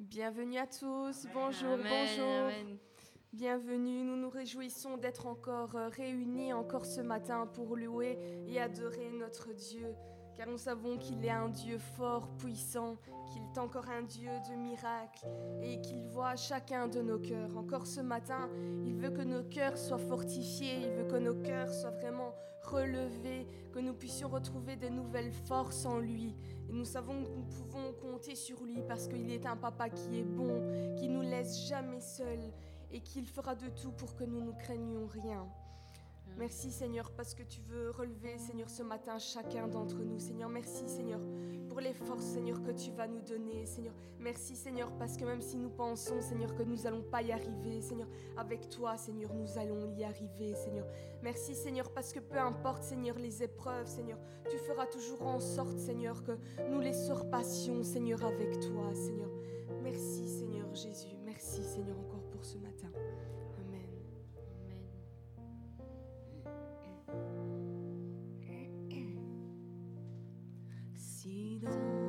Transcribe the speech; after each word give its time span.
Bienvenue 0.00 0.56
à 0.56 0.66
tous, 0.66 1.26
bonjour, 1.34 1.72
Amen, 1.74 1.84
bonjour. 1.90 2.26
amen. 2.26 2.78
Bienvenue, 3.34 4.02
nous 4.02 4.16
nous 4.16 4.30
réjouissons 4.30 4.96
d'être 4.96 5.26
encore 5.26 5.76
euh, 5.76 5.88
réunis 5.88 6.54
encore 6.54 6.86
ce 6.86 7.02
matin 7.02 7.46
pour 7.46 7.76
louer 7.76 8.18
et 8.48 8.58
adorer 8.58 9.10
notre 9.10 9.52
Dieu, 9.52 9.94
car 10.34 10.46
nous 10.48 10.56
savons 10.56 10.96
qu'il 10.96 11.22
est 11.22 11.30
un 11.30 11.50
Dieu 11.50 11.76
fort, 11.76 12.30
puissant, 12.38 12.96
qu'il 13.30 13.42
est 13.42 13.58
encore 13.58 13.90
un 13.90 14.00
Dieu 14.00 14.30
de 14.50 14.56
miracles 14.56 15.26
et 15.62 15.78
qu'il 15.82 16.02
voit 16.06 16.34
chacun 16.34 16.88
de 16.88 17.02
nos 17.02 17.18
cœurs. 17.18 17.54
Encore 17.58 17.86
ce 17.86 18.00
matin, 18.00 18.48
il 18.86 18.94
veut 18.94 19.10
que 19.10 19.20
nos 19.22 19.42
cœurs 19.44 19.76
soient 19.76 19.98
fortifiés, 19.98 20.78
il 20.82 20.90
veut 20.92 21.04
que 21.08 21.16
nos 21.18 21.34
cœurs 21.42 21.74
soient 21.74 21.90
vraiment 21.90 22.19
relevés, 22.70 23.46
que 23.72 23.78
nous 23.78 23.94
puissions 23.94 24.28
retrouver 24.28 24.76
de 24.76 24.88
nouvelles 24.88 25.32
forces 25.32 25.84
en 25.84 25.98
lui. 25.98 26.34
Et 26.68 26.72
nous 26.72 26.84
savons 26.84 27.24
que 27.24 27.30
nous 27.30 27.44
pouvons 27.44 27.92
compter 28.00 28.34
sur 28.34 28.62
lui 28.64 28.82
parce 28.86 29.08
qu'il 29.08 29.30
est 29.30 29.46
un 29.46 29.56
papa 29.56 29.88
qui 29.90 30.18
est 30.18 30.24
bon, 30.24 30.94
qui 30.96 31.08
nous 31.08 31.22
laisse 31.22 31.68
jamais 31.68 32.00
seuls 32.00 32.52
et 32.92 33.00
qu'il 33.00 33.26
fera 33.26 33.54
de 33.54 33.68
tout 33.68 33.92
pour 33.92 34.14
que 34.16 34.24
nous 34.24 34.40
ne 34.40 34.52
craignions 34.52 35.06
rien. 35.06 35.46
Merci 36.38 36.70
Seigneur 36.70 37.10
parce 37.10 37.34
que 37.34 37.42
tu 37.42 37.60
veux 37.62 37.90
relever 37.90 38.38
Seigneur 38.38 38.70
ce 38.70 38.82
matin 38.82 39.18
chacun 39.18 39.68
d'entre 39.68 39.96
nous. 39.96 40.18
Seigneur, 40.18 40.48
merci 40.48 40.88
Seigneur 40.88 41.20
pour 41.68 41.80
les 41.80 41.92
forces 41.92 42.24
Seigneur 42.24 42.62
que 42.62 42.70
tu 42.70 42.90
vas 42.92 43.06
nous 43.06 43.20
donner. 43.20 43.66
Seigneur, 43.66 43.94
merci 44.18 44.56
Seigneur 44.56 44.90
parce 44.98 45.16
que 45.16 45.24
même 45.24 45.42
si 45.42 45.56
nous 45.56 45.70
pensons 45.70 46.20
Seigneur 46.20 46.54
que 46.54 46.62
nous 46.62 46.76
n'allons 46.76 47.02
pas 47.02 47.22
y 47.22 47.30
arriver, 47.30 47.80
Seigneur, 47.82 48.08
avec 48.36 48.68
toi 48.70 48.96
Seigneur 48.96 49.34
nous 49.34 49.58
allons 49.58 49.94
y 49.96 50.02
arriver 50.02 50.54
Seigneur. 50.54 50.86
Merci 51.22 51.54
Seigneur 51.54 51.92
parce 51.92 52.12
que 52.12 52.20
peu 52.20 52.38
importe 52.38 52.82
Seigneur 52.82 53.18
les 53.18 53.42
épreuves 53.42 53.86
Seigneur, 53.86 54.18
tu 54.50 54.56
feras 54.58 54.86
toujours 54.86 55.22
en 55.22 55.40
sorte 55.40 55.78
Seigneur 55.78 56.22
que 56.24 56.32
nous 56.70 56.80
les 56.80 56.94
surpassions 56.94 57.82
Seigneur 57.82 58.24
avec 58.24 58.58
toi 58.60 58.94
Seigneur. 58.94 59.30
Merci 59.82 60.26
Seigneur 60.26 60.74
Jésus. 60.74 61.16
Merci 61.24 61.62
Seigneur 61.62 61.98
encore 61.98 62.24
pour 62.30 62.44
ce 62.44 62.56
matin. 62.58 62.69
Si 71.60 71.99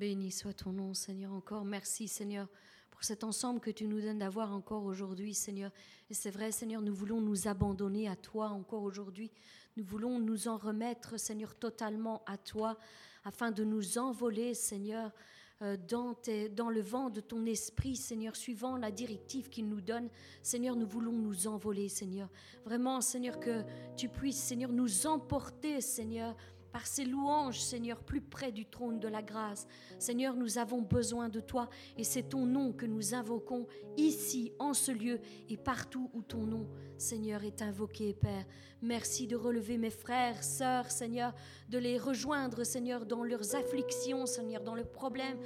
Béni 0.00 0.30
soit 0.30 0.54
ton 0.54 0.72
nom, 0.72 0.94
Seigneur, 0.94 1.30
encore. 1.30 1.62
Merci, 1.62 2.08
Seigneur, 2.08 2.48
pour 2.90 3.04
cet 3.04 3.22
ensemble 3.22 3.60
que 3.60 3.70
tu 3.70 3.86
nous 3.86 4.00
donnes 4.00 4.20
d'avoir 4.20 4.50
encore 4.54 4.84
aujourd'hui, 4.84 5.34
Seigneur. 5.34 5.70
Et 6.08 6.14
c'est 6.14 6.30
vrai, 6.30 6.52
Seigneur, 6.52 6.80
nous 6.80 6.94
voulons 6.94 7.20
nous 7.20 7.48
abandonner 7.48 8.08
à 8.08 8.16
toi 8.16 8.48
encore 8.48 8.82
aujourd'hui. 8.82 9.30
Nous 9.76 9.84
voulons 9.84 10.18
nous 10.18 10.48
en 10.48 10.56
remettre, 10.56 11.20
Seigneur, 11.20 11.54
totalement 11.54 12.22
à 12.24 12.38
toi, 12.38 12.78
afin 13.24 13.50
de 13.50 13.62
nous 13.62 13.98
envoler, 13.98 14.54
Seigneur, 14.54 15.12
euh, 15.60 15.76
dans, 15.86 16.16
dans, 16.56 16.70
le 16.70 16.80
vent 16.80 17.10
de 17.10 17.20
ton 17.20 17.44
esprit, 17.44 17.94
Seigneur, 17.94 18.36
suivant 18.36 18.78
la 18.78 18.90
directive 18.90 19.50
qu'il 19.50 19.68
nous 19.68 19.82
donne. 19.82 20.08
Seigneur, 20.42 20.76
nous 20.76 20.86
voulons 20.86 21.12
nous 21.12 21.46
envoler, 21.46 21.90
Seigneur. 21.90 22.30
Vraiment, 22.64 23.02
Seigneur, 23.02 23.38
que 23.38 23.64
tu 23.98 24.08
puisses, 24.08 24.38
Seigneur, 24.38 24.72
nous 24.72 25.06
emporter, 25.06 25.82
Seigneur, 25.82 26.34
par 26.72 26.86
ces 26.86 27.04
louanges, 27.04 27.60
Seigneur, 27.60 28.02
plus 28.02 28.20
près 28.20 28.52
du 28.52 28.66
trône 28.66 29.00
de 29.00 29.08
la 29.08 29.22
grâce. 29.22 29.66
Seigneur, 29.98 30.34
nous 30.34 30.58
avons 30.58 30.82
besoin 30.82 31.28
de 31.28 31.40
toi 31.40 31.68
et 31.96 32.04
c'est 32.04 32.30
ton 32.30 32.46
nom 32.46 32.72
que 32.72 32.86
nous 32.86 33.14
invoquons 33.14 33.66
ici, 33.96 34.52
en 34.58 34.72
ce 34.74 34.92
lieu 34.92 35.20
et 35.48 35.56
partout 35.56 36.10
où 36.14 36.22
ton 36.22 36.44
nom, 36.44 36.68
Seigneur, 36.96 37.44
est 37.44 37.62
invoqué, 37.62 38.14
Père. 38.14 38.44
Merci 38.82 39.26
de 39.26 39.36
relever 39.36 39.78
mes 39.78 39.90
frères, 39.90 40.42
sœurs, 40.42 40.90
Seigneur, 40.90 41.34
de 41.68 41.78
les 41.78 41.98
rejoindre, 41.98 42.64
Seigneur, 42.64 43.04
dans 43.04 43.24
leurs 43.24 43.54
afflictions, 43.54 44.26
Seigneur, 44.26 44.62
dans 44.62 44.74
leurs 44.74 44.90
problèmes, 44.90 45.38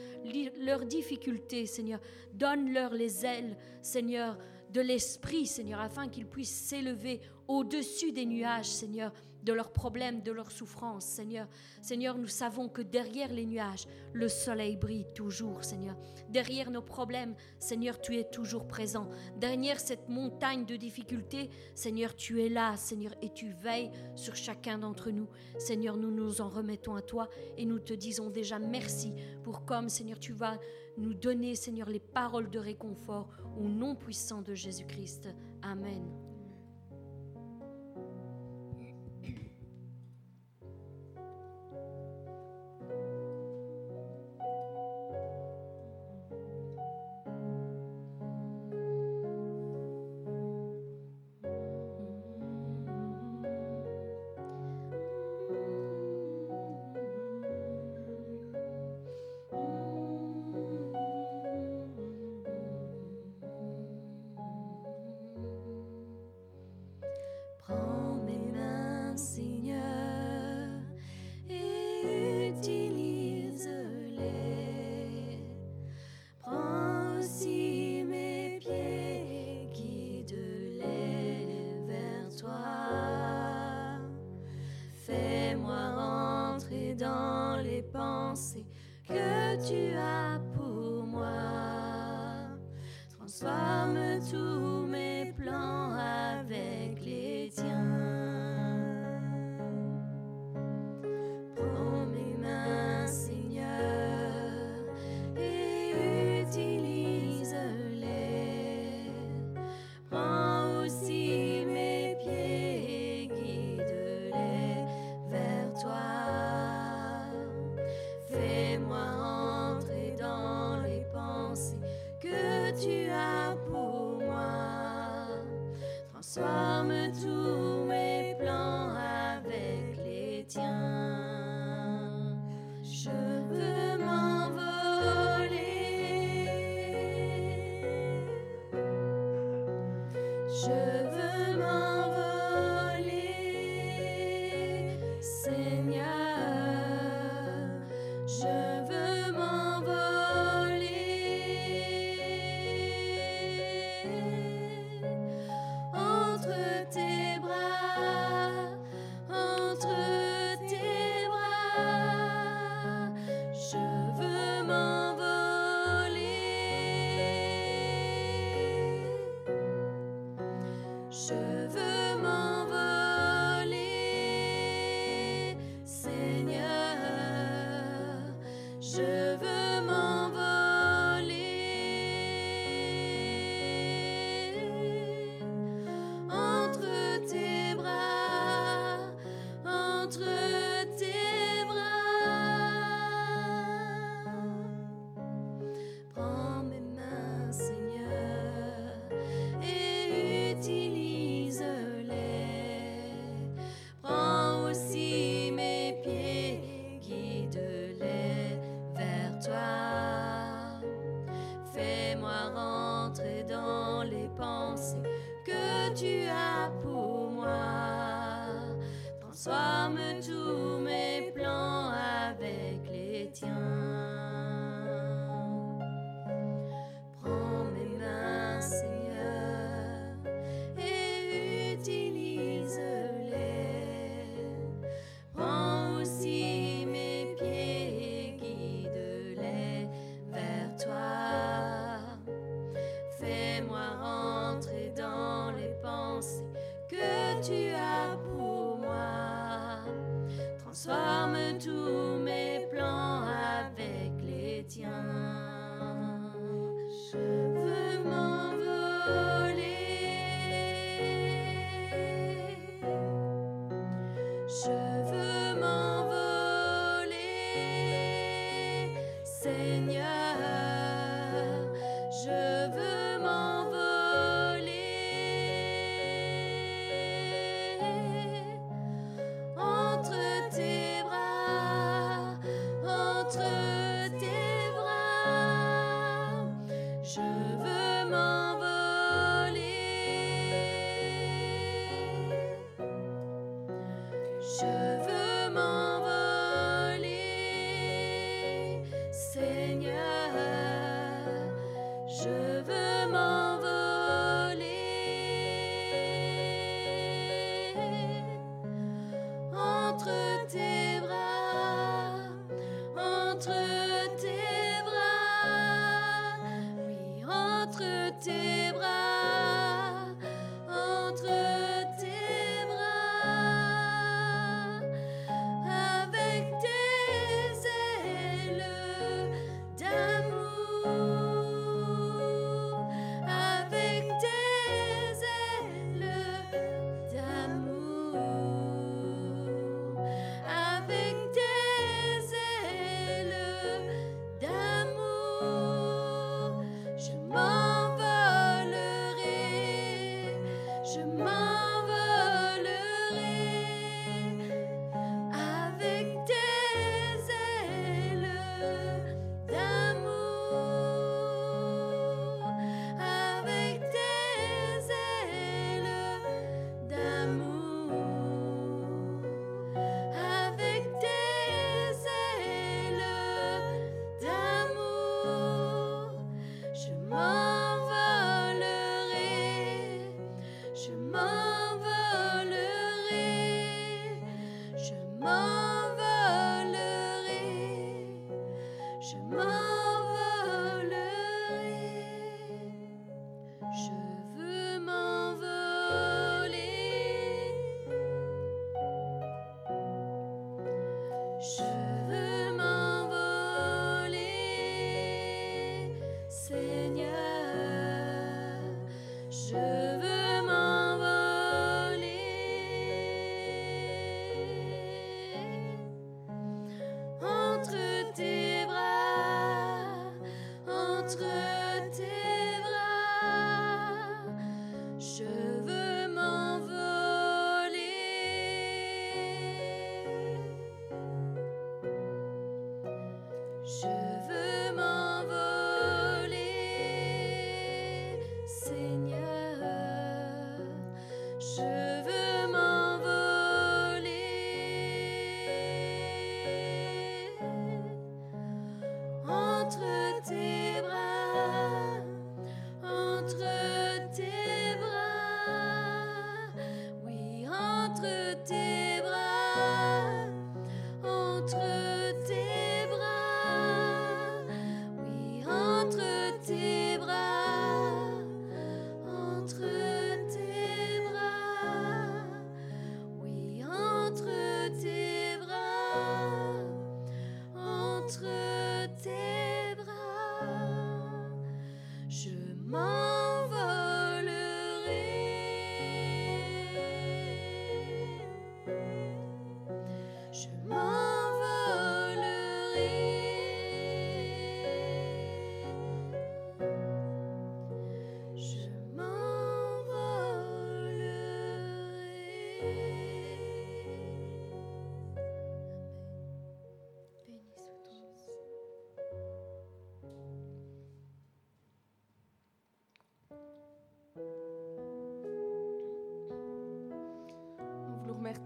leurs 0.61 0.85
difficultés, 0.85 1.67
Seigneur. 1.67 2.01
Donne-leur 2.33 2.93
les 2.93 3.25
ailes, 3.25 3.57
Seigneur, 3.83 4.39
de 4.71 4.81
l'esprit, 4.81 5.47
Seigneur, 5.47 5.81
afin 5.81 6.09
qu'ils 6.09 6.27
puissent 6.27 6.51
s'élever 6.51 7.21
au-dessus 7.47 8.13
des 8.13 8.27
nuages, 8.27 8.69
Seigneur 8.69 9.13
de 9.45 9.53
leurs 9.53 9.73
problèmes, 9.73 10.23
de 10.23 10.33
leurs 10.33 10.51
souffrances, 10.51 11.05
Seigneur. 11.05 11.47
Seigneur, 11.83 12.17
nous 12.17 12.29
savons 12.29 12.69
que 12.69 12.83
derrière 12.83 13.33
les 13.33 13.47
nuages, 13.47 13.87
le 14.13 14.29
soleil 14.29 14.77
brille 14.77 15.07
toujours, 15.15 15.65
Seigneur. 15.65 15.97
Derrière 16.31 16.71
nos 16.71 16.83
problèmes, 16.83 17.35
Seigneur, 17.59 18.01
tu 18.01 18.17
es 18.17 18.25
toujours 18.25 18.67
présent. 18.67 19.09
Derrière 19.39 19.79
cette 19.79 20.09
montagne 20.09 20.65
de 20.65 20.77
difficultés, 20.77 21.51
Seigneur, 21.75 22.17
tu 22.17 22.43
es 22.43 22.49
là, 22.49 22.77
Seigneur, 22.77 23.13
et 23.21 23.33
tu 23.33 23.51
veilles 23.51 23.91
sur 24.15 24.35
chacun 24.35 24.79
d'entre 24.79 25.11
nous. 25.11 25.29
Seigneur, 25.59 25.97
nous 25.97 26.11
nous 26.11 26.41
en 26.41 26.49
remettons 26.49 26.95
à 26.95 27.03
toi 27.03 27.29
et 27.57 27.67
nous 27.67 27.79
te 27.79 27.93
disons 27.93 28.31
déjà 28.31 28.59
merci 28.59 29.13
pour 29.43 29.65
comme, 29.65 29.89
Seigneur, 29.89 30.19
tu 30.19 30.33
vas 30.33 30.59
nous 30.97 31.15
donner, 31.15 31.55
Seigneur, 31.55 31.89
les 31.89 32.01
paroles 32.01 32.51
de 32.51 32.59
réconfort 32.59 33.29
au 33.59 33.69
nom 33.69 33.95
puissant 33.95 34.43
de 34.43 34.55
Jésus-Christ. 34.55 35.29
Amen. 35.63 36.24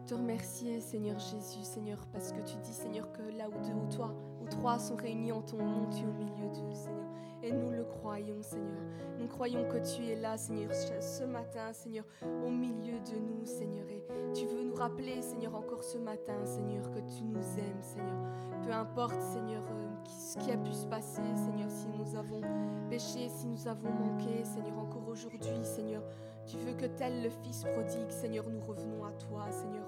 Te 0.09 0.15
remercier, 0.15 0.81
Seigneur 0.81 1.19
Jésus, 1.19 1.63
Seigneur, 1.63 1.99
parce 2.15 2.33
que 2.33 2.41
tu 2.41 2.57
dis, 2.63 2.73
Seigneur, 2.73 3.13
que 3.13 3.21
là 3.37 3.47
où 3.49 3.63
deux 3.63 3.75
ou 3.75 3.95
toi 3.95 4.15
ou 4.41 4.47
trois 4.47 4.79
sont 4.79 4.97
réunis 4.97 5.33
en 5.33 5.43
ton 5.43 5.59
nom, 5.59 5.87
tu 5.91 5.99
es 5.99 6.07
au 6.07 6.13
milieu 6.13 6.49
d'eux, 6.49 6.75
Seigneur. 6.75 7.05
Et 7.43 7.53
nous 7.53 7.71
le 7.71 7.85
croyons, 7.85 8.41
Seigneur. 8.41 8.81
Nous 9.19 9.29
croyons 9.29 9.69
que 9.69 9.77
tu 9.77 10.07
es 10.07 10.17
là, 10.17 10.39
Seigneur, 10.39 10.73
ce 10.73 11.25
matin, 11.25 11.75
Seigneur, 11.75 12.07
au 12.23 12.49
milieu 12.49 12.99
de 13.01 13.19
nous, 13.19 13.45
Seigneur. 13.45 13.87
Et 13.91 14.03
tu 14.33 14.47
veux 14.47 14.63
nous 14.63 14.75
rappeler, 14.75 15.21
Seigneur, 15.21 15.55
encore 15.55 15.85
ce 15.85 15.99
matin, 15.99 16.43
Seigneur, 16.47 16.91
que 16.91 17.01
tu 17.01 17.25
nous 17.25 17.59
aimes, 17.59 17.83
Seigneur. 17.83 18.17
Peu 18.65 18.73
importe, 18.73 19.21
Seigneur, 19.21 19.63
euh, 19.71 19.89
ce 20.07 20.39
qui 20.39 20.51
a 20.51 20.57
pu 20.57 20.73
se 20.73 20.87
passer, 20.87 21.23
Seigneur, 21.35 21.71
si 21.71 21.87
nous 21.89 22.17
avons 22.17 22.41
péché, 22.89 23.29
si 23.29 23.47
nous 23.47 23.69
avons 23.69 23.91
manqué, 23.91 24.43
Seigneur, 24.45 24.79
encore 24.79 25.07
aujourd'hui, 25.07 25.65
Seigneur. 25.65 26.03
Tu 26.49 26.57
veux 26.57 26.73
que 26.73 26.87
tel 26.87 27.23
le 27.23 27.29
Fils 27.29 27.65
prodigue, 27.65 28.09
Seigneur, 28.09 28.49
nous 28.49 28.61
revenons 28.61 29.05
à 29.05 29.13
toi, 29.13 29.51
Seigneur, 29.51 29.87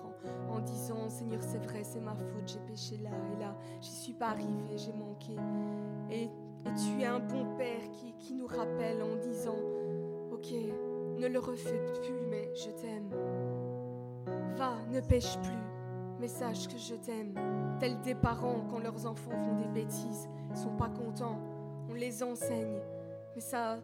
en, 0.50 0.60
disant, 0.60 1.08
Seigneur, 1.08 1.42
c'est 1.42 1.58
vrai, 1.58 1.82
c'est 1.82 2.00
ma 2.00 2.14
faute, 2.14 2.46
j'ai 2.46 2.58
péché 2.60 2.98
là 2.98 3.08
et 3.34 3.40
là, 3.40 3.56
j'y 3.80 3.90
suis 3.90 4.12
pas 4.12 4.28
arrivé, 4.28 4.76
j'ai 4.76 4.92
manqué. 4.92 5.34
Et, 6.10 6.28
tu 6.76 7.00
es 7.00 7.06
un 7.06 7.18
bon 7.18 7.56
Père 7.56 7.80
qui, 8.18 8.34
nous 8.34 8.46
rappelle 8.46 9.02
en 9.02 9.16
disant, 9.16 9.56
ok, 10.30 10.52
ne 11.16 11.26
le 11.28 11.38
refais 11.38 11.80
plus, 11.94 12.26
mais 12.28 12.50
je 12.54 12.70
t'aime. 12.72 13.08
Va, 14.56 14.74
ne 14.92 15.00
pêche 15.00 15.38
plus, 15.38 15.64
mais 16.20 16.28
sache 16.28 16.68
que 16.68 16.76
je 16.76 16.94
t'aime. 16.94 17.32
Tels 17.80 18.02
des 18.02 18.14
parents, 18.14 18.66
quand 18.68 18.80
leurs 18.80 19.06
enfants 19.06 19.34
font 19.34 19.56
des 19.56 19.68
bêtises, 19.68 20.28
ils 20.50 20.56
sont 20.58 20.76
pas 20.76 20.90
contents, 20.90 21.40
on 21.88 21.94
les 21.94 22.22
enseigne, 22.22 22.82
mais 23.34 23.40
ça 23.40 23.78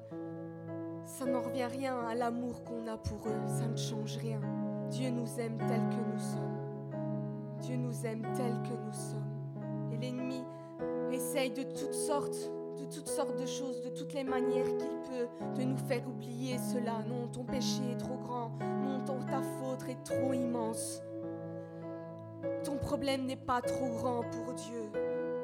ça 1.07 1.25
n'en 1.25 1.41
revient 1.41 1.65
rien 1.65 1.97
à 2.01 2.15
l'amour 2.15 2.65
qu'on 2.65 2.87
a 2.89 2.97
pour 2.99 3.29
eux, 3.29 3.47
ça 3.47 3.67
ne 3.67 3.77
change 3.77 4.17
rien. 4.17 4.41
Dieu 4.91 5.11
nous 5.11 5.39
aime 5.39 5.57
tel 5.59 5.81
que 5.89 6.13
nous 6.13 6.19
sommes. 6.19 6.57
Dieu 7.61 7.77
nous 7.77 8.05
aime 8.05 8.23
tel 8.35 8.53
que 8.63 8.75
nous 8.75 8.93
sommes. 8.93 9.93
Et 9.93 9.97
l'ennemi 9.97 10.43
essaye 11.13 11.51
de 11.51 11.63
toutes 11.63 11.95
sortes, 11.95 12.51
de 12.79 12.85
toutes 12.85 13.09
sortes 13.09 13.41
de 13.41 13.47
choses, 13.47 13.83
de 13.83 13.89
toutes 13.91 14.13
les 14.15 14.25
manières 14.25 14.67
qu'il 14.77 14.99
peut, 15.09 15.29
de 15.57 15.63
nous 15.63 15.79
faire 15.79 16.07
oublier 16.09 16.59
cela. 16.59 17.03
Non, 17.09 17.29
ton 17.29 17.45
péché 17.45 17.83
est 17.93 17.99
trop 17.99 18.17
grand. 18.17 18.51
Non, 18.61 19.05
ton, 19.05 19.19
ta 19.25 19.43
faute 19.43 19.89
est 19.89 20.03
trop 20.03 20.33
immense. 20.33 21.03
Ton 22.65 22.77
problème 22.77 23.27
n'est 23.27 23.37
pas 23.37 23.61
trop 23.61 23.91
grand 23.91 24.23
pour 24.23 24.55
Dieu. 24.55 24.91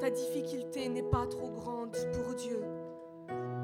Ta 0.00 0.10
difficulté 0.10 0.88
n'est 0.88 1.04
pas 1.04 1.26
trop 1.26 1.50
grande 1.50 1.96
pour 2.12 2.34
Dieu. 2.34 2.60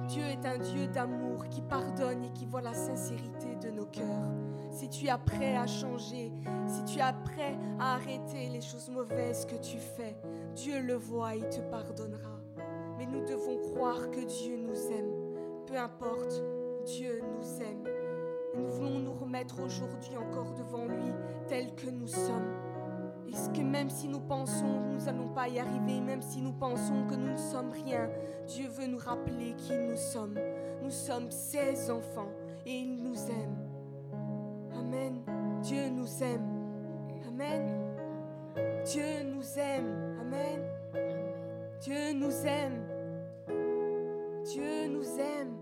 Dieu 0.09 0.23
est 0.25 0.47
un 0.47 0.57
Dieu 0.57 0.87
d'amour 0.87 1.47
qui 1.51 1.61
pardonne 1.61 2.25
et 2.25 2.33
qui 2.33 2.47
voit 2.47 2.63
la 2.63 2.73
sincérité 2.73 3.57
de 3.61 3.71
nos 3.71 3.85
cœurs. 3.85 4.33
Si 4.71 4.89
tu 4.89 5.07
es 5.07 5.19
prêt 5.27 5.55
à 5.55 5.67
changer, 5.67 6.33
si 6.67 6.85
tu 6.85 6.99
es 6.99 7.13
prêt 7.25 7.59
à 7.79 7.97
arrêter 7.97 8.49
les 8.49 8.63
choses 8.63 8.89
mauvaises 8.89 9.45
que 9.45 9.57
tu 9.57 9.77
fais, 9.77 10.17
Dieu 10.55 10.81
le 10.81 10.95
voit 10.95 11.35
et 11.35 11.47
te 11.51 11.61
pardonnera. 11.71 12.41
Mais 12.97 13.05
nous 13.05 13.23
devons 13.27 13.59
croire 13.59 14.11
que 14.11 14.21
Dieu 14.21 14.57
nous 14.57 14.93
aime. 14.93 15.13
Peu 15.67 15.77
importe, 15.77 16.43
Dieu 16.87 17.21
nous 17.37 17.63
aime. 17.63 17.85
Nous 18.57 18.67
voulons 18.67 19.01
nous 19.01 19.13
remettre 19.13 19.61
aujourd'hui 19.63 20.17
encore 20.17 20.55
devant 20.55 20.87
lui 20.87 21.13
tel 21.49 21.75
que 21.75 21.91
nous 21.91 22.09
sommes. 22.09 22.68
Est-ce 23.29 23.51
que 23.51 23.61
même 23.61 23.91
si 23.91 24.09
nous 24.09 24.21
pensons 24.21 24.81
que 24.83 24.95
nous 24.95 25.05
n'allons 25.05 25.29
pas 25.29 25.49
y 25.49 25.59
arriver, 25.59 26.01
même 26.01 26.23
si 26.23 26.41
nous 26.41 26.53
pensons 26.53 27.07
que 27.09 27.15
nous 27.15 27.33
ne 27.33 27.37
sommes 27.37 27.71
rien, 27.71 28.09
Dieu 28.47 28.69
veut 28.69 28.87
nous 28.87 28.99
rappeler 28.99 29.55
qui 29.57 29.77
nous 29.77 29.97
sommes. 29.97 30.39
Nous 30.83 30.91
sommes 30.91 31.31
ses 31.31 31.91
enfants 31.91 32.31
et 32.65 32.73
il 32.73 33.03
nous 33.03 33.17
aime. 33.17 33.57
Amen. 34.79 35.21
Dieu 35.63 35.89
nous 35.91 36.23
aime. 36.23 36.49
Amen. 37.27 37.89
Dieu 38.85 39.23
nous 39.25 39.59
aime. 39.59 40.17
Amen. 40.21 40.63
Dieu 41.81 42.13
nous 42.15 42.47
aime. 42.47 42.85
Dieu 44.45 44.89
nous 44.89 45.19
aime. 45.19 45.57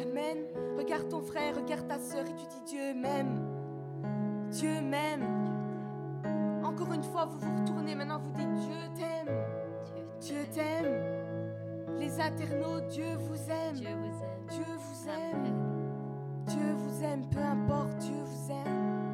Amen. 0.00 0.38
Regarde 0.76 1.08
ton 1.08 1.22
frère, 1.22 1.56
regarde 1.56 1.88
ta 1.88 1.98
soeur 1.98 2.24
et 2.24 2.34
tu 2.36 2.46
dis 2.46 2.70
Dieu 2.70 2.94
m'aime. 2.94 3.40
Dieu 4.50 4.80
m'aime. 4.80 5.57
Encore 6.80 6.94
une 6.94 7.02
fois, 7.02 7.24
vous 7.24 7.40
vous 7.40 7.60
retournez 7.60 7.96
maintenant, 7.96 8.20
vous 8.20 8.30
dites 8.30 8.54
Dieu 8.54 8.76
t'aime. 8.94 9.34
Dieu 10.20 10.46
t'aime. 10.54 11.98
Les 11.98 12.20
internautes, 12.20 12.86
Dieu 12.86 13.16
vous 13.18 13.50
aime. 13.50 13.74
Dieu 13.74 13.88
vous 13.88 14.22
aime. 14.22 14.46
Dieu 14.48 14.64
vous 14.76 15.08
aime. 15.08 16.44
Dieu 16.46 16.72
vous 16.76 17.02
aime, 17.02 17.28
peu 17.30 17.40
importe, 17.40 17.98
Dieu 17.98 18.22
vous 18.22 18.52
aime. 18.52 19.07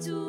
Soient 0.00 0.23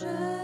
je 0.00 0.39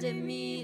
Père 0.00 0.14
des 0.14 0.59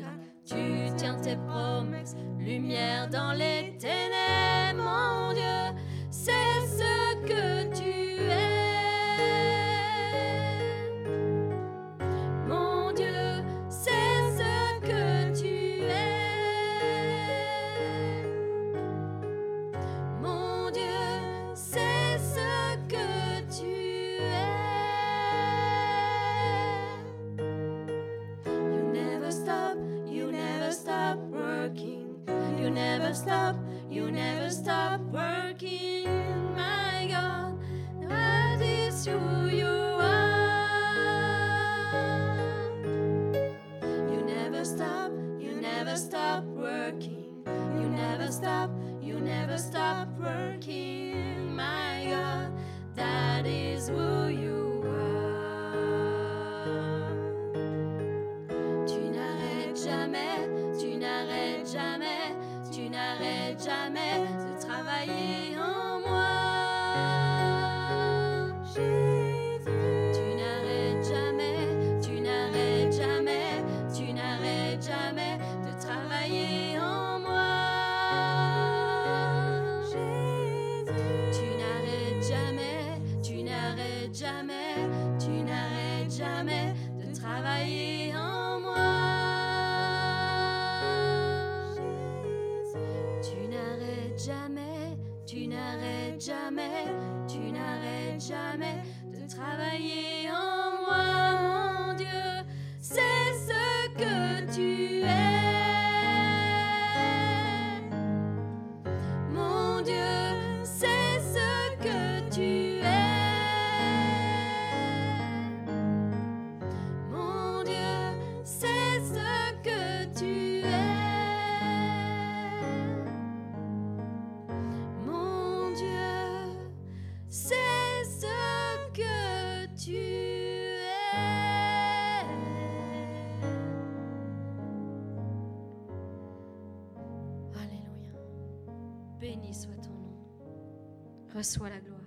Reçois 141.46 141.70
la 141.70 141.78
gloire, 141.78 142.00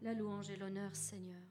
la 0.00 0.14
louange 0.14 0.48
et 0.48 0.56
l'honneur, 0.56 0.96
Seigneur. 0.96 1.42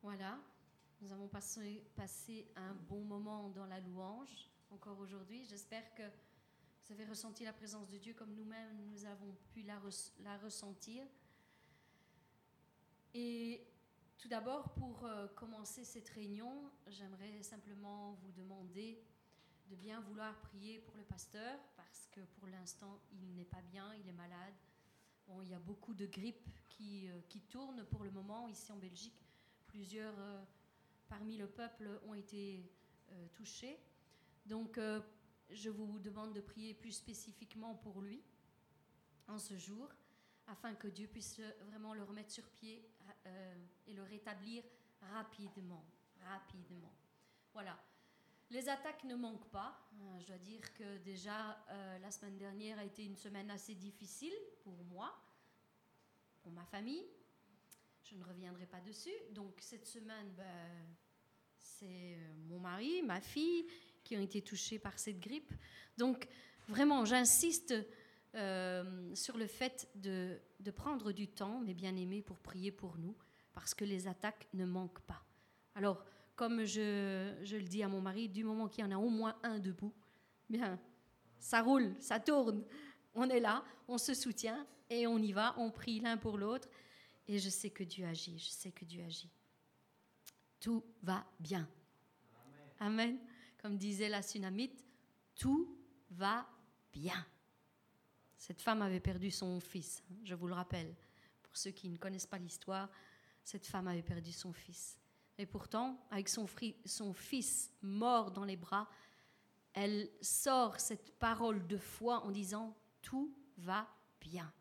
Voilà, 0.00 0.40
nous 1.02 1.12
avons 1.12 1.28
passé, 1.28 1.84
passé 1.94 2.50
un 2.56 2.72
bon 2.88 3.04
moment 3.04 3.50
dans 3.50 3.66
la 3.66 3.78
louange 3.80 4.50
encore 4.70 4.98
aujourd'hui. 5.00 5.44
J'espère 5.44 5.94
que 5.94 6.02
vous 6.86 6.92
avez 6.92 7.04
ressenti 7.04 7.44
la 7.44 7.52
présence 7.52 7.88
de 7.88 7.98
Dieu 7.98 8.12
comme 8.14 8.34
nous-mêmes, 8.34 8.76
nous 8.90 9.04
avons 9.04 9.34
pu 9.50 9.62
la, 9.62 9.78
res- 9.78 10.12
la 10.20 10.36
ressentir. 10.38 11.06
Et 13.14 13.64
tout 14.18 14.28
d'abord, 14.28 14.72
pour 14.74 15.04
euh, 15.04 15.28
commencer 15.28 15.84
cette 15.84 16.08
réunion, 16.10 16.70
j'aimerais 16.88 17.42
simplement 17.42 18.12
vous 18.14 18.32
demander 18.32 19.02
de 19.68 19.76
bien 19.76 20.00
vouloir 20.00 20.38
prier 20.40 20.80
pour 20.80 20.96
le 20.96 21.04
pasteur, 21.04 21.58
parce 21.76 22.08
que 22.10 22.20
pour 22.36 22.48
l'instant, 22.48 23.00
il 23.12 23.34
n'est 23.34 23.44
pas 23.44 23.62
bien, 23.62 23.94
il 23.94 24.08
est 24.08 24.12
malade. 24.12 24.54
Il 25.42 25.48
y 25.48 25.54
a 25.54 25.58
beaucoup 25.58 25.94
de 25.94 26.04
grippe 26.04 26.48
qui, 26.68 27.08
euh, 27.08 27.20
qui 27.28 27.40
tournent 27.40 27.84
pour 27.84 28.04
le 28.04 28.10
moment 28.10 28.48
ici 28.48 28.70
en 28.70 28.76
Belgique. 28.76 29.24
Plusieurs 29.66 30.18
euh, 30.18 30.42
parmi 31.08 31.38
le 31.38 31.46
peuple 31.46 32.00
ont 32.06 32.12
été 32.12 32.68
euh, 33.12 33.28
touchés. 33.32 33.78
Donc, 34.44 34.78
je 35.52 35.70
vous 35.70 35.98
demande 35.98 36.32
de 36.32 36.40
prier 36.40 36.74
plus 36.74 36.92
spécifiquement 36.92 37.74
pour 37.74 38.00
lui 38.00 38.22
en 39.28 39.38
ce 39.38 39.56
jour, 39.56 39.88
afin 40.46 40.74
que 40.74 40.88
Dieu 40.88 41.06
puisse 41.06 41.40
vraiment 41.66 41.94
le 41.94 42.02
remettre 42.02 42.30
sur 42.30 42.48
pied 42.50 42.88
euh, 43.26 43.54
et 43.86 43.94
le 43.94 44.02
rétablir 44.02 44.64
rapidement. 45.00 45.84
Rapidement. 46.24 46.92
Voilà. 47.52 47.78
Les 48.50 48.68
attaques 48.68 49.04
ne 49.04 49.14
manquent 49.14 49.50
pas. 49.50 49.88
Euh, 49.94 50.20
Je 50.20 50.26
dois 50.26 50.38
dire 50.38 50.72
que 50.74 50.98
déjà, 50.98 51.64
euh, 51.70 51.98
la 51.98 52.10
semaine 52.10 52.36
dernière 52.36 52.78
a 52.78 52.84
été 52.84 53.04
une 53.04 53.16
semaine 53.16 53.50
assez 53.50 53.74
difficile 53.74 54.34
pour 54.62 54.84
moi, 54.84 55.12
pour 56.42 56.52
ma 56.52 56.64
famille. 56.66 57.06
Je 58.02 58.16
ne 58.16 58.24
reviendrai 58.24 58.66
pas 58.66 58.80
dessus. 58.80 59.14
Donc, 59.30 59.54
cette 59.60 59.86
semaine, 59.86 60.32
ben, 60.36 60.96
c'est 61.56 62.18
mon 62.48 62.58
mari, 62.58 63.02
ma 63.02 63.20
fille 63.20 63.66
qui 64.04 64.16
ont 64.16 64.20
été 64.20 64.42
touchés 64.42 64.78
par 64.78 64.98
cette 64.98 65.20
grippe. 65.20 65.52
Donc, 65.96 66.28
vraiment, 66.68 67.04
j'insiste 67.04 67.74
euh, 68.34 69.14
sur 69.14 69.36
le 69.36 69.46
fait 69.46 69.88
de, 69.94 70.38
de 70.60 70.70
prendre 70.70 71.12
du 71.12 71.28
temps, 71.28 71.60
mes 71.60 71.74
bien-aimés, 71.74 72.22
pour 72.22 72.38
prier 72.38 72.72
pour 72.72 72.98
nous, 72.98 73.16
parce 73.52 73.74
que 73.74 73.84
les 73.84 74.08
attaques 74.08 74.48
ne 74.54 74.64
manquent 74.64 75.02
pas. 75.02 75.24
Alors, 75.74 76.04
comme 76.34 76.64
je, 76.64 77.34
je 77.42 77.56
le 77.56 77.64
dis 77.64 77.82
à 77.82 77.88
mon 77.88 78.00
mari, 78.00 78.28
du 78.28 78.44
moment 78.44 78.68
qu'il 78.68 78.84
y 78.84 78.86
en 78.86 78.90
a 78.90 78.96
au 78.96 79.10
moins 79.10 79.36
un 79.42 79.58
debout, 79.58 79.92
bien, 80.48 80.78
ça 81.38 81.60
roule, 81.60 81.94
ça 82.00 82.20
tourne. 82.20 82.64
On 83.14 83.28
est 83.28 83.40
là, 83.40 83.64
on 83.88 83.98
se 83.98 84.14
soutient 84.14 84.66
et 84.88 85.06
on 85.06 85.18
y 85.18 85.32
va, 85.32 85.54
on 85.58 85.70
prie 85.70 86.00
l'un 86.00 86.16
pour 86.16 86.38
l'autre. 86.38 86.68
Et 87.28 87.38
je 87.38 87.48
sais 87.48 87.70
que 87.70 87.84
Dieu 87.84 88.06
agit, 88.06 88.38
je 88.38 88.50
sais 88.50 88.72
que 88.72 88.84
Dieu 88.84 89.02
agit. 89.04 89.30
Tout 90.60 90.84
va 91.02 91.26
bien. 91.38 91.68
Amen. 92.80 93.18
Comme 93.62 93.78
disait 93.78 94.08
la 94.08 94.22
tsunamite, 94.22 94.84
tout 95.36 95.78
va 96.10 96.46
bien. 96.92 97.24
Cette 98.36 98.60
femme 98.60 98.82
avait 98.82 99.00
perdu 99.00 99.30
son 99.30 99.60
fils, 99.60 100.02
hein, 100.10 100.16
je 100.24 100.34
vous 100.34 100.48
le 100.48 100.54
rappelle. 100.54 100.94
Pour 101.44 101.56
ceux 101.56 101.70
qui 101.70 101.88
ne 101.88 101.96
connaissent 101.96 102.26
pas 102.26 102.38
l'histoire, 102.38 102.90
cette 103.44 103.66
femme 103.66 103.86
avait 103.86 104.02
perdu 104.02 104.32
son 104.32 104.52
fils. 104.52 104.98
Et 105.38 105.46
pourtant, 105.46 106.04
avec 106.10 106.28
son, 106.28 106.46
son 106.84 107.14
fils 107.14 107.72
mort 107.82 108.32
dans 108.32 108.44
les 108.44 108.56
bras, 108.56 108.88
elle 109.72 110.10
sort 110.20 110.80
cette 110.80 111.18
parole 111.18 111.66
de 111.66 111.78
foi 111.78 112.24
en 112.24 112.32
disant 112.32 112.76
Tout 113.00 113.32
va 113.58 113.88
bien. 114.20 114.52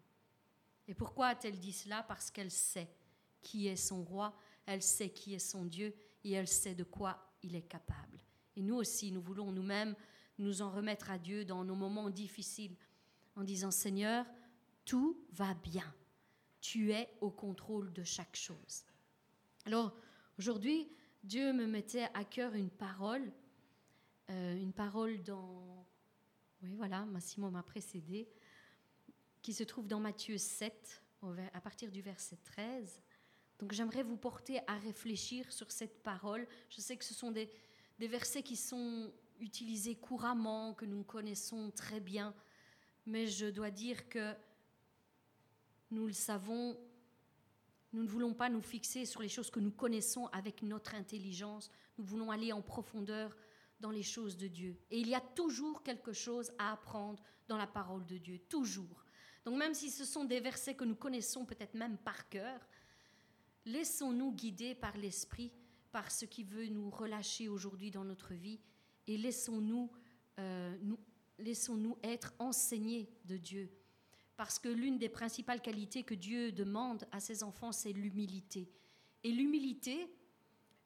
Et 0.87 0.93
pourquoi 0.93 1.27
a-t-elle 1.27 1.59
dit 1.59 1.73
cela? 1.73 2.03
Parce 2.03 2.29
qu'elle 2.29 2.51
sait 2.51 2.93
qui 3.41 3.67
est 3.67 3.75
son 3.75 4.03
roi, 4.03 4.37
elle 4.65 4.81
sait 4.81 5.09
qui 5.09 5.33
est 5.33 5.39
son 5.39 5.65
Dieu 5.65 5.95
et 6.23 6.33
elle 6.33 6.47
sait 6.47 6.75
de 6.75 6.83
quoi 6.83 7.33
il 7.41 7.55
est 7.55 7.67
capable. 7.67 8.19
Et 8.55 8.61
nous 8.61 8.75
aussi, 8.75 9.11
nous 9.11 9.21
voulons 9.21 9.51
nous-mêmes 9.51 9.95
nous 10.37 10.61
en 10.61 10.71
remettre 10.71 11.11
à 11.11 11.17
Dieu 11.19 11.45
dans 11.45 11.63
nos 11.63 11.75
moments 11.75 12.09
difficiles 12.09 12.75
en 13.35 13.43
disant 13.43 13.71
Seigneur, 13.71 14.25
tout 14.85 15.23
va 15.31 15.53
bien. 15.53 15.93
Tu 16.59 16.91
es 16.91 17.09
au 17.21 17.29
contrôle 17.31 17.93
de 17.93 18.03
chaque 18.03 18.35
chose. 18.35 18.83
Alors, 19.65 19.95
aujourd'hui, 20.37 20.89
Dieu 21.23 21.53
me 21.53 21.65
mettait 21.65 22.07
à 22.13 22.23
cœur 22.25 22.53
une 22.55 22.69
parole, 22.69 23.31
euh, 24.29 24.55
une 24.55 24.73
parole 24.73 25.21
dans... 25.23 25.85
Oui, 26.63 26.73
voilà, 26.75 27.05
Massimo 27.05 27.49
m'a 27.49 27.63
précédé, 27.63 28.27
qui 29.41 29.53
se 29.53 29.63
trouve 29.63 29.87
dans 29.87 29.99
Matthieu 29.99 30.37
7, 30.37 31.03
au 31.21 31.31
ver- 31.31 31.49
à 31.53 31.61
partir 31.61 31.91
du 31.91 32.01
verset 32.01 32.37
13. 32.43 33.01
Donc 33.59 33.71
j'aimerais 33.71 34.03
vous 34.03 34.17
porter 34.17 34.59
à 34.67 34.77
réfléchir 34.77 35.51
sur 35.51 35.71
cette 35.71 36.01
parole. 36.03 36.47
Je 36.69 36.81
sais 36.81 36.97
que 36.97 37.05
ce 37.05 37.13
sont 37.13 37.31
des, 37.31 37.49
des 38.01 38.07
versets 38.07 38.41
qui 38.41 38.55
sont 38.55 39.13
utilisés 39.39 39.93
couramment, 39.93 40.73
que 40.73 40.85
nous 40.85 41.03
connaissons 41.03 41.69
très 41.69 41.99
bien, 41.99 42.33
mais 43.05 43.27
je 43.27 43.45
dois 43.45 43.69
dire 43.69 44.09
que 44.09 44.33
nous 45.91 46.07
le 46.07 46.13
savons, 46.13 46.75
nous 47.93 48.01
ne 48.01 48.07
voulons 48.07 48.33
pas 48.33 48.49
nous 48.49 48.59
fixer 48.59 49.05
sur 49.05 49.21
les 49.21 49.29
choses 49.29 49.51
que 49.51 49.59
nous 49.59 49.69
connaissons 49.69 50.25
avec 50.33 50.63
notre 50.63 50.95
intelligence, 50.95 51.69
nous 51.99 52.03
voulons 52.03 52.31
aller 52.31 52.51
en 52.51 52.63
profondeur 52.63 53.37
dans 53.79 53.91
les 53.91 54.01
choses 54.01 54.35
de 54.35 54.47
Dieu. 54.47 54.79
Et 54.89 54.99
il 54.99 55.07
y 55.07 55.13
a 55.13 55.21
toujours 55.21 55.83
quelque 55.83 56.11
chose 56.11 56.51
à 56.57 56.71
apprendre 56.71 57.21
dans 57.47 57.57
la 57.57 57.67
parole 57.67 58.03
de 58.07 58.17
Dieu, 58.17 58.39
toujours. 58.49 59.05
Donc 59.45 59.59
même 59.59 59.75
si 59.75 59.91
ce 59.91 60.05
sont 60.05 60.25
des 60.25 60.39
versets 60.39 60.73
que 60.73 60.85
nous 60.85 60.95
connaissons 60.95 61.45
peut-être 61.45 61.75
même 61.75 61.99
par 61.99 62.27
cœur, 62.29 62.67
laissons-nous 63.63 64.31
guider 64.31 64.73
par 64.73 64.97
l'Esprit, 64.97 65.53
par 65.91 66.11
ce 66.11 66.25
qui 66.25 66.43
veut 66.43 66.67
nous 66.67 66.89
relâcher 66.89 67.49
aujourd'hui 67.49 67.91
dans 67.91 68.03
notre 68.03 68.33
vie, 68.33 68.59
et 69.07 69.17
laissons-nous 69.17 69.91
euh, 70.39 70.77
nous, 70.81 70.97
être 72.03 72.33
enseignés 72.39 73.09
de 73.25 73.37
Dieu. 73.37 73.71
Parce 74.37 74.59
que 74.59 74.69
l'une 74.69 74.97
des 74.97 75.09
principales 75.09 75.61
qualités 75.61 76.03
que 76.03 76.13
Dieu 76.13 76.51
demande 76.51 77.07
à 77.11 77.19
ses 77.19 77.43
enfants, 77.43 77.71
c'est 77.71 77.91
l'humilité. 77.91 78.71
Et 79.23 79.31
l'humilité, 79.31 80.07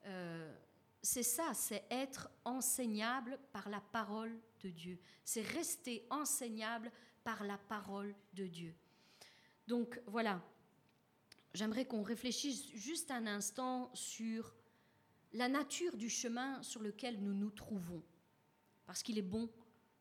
euh, 0.05 0.53
c'est 1.01 1.23
ça, 1.23 1.53
c'est 1.53 1.83
être 1.91 2.29
enseignable 2.45 3.37
par 3.51 3.69
la 3.69 3.81
parole 3.81 4.37
de 4.61 4.69
Dieu. 4.69 4.99
C'est 5.23 5.41
rester 5.41 6.05
enseignable 6.09 6.91
par 7.23 7.43
la 7.43 7.57
parole 7.57 8.15
de 8.33 8.47
Dieu. 8.47 8.73
Donc 9.67 10.01
voilà, 10.07 10.41
j'aimerais 11.53 11.85
qu'on 11.85 12.03
réfléchisse 12.03 12.67
juste 12.73 13.11
un 13.11 13.27
instant 13.27 13.89
sur 13.93 14.55
la 15.35 15.49
nature 15.49 15.97
du 15.97 16.09
chemin 16.09 16.61
sur 16.63 16.81
lequel 16.81 17.21
nous 17.21 17.33
nous 17.33 17.51
trouvons. 17.51 18.03
Parce 18.85 19.03
qu'il 19.03 19.17
est 19.17 19.23
bon 19.23 19.49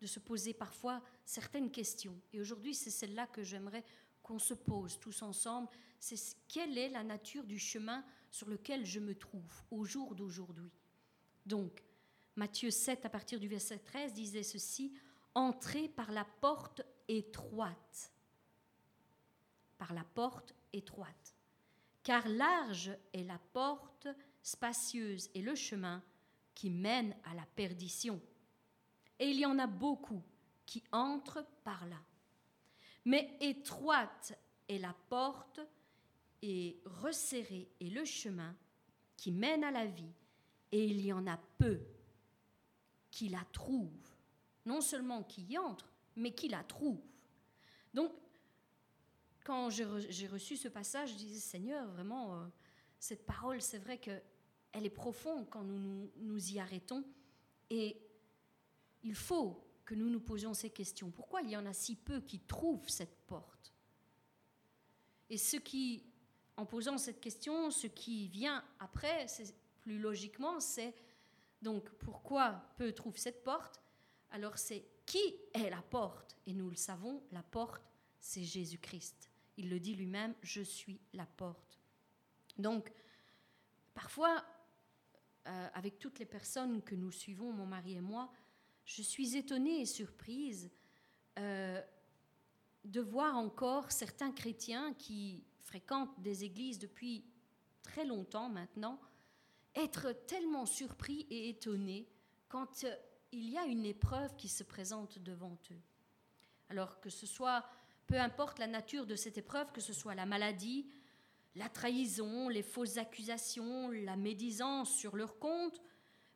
de 0.01 0.07
se 0.07 0.21
poser 0.21 0.55
parfois 0.55 1.03
certaines 1.25 1.71
questions. 1.71 2.19
Et 2.33 2.41
aujourd'hui, 2.41 2.75
c'est 2.75 2.91
celle-là 2.91 3.27
que 3.27 3.43
j'aimerais 3.43 3.85
qu'on 4.23 4.39
se 4.39 4.55
pose 4.55 4.99
tous 5.01 5.23
ensemble, 5.23 5.69
c'est 5.99 6.17
quelle 6.49 6.79
est 6.79 6.89
la 6.89 7.03
nature 7.03 7.45
du 7.45 7.59
chemin 7.59 8.05
sur 8.31 8.49
lequel 8.49 8.85
je 8.87 9.01
me 9.01 9.15
trouve 9.15 9.63
au 9.71 9.85
jour 9.85 10.15
d'aujourd'hui? 10.15 10.73
Donc, 11.45 11.83
Matthieu 12.37 12.71
7, 12.71 13.05
à 13.05 13.11
partir 13.11 13.39
du 13.39 13.49
verset 13.49 13.79
13, 13.79 14.13
disait 14.15 14.43
ceci, 14.43 14.93
Entrez 15.35 15.89
par 15.89 16.13
la 16.13 16.25
porte 16.25 16.83
étroite, 17.09 18.13
par 19.79 19.93
la 19.93 20.05
porte 20.05 20.55
étroite, 20.73 21.35
car 22.03 22.27
large 22.29 22.97
est 23.13 23.25
la 23.25 23.39
porte, 23.53 24.07
spacieuse 24.45 25.31
est 25.35 25.41
le 25.41 25.57
chemin 25.57 26.03
qui 26.55 26.71
mène 26.71 27.17
à 27.25 27.35
la 27.35 27.47
perdition. 27.57 28.21
Et 29.19 29.31
il 29.31 29.39
y 29.41 29.47
en 29.47 29.59
a 29.59 29.67
beaucoup 29.67 30.23
qui 30.67 30.85
entrent 30.93 31.45
par 31.65 31.87
là. 31.87 32.01
Mais 33.07 33.37
étroite 33.41 34.39
est 34.69 34.79
la 34.79 34.95
porte 35.09 35.61
et 36.43 36.81
resserré 36.85 37.69
est 37.81 37.91
le 37.91 38.05
chemin 38.05 38.55
qui 39.17 39.33
mène 39.33 39.65
à 39.65 39.71
la 39.71 39.87
vie, 39.87 40.13
et 40.73 40.85
il 40.85 41.01
y 41.01 41.13
en 41.13 41.27
a 41.27 41.39
peu 41.59 41.81
qui 43.11 43.29
la 43.29 43.45
trouvent. 43.53 44.15
Non 44.67 44.81
seulement 44.81 45.23
qui 45.23 45.43
y 45.43 45.57
entrent, 45.57 45.91
mais 46.17 46.35
qui 46.35 46.49
la 46.49 46.63
trouvent. 46.65 47.05
Donc, 47.95 48.13
quand 49.45 49.71
j'ai 49.71 50.27
reçu 50.27 50.57
ce 50.57 50.69
passage, 50.69 51.13
je 51.13 51.17
disais, 51.17 51.41
Seigneur, 51.41 51.87
vraiment, 51.89 52.35
euh, 52.35 52.47
cette 52.99 53.25
parole, 53.25 53.61
c'est 53.61 53.79
vrai 53.79 53.99
qu'elle 54.75 54.87
est 54.87 54.91
profonde 54.91 55.49
quand 55.49 55.63
nous, 55.63 56.11
nous, 56.17 56.53
y 56.53 56.59
arrêtons. 56.59 57.05
Et 57.71 57.97
il 59.05 59.15
faut 59.15 59.65
que 59.85 59.95
nous 59.95 60.11
nous 60.11 60.21
posions 60.21 60.53
ces 60.53 60.71
questions. 60.71 61.13
Pourquoi 61.13 61.43
il 61.43 61.51
y 61.51 61.57
en 61.57 61.65
a 61.65 61.73
si 61.73 61.95
peu 61.95 62.21
qui 62.21 62.41
trouvent 62.41 62.89
cette 62.89 63.17
porte? 63.27 63.73
Et 65.31 65.39
ce 65.39 65.59
qui, 65.59 66.05
en 66.57 66.67
posant 66.67 66.99
cette 66.99 67.21
question, 67.21 67.71
ce 67.71 67.87
qui 67.87 68.27
vient 68.27 68.65
après, 68.81 69.27
plus 69.81 70.01
logiquement, 70.01 70.59
c'est 70.59 70.93
donc 71.63 71.89
pourquoi 71.91 72.61
peu 72.77 72.93
trouvent 72.93 73.17
cette 73.17 73.45
porte? 73.45 73.81
Alors 74.33 74.59
c'est 74.59 74.85
qui 75.07 75.37
est 75.53 75.71
la 75.71 75.83
porte? 75.83 76.37
Et 76.47 76.53
nous 76.53 76.69
le 76.69 76.77
savons, 76.77 77.23
la 77.31 77.45
porte, 77.45 77.83
c'est 78.19 78.43
Jésus-Christ. 78.43 79.31
Il 79.57 79.71
le 79.71 79.79
dit 79.79 79.95
lui-même, 79.95 80.35
je 80.43 80.63
suis 80.63 81.01
la 81.13 81.27
porte. 81.27 81.79
Donc, 82.59 82.93
parfois, 83.95 84.45
euh, 85.47 85.69
avec 85.75 85.99
toutes 85.99 86.19
les 86.19 86.27
personnes 86.27 86.83
que 86.83 86.95
nous 86.95 87.11
suivons, 87.11 87.53
mon 87.53 87.67
mari 87.67 87.97
et 87.97 88.01
moi, 88.01 88.33
je 88.85 89.03
suis 89.03 89.37
étonnée 89.37 89.81
et 89.81 89.87
surprise 89.87 90.71
euh, 91.39 91.81
de 92.85 93.01
voir 93.01 93.37
encore 93.37 93.93
certains 93.93 94.33
chrétiens 94.33 94.95
qui 94.95 95.45
fréquentent 95.61 96.21
des 96.21 96.45
églises 96.45 96.79
depuis 96.79 97.25
très 97.83 98.05
longtemps 98.05 98.49
maintenant 98.49 99.01
être 99.75 100.13
tellement 100.27 100.67
surpris 100.67 101.27
et 101.31 101.49
étonnés 101.49 102.09
quand 102.49 102.85
euh, 102.85 102.95
il 103.33 103.51
y 103.51 103.59
a 103.59 103.65
une 103.65 103.85
épreuve 103.85 104.37
qui 104.37 104.49
se 104.49 104.63
présente 104.63 105.19
devant 105.19 105.59
eux. 105.73 105.83
Alors 106.69 107.01
que 107.01 107.11
ce 107.11 107.27
soit, 107.27 107.65
peu 108.07 108.19
importe 108.19 108.59
la 108.59 108.67
nature 108.67 109.07
de 109.07 109.17
cette 109.17 109.39
épreuve, 109.39 109.73
que 109.73 109.81
ce 109.81 109.93
soit 109.93 110.15
la 110.15 110.27
maladie, 110.27 110.87
la 111.57 111.69
trahison, 111.69 112.49
les 112.49 112.63
fausses 112.63 112.97
accusations, 112.97 113.91
la 113.91 114.17
médisance 114.17 114.95
sur 114.97 115.17
leur 115.17 115.39
compte, 115.39 115.81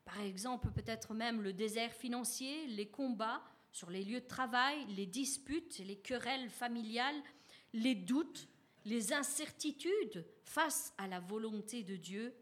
par 0.04 0.20
exemple, 0.20 0.70
peut-être 0.70 1.12
même 1.12 1.42
le 1.42 1.52
désert 1.52 1.92
financier, 1.92 2.66
les 2.68 2.88
combats 2.88 3.42
sur 3.72 3.90
les 3.90 4.04
lieux 4.04 4.20
de 4.20 4.26
travail, 4.26 4.86
les 4.94 5.06
disputes, 5.06 5.78
les 5.80 5.98
querelles 5.98 6.48
familiales, 6.48 7.20
les 7.74 7.94
doutes, 7.94 8.48
les 8.84 9.12
incertitudes 9.12 10.26
face 10.44 10.94
à 10.96 11.06
la 11.06 11.20
volonté 11.20 11.82
de 11.82 11.96
Dieu, 11.96 12.34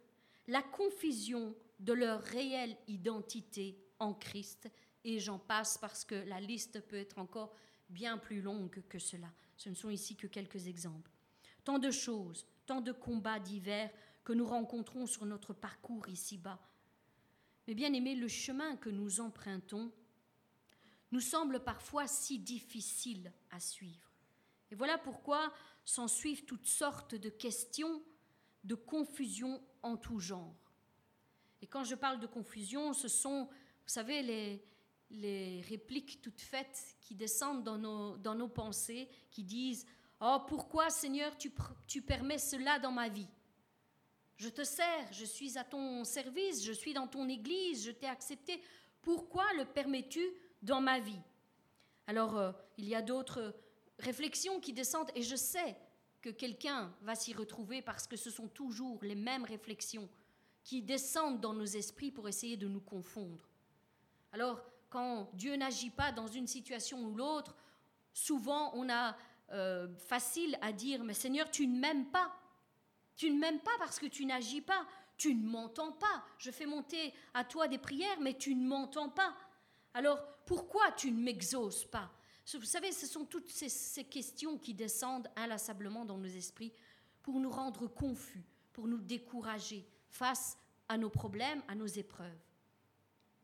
la 0.47 0.63
confusion 0.63 1.57
de 1.81 1.93
leur 1.93 2.23
réelle 2.23 2.77
identité 2.87 3.77
en 3.99 4.15
Christ, 4.15 4.69
et 5.05 5.19
j'en 5.19 5.39
passe 5.39 5.79
parce 5.79 6.05
que 6.05 6.15
la 6.15 6.41
liste 6.41 6.81
peut 6.87 6.97
être 6.97 7.19
encore 7.19 7.55
bien 7.89 8.19
plus 8.19 8.41
longue 8.41 8.83
que 8.89 8.99
cela. 8.99 9.33
Ce 9.57 9.69
ne 9.69 9.75
sont 9.75 9.91
ici 9.91 10.17
que 10.17 10.27
quelques 10.27 10.69
exemples. 10.69 11.11
Tant 11.65 11.79
de 11.79 11.91
choses, 11.91 12.47
tant 12.67 12.81
de 12.81 12.93
combats 12.93 13.39
divers 13.39 13.91
que 14.25 14.33
nous 14.33 14.47
rencontrons 14.47 15.07
sur 15.07 15.25
notre 15.25 15.53
parcours 15.55 16.09
ici-bas, 16.09 16.61
mais 17.67 17.75
bien 17.75 17.93
aimé, 17.93 18.15
le 18.15 18.29
chemin 18.29 18.77
que 18.77 18.91
nous 18.91 19.21
empruntons 19.21 19.93
nous 21.13 21.21
semble 21.21 21.61
parfois 21.61 22.07
si 22.07 22.39
difficile 22.39 23.33
à 23.51 23.61
suivre. 23.61 24.13
Et 24.71 24.75
voilà 24.75 24.99
pourquoi 24.99 25.53
s'en 25.85 26.09
suivent 26.09 26.45
toutes 26.45 26.67
sortes 26.67 27.15
de 27.15 27.29
questions, 27.29 28.03
de 28.65 28.75
confusion 28.75 29.63
en 29.83 29.97
tout 29.97 30.19
genre. 30.19 30.73
Et 31.63 31.67
quand 31.67 31.85
je 31.85 31.95
parle 31.95 32.21
de 32.21 32.27
confusion, 32.27 32.93
ce 32.93 33.09
sont, 33.09 33.45
vous 33.47 33.89
savez, 33.89 34.23
les, 35.11 35.61
répliques 35.69 36.21
toutes 36.23 36.41
faites 36.41 36.97
qui 37.01 37.15
descendent 37.15 37.63
dans 37.63 38.35
nos 38.35 38.49
pensées, 38.49 39.09
qui 39.31 39.45
disent 39.45 39.87
Oh, 40.21 40.39
pourquoi 40.49 40.91
Seigneur 40.91 41.37
tu, 41.37 41.53
tu 41.87 42.03
permets 42.03 42.39
cela 42.39 42.79
dans 42.79 42.93
ma 42.93 43.09
vie? 43.09 43.29
Je 44.37 44.49
te 44.49 44.65
sers, 44.65 45.13
je 45.13 45.25
suis 45.25 45.57
à 45.57 45.65
ton 45.65 46.05
service, 46.05 46.65
je 46.65 46.73
suis 46.73 46.93
dans 46.93 47.07
ton 47.07 47.29
église, 47.29 47.85
je 47.85 47.91
t'ai 47.91 48.07
accepté. 48.07 48.61
Pourquoi 49.01 49.45
le 49.55 49.65
permets-tu 49.65 50.23
dans 50.63 50.81
ma 50.81 51.01
vie? 51.01 51.21
Alors, 52.07 52.37
euh, 52.37 52.53
il 52.77 52.89
y 52.89 52.95
a 52.95 53.03
d'autres 53.03 53.55
réflexions 53.99 54.61
qui 54.61 54.73
descendent 54.73 55.11
et 55.15 55.23
je 55.23 55.37
sais 55.37 55.77
que 56.21 56.31
quelqu'un 56.31 56.95
va 57.03 57.15
s'y 57.15 57.33
retrouver 57.33 57.83
parce 57.83 58.07
que 58.07 58.17
ce 58.17 58.31
sont 58.31 58.49
toujours 58.49 59.03
les 59.03 59.15
mêmes 59.15 59.45
réflexions 59.45 60.09
qui 60.65 60.83
descendent 60.83 61.41
dans 61.41 61.55
nos 61.55 61.65
esprits 61.65 62.11
pour 62.11 62.29
essayer 62.29 62.57
de 62.57 62.69
nous 62.69 62.81
confondre. 62.81 63.49
Alors, 64.33 64.61
quand 64.91 65.31
Dieu 65.35 65.57
n'agit 65.57 65.91
pas 65.91 66.13
dans 66.13 66.27
une 66.27 66.47
situation 66.47 67.01
ou 67.03 67.15
l'autre, 67.15 67.57
souvent 68.13 68.73
on 68.75 68.91
a 68.91 69.17
euh, 69.53 69.89
facile 69.97 70.59
à 70.61 70.73
dire, 70.73 71.05
mais 71.05 71.15
Seigneur, 71.15 71.51
tu 71.51 71.67
ne 71.67 71.79
m'aimes 71.79 72.07
pas. 72.07 72.33
Tu 73.17 73.31
ne 73.31 73.39
m'aimes 73.39 73.61
pas 73.61 73.77
parce 73.79 73.99
que 73.99 74.07
tu 74.07 74.27
n'agis 74.27 74.61
pas. 74.61 74.87
Tu 75.17 75.35
ne 75.35 75.49
m'entends 75.49 75.93
pas. 75.93 76.25
Je 76.39 76.51
fais 76.51 76.67
monter 76.67 77.15
à 77.33 77.45
toi 77.45 77.69
des 77.69 77.79
prières, 77.79 78.21
mais 78.21 78.35
tu 78.35 78.55
ne 78.55 78.67
m'entends 78.67 79.09
pas. 79.09 79.35
Alors 79.95 80.21
pourquoi 80.45 80.93
tu 80.93 81.11
ne 81.11 81.23
m'exauces 81.23 81.85
pas? 81.85 82.11
Vous 82.55 82.63
savez, 82.63 82.93
ce 82.93 83.07
sont 83.07 83.25
toutes 83.25 83.49
ces, 83.49 84.05
questions 84.05 84.57
qui 84.57 84.73
descendent 84.73 85.29
inlassablement 85.35 86.05
dans 86.05 86.17
nos 86.17 86.29
esprits 86.29 86.73
pour 87.23 87.41
nous 87.41 87.51
rendre 87.51 87.89
confus, 87.89 88.45
pour 88.73 88.87
nous 88.87 89.01
décourager 89.01 89.85
face 90.09 90.57
à 90.89 90.97
nos 90.97 91.11
problèmes, 91.11 91.63
à 91.67 91.75
nos 91.75 91.87
épreuves. 91.87 92.39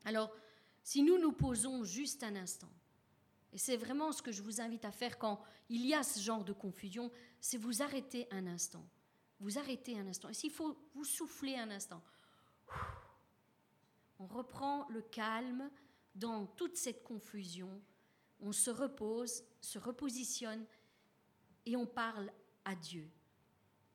Alors, 0.05 0.33
si 0.83 1.03
nous 1.03 1.17
nous 1.17 1.33
posons 1.33 1.83
juste 1.83 2.23
un 2.23 2.35
instant, 2.37 2.71
et 3.53 3.57
c'est 3.57 3.77
vraiment 3.77 4.11
ce 4.11 4.21
que 4.21 4.31
je 4.31 4.41
vous 4.41 4.59
invite 4.59 4.83
à 4.83 4.91
faire 4.91 5.17
quand 5.17 5.41
il 5.69 5.85
y 5.85 5.93
a 5.93 6.03
ce 6.03 6.19
genre 6.19 6.43
de 6.43 6.53
confusion, 6.53 7.11
c'est 7.39 7.57
vous 7.57 7.81
arrêter 7.81 8.27
un 8.31 8.47
instant 8.47 8.85
vous 9.43 9.59
arrêtez 9.59 9.99
un 9.99 10.07
instant. 10.07 10.29
Et 10.29 10.33
s'il 10.33 10.51
faut, 10.51 10.77
vous 10.95 11.03
souffler 11.03 11.55
un 11.55 11.69
instant. 11.69 12.01
On 14.19 14.25
reprend 14.25 14.87
le 14.89 15.01
calme 15.01 15.69
dans 16.15 16.45
toute 16.45 16.77
cette 16.77 17.03
confusion. 17.03 17.81
On 18.39 18.53
se 18.53 18.69
repose, 18.69 19.43
se 19.59 19.77
repositionne 19.77 20.65
et 21.65 21.75
on 21.75 21.85
parle 21.85 22.31
à 22.63 22.73
Dieu. 22.75 23.09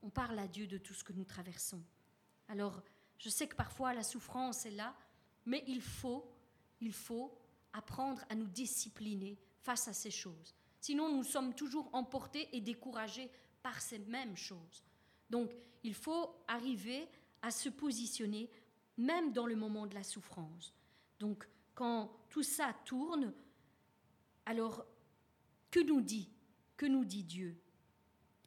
On 0.03 0.11
parle 0.11 0.39
à 0.39 0.47
Dieu 0.47 0.67
de 0.67 0.77
tout 0.77 0.95
ce 0.95 1.03
que 1.03 1.15
nous 1.15 1.25
traversons. 1.25 1.83
Alors, 2.49 2.83
je 3.19 3.31
sais 3.31 3.49
que 3.49 3.57
parfois 3.57 3.95
la 3.95 4.03
souffrance 4.03 4.67
est 4.67 4.71
là, 4.71 4.95
mais 5.47 5.65
il 5.67 5.81
faut, 5.81 6.31
il 6.81 6.93
faut 6.93 7.37
apprendre 7.73 8.23
à 8.29 8.35
nous 8.35 8.47
discipliner 8.47 9.39
face 9.63 9.89
à 9.89 9.93
ces 9.93 10.11
choses. 10.11 10.55
Sinon, 10.81 11.15
nous 11.15 11.25
sommes 11.25 11.55
toujours 11.55 11.89
emportés 11.93 12.49
et 12.53 12.61
découragés 12.61 13.31
par 13.63 13.81
ces 13.81 13.99
mêmes 13.99 14.37
choses. 14.37 14.85
Donc, 15.31 15.53
il 15.83 15.95
faut 15.95 16.43
arriver 16.47 17.09
à 17.43 17.51
se 17.51 17.69
positionner 17.69 18.51
même 18.97 19.33
dans 19.33 19.47
le 19.47 19.57
moment 19.57 19.87
de 19.87 19.95
la 19.95 20.03
souffrance. 20.03 20.75
Donc, 21.19 21.49
quand 21.75 22.11
tout 22.29 22.43
ça 22.43 22.75
tourne, 22.85 23.33
alors, 24.47 24.87
que 25.71 25.81
nous 25.81 26.01
dit 26.01 26.31
Que 26.77 26.87
nous 26.87 27.05
dit 27.05 27.25
Dieu? 27.25 27.61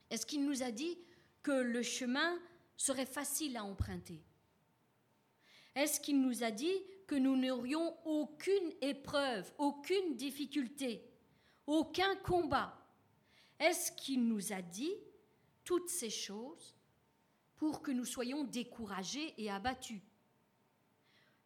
Est-ce 0.09 0.26
qu'il 0.26 0.45
nous 0.45 0.64
a 0.64 0.72
dit 0.72 0.97
que 1.43 1.51
le 1.51 1.82
chemin 1.84 2.38
serait 2.76 3.05
facile 3.05 3.55
à 3.55 3.64
emprunter? 3.64 4.22
Est-ce 5.76 6.01
qu'il 6.01 6.22
nous 6.22 6.43
a 6.43 6.51
dit 6.51 6.74
nous 7.16 7.36
n'aurions 7.36 7.95
aucune 8.05 8.74
épreuve, 8.82 9.51
aucune 9.57 10.16
difficulté, 10.16 11.03
aucun 11.68 12.16
combat 12.18 12.78
Est-ce 13.59 13.91
qu'il 13.91 14.28
nous 14.28 14.53
a 14.53 14.62
dit 14.62 14.93
toutes 15.64 15.89
ces 15.89 16.09
choses 16.09 16.76
pour 17.55 17.82
que 17.82 17.91
nous 17.91 18.05
soyons 18.05 18.43
découragés 18.43 19.34
et 19.38 19.49
abattus? 19.49 20.01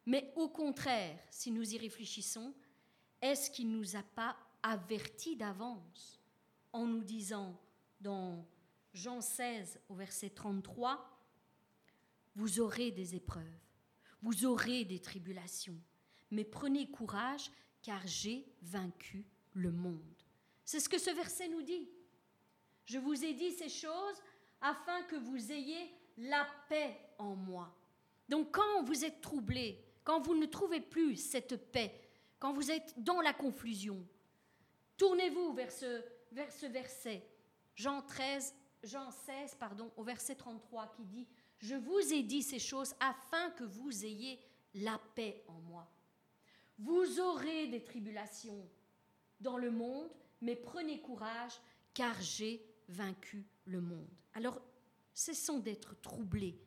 Mais 0.06 0.32
au 0.36 0.48
contraire, 0.48 1.18
si 1.30 1.50
nous 1.50 1.74
y 1.74 1.78
réfléchissons, 1.78 2.54
est-ce 3.20 3.50
qu'il 3.50 3.70
ne 3.70 3.76
nous 3.76 3.96
a 3.96 4.02
pas 4.02 4.36
avertis 4.62 5.36
d'avance 5.36 6.20
en 6.72 6.86
nous 6.86 7.02
disant 7.02 7.60
dans 8.00 8.46
Jean 8.92 9.20
16 9.20 9.80
au 9.88 9.94
verset 9.94 10.30
33, 10.30 11.04
vous 12.34 12.60
aurez 12.60 12.90
des 12.90 13.14
épreuves, 13.14 13.65
vous 14.22 14.44
aurez 14.44 14.84
des 14.84 15.00
tribulations, 15.00 15.78
mais 16.30 16.44
prenez 16.44 16.90
courage 16.90 17.50
car 17.82 18.04
j'ai 18.06 18.46
vaincu 18.62 19.26
le 19.52 19.70
monde. 19.70 20.22
C'est 20.64 20.80
ce 20.80 20.88
que 20.88 20.98
ce 20.98 21.10
verset 21.10 21.48
nous 21.48 21.62
dit. 21.62 21.88
Je 22.84 22.98
vous 22.98 23.24
ai 23.24 23.34
dit 23.34 23.52
ces 23.52 23.68
choses 23.68 24.22
afin 24.60 25.02
que 25.04 25.16
vous 25.16 25.52
ayez 25.52 25.92
la 26.16 26.46
paix 26.68 26.98
en 27.18 27.34
moi. 27.36 27.74
Donc 28.28 28.52
quand 28.52 28.82
vous 28.82 29.04
êtes 29.04 29.20
troublé, 29.20 29.84
quand 30.02 30.20
vous 30.20 30.34
ne 30.34 30.46
trouvez 30.46 30.80
plus 30.80 31.16
cette 31.16 31.70
paix, 31.72 32.00
quand 32.38 32.52
vous 32.52 32.70
êtes 32.70 32.94
dans 32.96 33.20
la 33.20 33.32
confusion, 33.32 34.04
tournez-vous 34.96 35.52
vers 35.52 35.70
ce, 35.70 36.02
vers 36.32 36.52
ce 36.52 36.66
verset, 36.66 37.26
Jean 37.74 38.02
13, 38.02 38.54
Jean 38.82 39.10
16, 39.10 39.56
pardon, 39.56 39.90
au 39.96 40.02
verset 40.02 40.34
33 40.34 40.92
qui 40.96 41.04
dit 41.04 41.26
Je 41.58 41.74
vous 41.74 42.12
ai 42.12 42.22
dit 42.22 42.42
ces 42.42 42.58
choses 42.58 42.94
afin 43.00 43.50
que 43.50 43.64
vous 43.64 44.04
ayez 44.04 44.38
la 44.74 44.98
paix 45.14 45.44
en 45.48 45.60
moi. 45.60 45.90
Vous 46.78 47.20
aurez 47.20 47.68
des 47.68 47.82
tribulations 47.82 48.68
dans 49.40 49.56
le 49.56 49.70
monde, 49.70 50.10
mais 50.40 50.56
prenez 50.56 51.00
courage, 51.00 51.54
car 51.94 52.20
j'ai 52.20 52.62
vaincu 52.88 53.46
le 53.64 53.80
monde. 53.80 54.10
Alors, 54.34 54.60
cessons 55.14 55.58
d'être 55.58 55.98
troublés. 56.00 56.60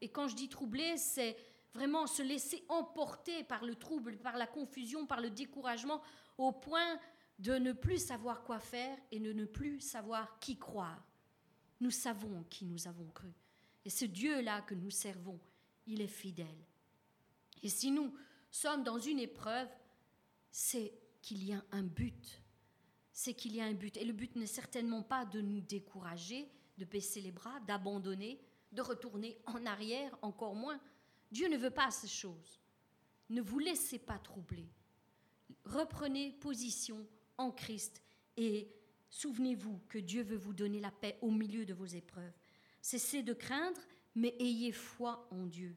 Et 0.00 0.08
quand 0.08 0.28
je 0.28 0.36
dis 0.36 0.48
troublés, 0.48 0.96
c'est 0.96 1.36
vraiment 1.74 2.06
se 2.06 2.22
laisser 2.22 2.64
emporter 2.68 3.44
par 3.44 3.64
le 3.64 3.74
trouble, 3.74 4.16
par 4.18 4.36
la 4.36 4.46
confusion, 4.46 5.06
par 5.06 5.20
le 5.20 5.30
découragement, 5.30 6.00
au 6.38 6.52
point 6.52 6.98
de 7.38 7.54
ne 7.54 7.72
plus 7.72 7.98
savoir 7.98 8.44
quoi 8.44 8.60
faire 8.60 8.96
et 9.10 9.18
de 9.18 9.32
ne 9.32 9.44
plus 9.44 9.80
savoir 9.80 10.38
qui 10.38 10.58
croire. 10.58 11.04
Nous 11.80 11.90
savons 11.90 12.44
qui 12.44 12.66
nous 12.66 12.86
avons 12.86 13.08
cru. 13.08 13.32
Et 13.90 13.92
ce 13.92 14.04
Dieu-là 14.04 14.62
que 14.62 14.76
nous 14.76 14.92
servons, 14.92 15.40
il 15.88 16.00
est 16.00 16.06
fidèle. 16.06 16.64
Et 17.64 17.68
si 17.68 17.90
nous 17.90 18.14
sommes 18.48 18.84
dans 18.84 19.00
une 19.00 19.18
épreuve, 19.18 19.66
c'est 20.52 20.92
qu'il 21.20 21.42
y 21.42 21.52
a 21.52 21.64
un 21.72 21.82
but. 21.82 22.40
C'est 23.10 23.34
qu'il 23.34 23.52
y 23.52 23.60
a 23.60 23.64
un 23.64 23.74
but. 23.74 23.96
Et 23.96 24.04
le 24.04 24.12
but 24.12 24.36
n'est 24.36 24.46
certainement 24.46 25.02
pas 25.02 25.24
de 25.24 25.40
nous 25.40 25.60
décourager, 25.60 26.48
de 26.78 26.84
baisser 26.84 27.20
les 27.20 27.32
bras, 27.32 27.58
d'abandonner, 27.66 28.40
de 28.70 28.80
retourner 28.80 29.40
en 29.46 29.66
arrière, 29.66 30.16
encore 30.22 30.54
moins. 30.54 30.80
Dieu 31.32 31.48
ne 31.48 31.56
veut 31.56 31.72
pas 31.72 31.90
ces 31.90 32.06
choses. 32.06 32.60
Ne 33.28 33.42
vous 33.42 33.58
laissez 33.58 33.98
pas 33.98 34.20
troubler. 34.20 34.70
Reprenez 35.64 36.30
position 36.30 37.04
en 37.38 37.50
Christ 37.50 38.00
et 38.36 38.72
souvenez-vous 39.08 39.80
que 39.88 39.98
Dieu 39.98 40.22
veut 40.22 40.36
vous 40.36 40.54
donner 40.54 40.78
la 40.78 40.92
paix 40.92 41.18
au 41.22 41.32
milieu 41.32 41.66
de 41.66 41.74
vos 41.74 41.86
épreuves. 41.86 42.38
Cessez 42.80 43.22
de 43.22 43.32
craindre, 43.32 43.80
mais 44.14 44.34
ayez 44.38 44.72
foi 44.72 45.28
en 45.30 45.46
Dieu. 45.46 45.76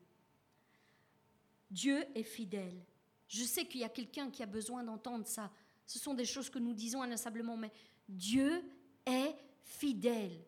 Dieu 1.69 2.05
est 2.15 2.23
fidèle. 2.23 2.83
Je 3.27 3.43
sais 3.43 3.65
qu'il 3.65 3.81
y 3.81 3.83
a 3.83 3.89
quelqu'un 3.89 4.29
qui 4.29 4.43
a 4.43 4.45
besoin 4.45 4.83
d'entendre 4.83 5.25
ça. 5.25 5.51
Ce 5.85 5.99
sont 5.99 6.13
des 6.13 6.25
choses 6.25 6.49
que 6.49 6.59
nous 6.59 6.73
disons 6.73 7.01
inlassablement, 7.01 7.57
mais 7.57 7.71
Dieu 8.07 8.63
est 9.05 9.35
fidèle. 9.63 10.39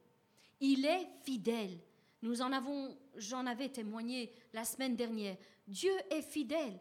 Il 0.60 0.86
est 0.86 1.08
fidèle. 1.24 1.80
Nous 2.22 2.42
en 2.42 2.52
avons, 2.52 2.98
j'en 3.18 3.46
avais 3.46 3.70
témoigné 3.70 4.32
la 4.54 4.66
semaine 4.66 4.96
dernière. 4.96 5.38
Dieu 5.68 5.92
est 6.12 6.22
fidèle. 6.22 6.80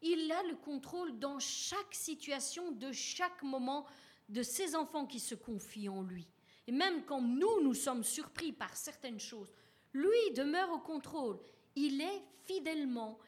Il 0.00 0.32
a 0.32 0.42
le 0.44 0.56
contrôle 0.56 1.18
dans 1.18 1.38
chaque 1.38 1.94
situation, 1.94 2.72
de 2.72 2.90
chaque 2.92 3.42
moment 3.42 3.86
de 4.28 4.42
ses 4.42 4.74
enfants 4.74 5.06
qui 5.06 5.20
se 5.20 5.34
confient 5.34 5.88
en 5.88 6.02
lui. 6.02 6.26
Et 6.66 6.72
même 6.72 7.04
quand 7.04 7.20
nous, 7.20 7.62
nous 7.62 7.74
sommes 7.74 8.04
surpris 8.04 8.52
par 8.52 8.76
certaines 8.76 9.20
choses, 9.20 9.52
lui 9.92 10.32
demeure 10.34 10.70
au 10.70 10.78
contrôle. 10.78 11.38
Il 11.74 12.00
est 12.00 12.22
fidèlement 12.44 13.18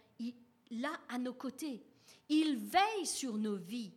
là 0.70 0.92
à 1.08 1.18
nos 1.18 1.34
côtés. 1.34 1.84
Il 2.28 2.56
veille 2.56 3.06
sur 3.06 3.36
nos 3.36 3.56
vies. 3.56 3.92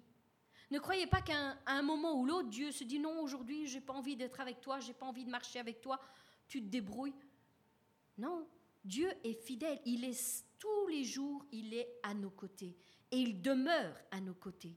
Ne 0.70 0.80
croyez 0.80 1.08
pas 1.08 1.22
qu'à 1.22 1.58
un, 1.66 1.82
moment 1.82 2.20
ou 2.20 2.26
l'autre, 2.26 2.50
Dieu 2.50 2.72
se 2.72 2.84
dit 2.84 3.00
non, 3.00 3.22
aujourd'hui, 3.22 3.68
j'ai 3.68 3.80
pas 3.80 3.94
envie 3.94 4.18
d'être 4.18 4.40
avec 4.42 4.60
toi, 4.60 4.80
j'ai 4.80 4.94
pas 4.94 5.06
envie 5.06 5.24
de 5.24 5.30
marcher 5.30 5.60
avec 5.60 5.80
toi, 5.80 6.00
tu 6.48 6.62
te 6.62 6.68
débrouilles. 6.68 7.16
Non, 8.18 8.48
Dieu 8.84 9.10
est 9.24 9.34
fidèle. 9.34 9.80
Il 9.86 10.04
est 10.04 10.46
tous 10.60 10.88
les 10.88 11.06
jours, 11.06 11.46
il 11.52 11.74
est 11.74 12.00
à 12.04 12.14
nos 12.14 12.32
côtés 12.32 12.76
et 13.12 13.18
il 13.18 13.42
demeure 13.42 13.96
à 14.12 14.20
nos 14.20 14.34
côtés. 14.34 14.76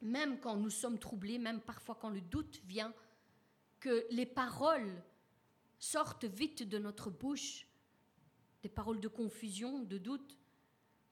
Même 0.00 0.40
quand 0.40 0.56
nous 0.56 0.70
sommes 0.70 0.98
troublés, 0.98 1.38
même 1.38 1.60
parfois 1.60 1.96
quand 2.00 2.08
le 2.08 2.22
doute 2.22 2.62
vient, 2.64 2.94
que 3.80 4.06
les 4.10 4.26
paroles 4.26 5.02
sortent 5.78 6.26
vite 6.26 6.62
de 6.62 6.78
notre 6.78 7.10
bouche, 7.10 7.66
des 8.62 8.68
paroles 8.68 9.00
de 9.00 9.08
confusion, 9.08 9.80
de 9.80 9.98
doute, 9.98 10.38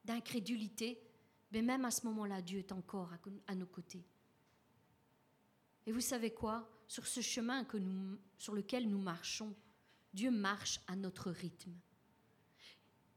d'incrédulité, 0.05 1.03
mais 1.51 1.63
même 1.63 1.85
à 1.85 1.91
ce 1.91 2.07
moment-là, 2.07 2.43
Dieu 2.43 2.59
est 2.59 2.73
encore 2.73 3.11
à, 3.47 3.55
nos 3.55 3.67
côtés. 3.67 4.05
Et 5.87 5.93
vous 5.93 6.03
savez 6.03 6.31
quoi? 6.31 6.71
Sur 6.87 7.07
ce 7.07 7.21
chemin 7.21 7.65
que 7.65 7.79
nous, 7.79 8.19
sur 8.37 8.55
lequel 8.55 8.89
nous 8.89 9.01
marchons, 9.01 9.55
Dieu 10.13 10.31
marche 10.31 10.81
à 10.87 10.97
notre 10.97 11.31
rythme. 11.31 11.75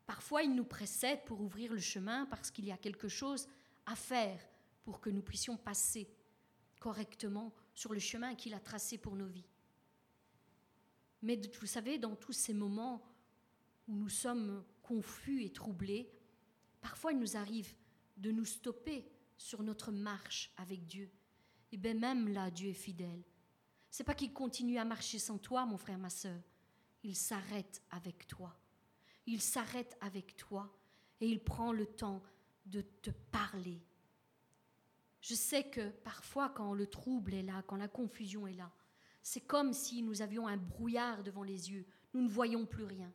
Parfois, 0.06 0.44
il 0.44 0.56
nous 0.56 0.66
précède 0.66 1.24
pour 1.26 1.42
ouvrir 1.42 1.74
le 1.74 1.80
chemin 1.80 2.26
parce 2.26 2.52
qu'il 2.52 2.66
y 2.66 2.72
a 2.72 2.78
quelque 2.78 3.08
chose 3.08 3.48
à 3.86 3.96
faire 3.96 4.40
pour 4.84 5.00
que 5.00 5.10
nous 5.10 5.22
puissions 5.22 5.58
passer 5.58 6.10
correctement 6.80 7.54
sur 7.74 7.94
le 7.94 8.00
chemin 8.00 8.36
qu'il 8.36 8.54
a 8.54 8.60
tracé 8.60 8.98
pour 8.98 9.16
nos 9.16 9.28
vies. 9.28 9.48
Mais 11.22 11.40
vous 11.60 11.68
savez, 11.68 11.98
dans 11.98 12.16
tous 12.16 12.34
ces 12.34 12.54
moments 12.54 13.04
où 13.88 13.96
nous 13.96 14.10
sommes 14.10 14.64
confus 14.82 15.44
et 15.44 15.52
troublés, 15.52 16.12
Parfois, 16.82 17.14
il 17.14 17.20
nous 17.20 17.38
arrive 17.38 17.74
de 18.18 18.32
nous 18.32 18.46
stopper 18.46 19.08
sur 19.38 19.64
notre 19.64 19.92
marche 19.92 20.52
avec 20.58 20.86
Dieu. 20.86 21.10
Et 21.72 21.78
bien 21.78 21.94
même 21.94 22.28
là, 22.28 22.52
Dieu 22.52 22.70
est 22.70 22.74
fidèle. 22.74 23.24
C'est 23.90 24.04
pas 24.04 24.16
qu'il 24.16 24.34
continue 24.34 24.78
à 24.78 24.86
marcher 24.86 25.20
sans 25.20 25.38
toi, 25.38 25.66
mon 25.66 25.78
frère, 25.78 26.00
ma 26.00 26.10
soeur. 26.10 26.42
Il 27.04 27.16
s'arrête 27.16 27.82
avec 27.92 28.28
toi. 28.28 28.58
Il 29.26 29.42
s'arrête 29.42 29.98
avec 30.02 30.36
toi 30.36 30.76
et 31.20 31.28
il 31.28 31.44
prend 31.44 31.72
le 31.72 31.86
temps 31.86 32.22
de 32.66 32.82
te 32.82 33.12
parler. 33.32 33.82
Je 35.22 35.36
sais 35.36 35.64
que 35.64 35.90
parfois, 36.04 36.50
quand 36.50 36.74
le 36.74 36.88
trouble 36.88 37.34
est 37.34 37.44
là, 37.44 37.64
quand 37.68 37.78
la 37.78 37.88
confusion 37.88 38.48
est 38.48 38.54
là, 38.54 38.72
c'est 39.22 39.42
comme 39.42 39.72
si 39.72 40.02
nous 40.02 40.22
avions 40.22 40.48
un 40.48 40.58
brouillard 40.58 41.24
devant 41.24 41.44
les 41.44 41.72
yeux. 41.72 41.86
Nous 42.14 42.22
ne 42.22 42.30
voyons 42.30 42.66
plus 42.66 42.86
rien. 42.86 43.12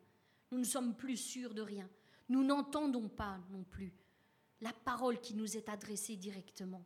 Nous 0.52 0.58
ne 0.58 0.64
sommes 0.64 0.94
plus 0.96 1.16
sûrs 1.16 1.52
de 1.52 1.62
rien. 1.62 1.88
Nous 2.28 2.44
n'entendons 2.44 3.08
pas 3.08 3.40
non 3.50 3.64
plus 3.64 3.92
la 4.60 4.72
parole 4.72 5.20
qui 5.20 5.34
nous 5.34 5.56
est 5.56 5.68
adressée 5.68 6.16
directement. 6.16 6.84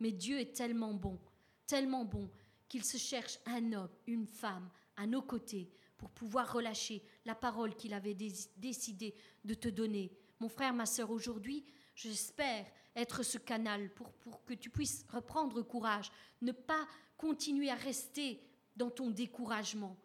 Mais 0.00 0.12
Dieu 0.12 0.40
est 0.40 0.56
tellement 0.56 0.94
bon, 0.94 1.18
tellement 1.66 2.04
bon, 2.04 2.30
qu'il 2.68 2.84
se 2.84 2.96
cherche 2.96 3.38
un 3.46 3.72
homme, 3.72 3.90
une 4.06 4.26
femme 4.26 4.68
à 4.96 5.06
nos 5.06 5.22
côtés 5.22 5.70
pour 5.96 6.10
pouvoir 6.10 6.52
relâcher 6.52 7.02
la 7.24 7.34
parole 7.34 7.76
qu'il 7.76 7.94
avait 7.94 8.16
décidé 8.56 9.14
de 9.44 9.54
te 9.54 9.68
donner. 9.68 10.12
Mon 10.40 10.48
frère, 10.48 10.74
ma 10.74 10.86
sœur, 10.86 11.10
aujourd'hui, 11.10 11.64
j'espère 11.94 12.66
être 12.96 13.22
ce 13.22 13.38
canal 13.38 13.92
pour, 13.94 14.12
pour 14.14 14.44
que 14.44 14.54
tu 14.54 14.70
puisses 14.70 15.04
reprendre 15.08 15.62
courage, 15.62 16.10
ne 16.42 16.52
pas 16.52 16.86
continuer 17.16 17.70
à 17.70 17.74
rester 17.74 18.40
dans 18.76 18.90
ton 18.90 19.10
découragement. 19.10 19.96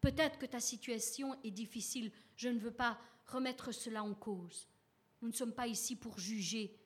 Peut-être 0.00 0.38
que 0.38 0.46
ta 0.46 0.60
situation 0.60 1.36
est 1.44 1.50
difficile, 1.50 2.10
je 2.36 2.48
ne 2.48 2.58
veux 2.58 2.72
pas 2.72 2.98
remettre 3.26 3.72
cela 3.72 4.02
en 4.02 4.14
cause. 4.14 4.68
Nous 5.20 5.28
ne 5.28 5.34
sommes 5.34 5.54
pas 5.54 5.68
ici 5.68 5.96
pour 5.96 6.18
juger, 6.18 6.76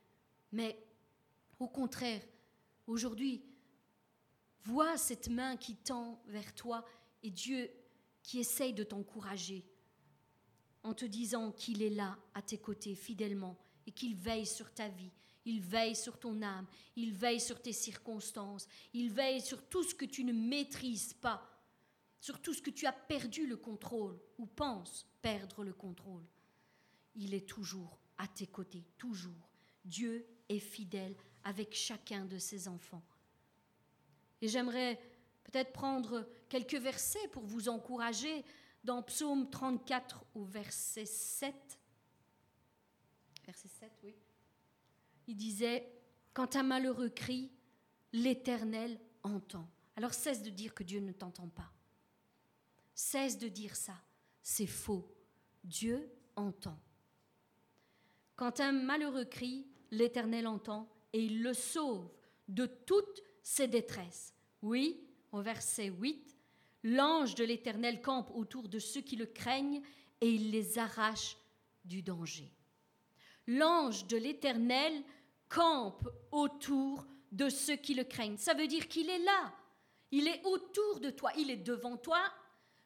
mais 0.53 0.79
au 1.59 1.69
contraire, 1.69 2.23
aujourd'hui, 2.87 3.43
vois 4.65 4.99
cette 4.99 5.29
main 5.29 5.57
qui 5.57 5.77
tend 5.77 6.23
vers 6.27 6.55
toi 6.55 6.85
et 7.23 7.31
Dieu 7.31 7.71
qui 8.23 8.41
essaye 8.41 8.75
de 8.75 8.83
t'encourager 8.83 9.65
en 10.83 10.93
te 10.95 11.05
disant 11.05 11.53
qu'il 11.53 11.83
est 11.83 11.91
là 11.91 12.19
à 12.35 12.43
tes 12.43 12.59
côtés 12.59 12.95
fidèlement 12.95 13.57
et 13.87 13.93
qu'il 13.93 14.15
veille 14.15 14.47
sur 14.47 14.73
ta 14.73 14.89
vie, 14.89 15.11
il 15.47 15.63
veille 15.63 15.97
sur 15.97 16.19
ton 16.19 16.43
âme, 16.43 16.67
il 16.97 17.15
veille 17.15 17.41
sur 17.41 17.63
tes 17.63 17.73
circonstances, 17.73 18.69
il 18.93 19.11
veille 19.11 19.41
sur 19.41 19.67
tout 19.69 19.83
ce 19.83 19.95
que 19.95 20.05
tu 20.05 20.23
ne 20.25 20.35
maîtrises 20.35 21.15
pas, 21.15 21.51
sur 22.21 22.43
tout 22.43 22.53
ce 22.53 22.61
que 22.61 22.71
tu 22.71 22.87
as 22.87 22.93
perdu 22.93 23.47
le 23.47 23.57
contrôle 23.57 24.21
ou 24.37 24.45
penses 24.45 25.07
perdre 25.23 25.65
le 25.65 25.73
contrôle 25.73 26.27
il 27.17 27.35
est 27.35 27.49
toujours 27.49 27.99
à 28.19 28.29
tes 28.29 28.47
côtés, 28.47 28.85
toujours. 28.97 29.51
Dieu 29.85 30.27
est 30.49 30.59
fidèle 30.59 31.15
avec 31.45 31.75
chacun 31.75 32.25
de 32.25 32.39
ses 32.39 32.69
enfants. 32.69 33.03
Et 34.41 34.49
j'aimerais 34.49 35.01
peut-être 35.45 35.73
prendre 35.73 36.29
quelques 36.49 36.75
versets 36.75 37.29
pour 37.29 37.45
vous 37.45 37.69
encourager 37.69 38.45
dans 38.85 39.03
Psaume 39.03 39.49
34 39.49 40.25
au 40.35 40.45
verset 40.45 41.07
7. 41.07 41.55
Verset 43.45 43.69
7, 43.69 43.93
oui. 44.05 44.15
Il 45.27 45.37
disait, 45.37 45.89
Quand 46.35 46.57
un 46.57 46.62
malheureux 46.62 47.11
crie, 47.11 47.51
l'Éternel 48.12 48.99
entend. 49.22 49.68
Alors 49.97 50.14
cesse 50.14 50.43
de 50.43 50.51
dire 50.51 50.74
que 50.74 50.85
Dieu 50.85 51.01
ne 51.01 51.12
t'entend 51.12 51.49
pas. 51.49 51.72
Cesse 52.95 53.39
de 53.39 53.49
dire 53.49 53.77
ça. 53.77 53.95
C'est 54.43 54.66
faux. 54.66 55.12
Dieu 55.64 56.09
entend. 56.37 56.79
Quand 58.37 58.61
un 58.61 58.72
malheureux 58.72 59.24
crie, 59.24 59.66
l'Éternel 59.91 60.47
entend 60.47 60.89
et 61.12 61.24
il 61.24 61.43
le 61.43 61.55
sauve 61.55 62.11
de 62.49 62.66
toutes 62.66 63.22
ses 63.43 63.66
détresses. 63.66 64.35
Oui, 64.62 65.01
au 65.33 65.41
verset 65.41 65.89
8, 65.89 66.37
l'ange 66.85 67.35
de 67.35 67.45
l'Éternel 67.45 68.03
campe 68.03 68.31
autour 68.35 68.68
de 68.68 68.79
ceux 68.79 69.01
qui 69.01 69.16
le 69.16 69.27
craignent 69.27 69.83
et 70.20 70.31
il 70.31 70.51
les 70.51 70.79
arrache 70.79 71.37
du 71.85 72.03
danger. 72.03 72.53
L'ange 73.47 74.07
de 74.07 74.16
l'Éternel 74.16 75.03
campe 75.49 76.09
autour 76.31 77.07
de 77.33 77.49
ceux 77.49 77.77
qui 77.77 77.95
le 77.95 78.05
craignent. 78.05 78.39
Ça 78.39 78.55
veut 78.55 78.67
dire 78.67 78.89
qu'il 78.89 79.11
est 79.11 79.19
là. 79.19 79.53
Il 80.11 80.29
est 80.29 80.43
autour 80.45 81.01
de 81.01 81.11
toi. 81.11 81.31
Il 81.37 81.51
est 81.51 81.57
devant 81.57 81.97
toi 81.97 82.21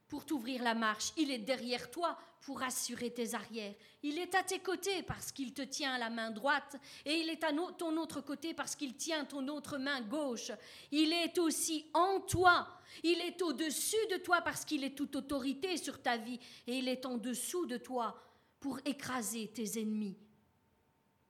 pour 0.09 0.25
t'ouvrir 0.25 0.63
la 0.63 0.75
marche. 0.75 1.13
Il 1.17 1.31
est 1.31 1.39
derrière 1.39 1.91
toi 1.91 2.19
pour 2.41 2.63
assurer 2.63 3.11
tes 3.11 3.35
arrières. 3.35 3.75
Il 4.03 4.19
est 4.19 4.35
à 4.35 4.43
tes 4.43 4.59
côtés 4.59 5.03
parce 5.03 5.31
qu'il 5.31 5.53
te 5.53 5.63
tient 5.63 5.99
la 5.99 6.11
main 6.11 6.31
droite 6.31 6.77
et 7.05 7.21
il 7.21 7.29
est 7.29 7.45
à 7.45 7.53
ton 7.77 7.97
autre 7.97 8.21
côté 8.21 8.55
parce 8.55 8.75
qu'il 8.75 8.97
tient 8.97 9.25
ton 9.25 9.47
autre 9.49 9.79
main 9.79 10.01
gauche. 10.01 10.51
Il 10.91 11.13
est 11.13 11.39
aussi 11.39 11.87
en 11.93 12.21
toi. 12.21 12.67
Il 13.05 13.21
est 13.21 13.41
au-dessus 13.43 14.07
de 14.11 14.17
toi 14.17 14.41
parce 14.41 14.65
qu'il 14.65 14.85
est 14.85 14.97
toute 14.97 15.17
autorité 15.17 15.77
sur 15.77 16.03
ta 16.03 16.17
vie 16.17 16.41
et 16.67 16.79
il 16.79 16.89
est 16.89 17.07
en 17.07 17.19
dessous 17.19 17.67
de 17.67 17.77
toi 17.77 18.17
pour 18.59 18.79
écraser 18.85 19.49
tes 19.49 19.81
ennemis. 19.81 20.19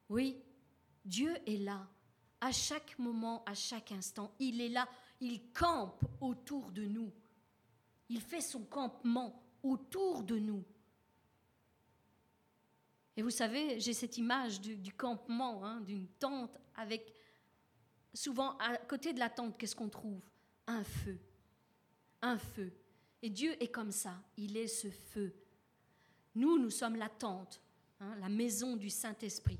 Oui, 0.09 0.41
Dieu 1.05 1.35
est 1.47 1.57
là 1.57 1.87
à 2.39 2.51
chaque 2.51 2.97
moment, 2.97 3.43
à 3.45 3.53
chaque 3.53 3.91
instant. 3.91 4.33
Il 4.39 4.61
est 4.61 4.69
là, 4.69 4.87
il 5.19 5.51
campe 5.51 6.03
autour 6.19 6.71
de 6.71 6.83
nous. 6.83 7.11
Il 8.09 8.19
fait 8.19 8.41
son 8.41 8.63
campement 8.65 9.41
autour 9.63 10.23
de 10.23 10.37
nous. 10.37 10.63
Et 13.15 13.21
vous 13.21 13.29
savez, 13.29 13.79
j'ai 13.79 13.93
cette 13.93 14.17
image 14.17 14.61
du, 14.61 14.93
campement, 14.93 15.63
hein, 15.65 15.81
d'une 15.81 16.07
tente 16.07 16.57
avec 16.75 17.13
souvent 18.13 18.57
à 18.57 18.77
côté 18.77 19.13
de 19.13 19.19
la 19.19 19.29
tente, 19.29 19.57
qu'est-ce 19.57 19.75
qu'on 19.75 19.89
trouve? 19.89 20.21
Un 20.67 20.83
feu. 20.83 21.19
Un 22.21 22.37
feu. 22.37 22.73
Et 23.21 23.29
Dieu 23.29 23.61
est 23.61 23.67
comme 23.67 23.91
ça, 23.91 24.23
il 24.37 24.57
est 24.57 24.67
ce 24.67 24.89
feu. 24.89 25.35
Nous, 26.33 26.57
nous 26.57 26.69
sommes 26.69 26.95
la 26.95 27.09
tente, 27.09 27.61
hein, 27.99 28.15
la 28.19 28.29
maison 28.29 28.75
du 28.75 28.89
Saint-Esprit. 28.89 29.59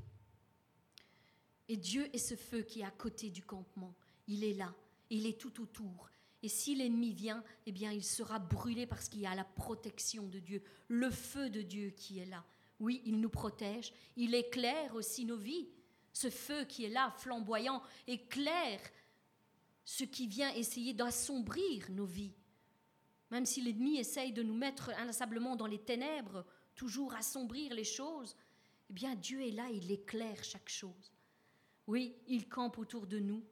Et 1.72 1.78
Dieu 1.78 2.14
est 2.14 2.18
ce 2.18 2.36
feu 2.36 2.64
qui 2.64 2.82
est 2.82 2.84
à 2.84 2.92
côté 2.92 3.30
du 3.30 3.44
campement. 3.46 3.96
Il 4.28 4.44
est 4.44 4.56
là, 4.56 4.76
il 5.10 5.26
est 5.26 5.40
tout 5.40 5.62
autour. 5.62 6.10
Et 6.44 6.50
si 6.50 6.76
l'ennemi 6.76 7.14
vient, 7.14 7.46
eh 7.66 7.72
bien, 7.72 7.94
il 7.94 8.04
sera 8.04 8.40
brûlé 8.40 8.86
parce 8.86 9.08
qu'il 9.08 9.22
y 9.22 9.26
a 9.26 9.34
la 9.36 9.46
protection 9.46 10.28
de 10.28 10.40
Dieu, 10.40 10.62
le 10.90 11.10
feu 11.10 11.50
de 11.50 11.62
Dieu 11.62 11.92
qui 11.92 12.20
est 12.20 12.26
là. 12.26 12.44
Oui, 12.82 13.02
il 13.06 13.22
nous 13.22 13.30
protège, 13.30 13.94
il 14.18 14.36
éclaire 14.36 14.96
aussi 14.96 15.24
nos 15.24 15.38
vies. 15.38 15.70
Ce 16.12 16.30
feu 16.30 16.66
qui 16.66 16.84
est 16.84 16.90
là, 16.90 17.16
flamboyant, 17.20 17.82
éclaire 18.06 18.82
ce 19.86 20.04
qui 20.04 20.28
vient 20.28 20.54
essayer 20.54 20.94
d'assombrir 20.94 21.90
nos 21.92 22.04
vies. 22.06 22.36
Même 23.30 23.46
si 23.46 23.62
l'ennemi 23.62 23.98
essaye 23.98 24.34
de 24.34 24.44
nous 24.44 24.58
mettre 24.58 24.90
inlassablement 24.98 25.56
dans 25.56 25.68
les 25.68 25.80
ténèbres, 25.80 26.46
toujours 26.76 27.14
assombrir 27.14 27.74
les 27.74 27.86
choses, 27.86 28.36
eh 28.90 28.94
bien 28.94 29.16
Dieu 29.16 29.42
est 29.48 29.52
là, 29.52 29.70
il 29.70 29.90
éclaire 29.90 30.44
chaque 30.44 30.68
chose. 30.68 31.14
Oui, 31.92 32.16
il 32.28 32.48
campe 32.48 32.78
autour 32.78 33.06
de 33.06 33.20
nous 33.20 33.44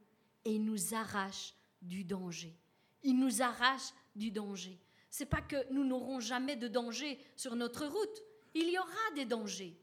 et 0.45 0.55
il 0.55 0.63
nous 0.63 0.93
arrache 0.93 1.53
du 1.81 2.05
danger. 2.05 2.55
Il 3.03 3.19
nous 3.19 3.41
arrache 3.41 3.89
du 4.15 4.31
danger. 4.31 4.79
C'est 5.09 5.25
pas 5.25 5.41
que 5.41 5.69
nous 5.73 5.83
n'aurons 5.83 6.21
jamais 6.21 6.55
de 6.55 6.69
danger 6.69 7.19
sur 7.35 7.57
notre 7.57 7.85
route. 7.85 8.23
Il 8.53 8.69
y 8.69 8.79
aura 8.79 9.13
des 9.13 9.25
dangers. 9.25 9.77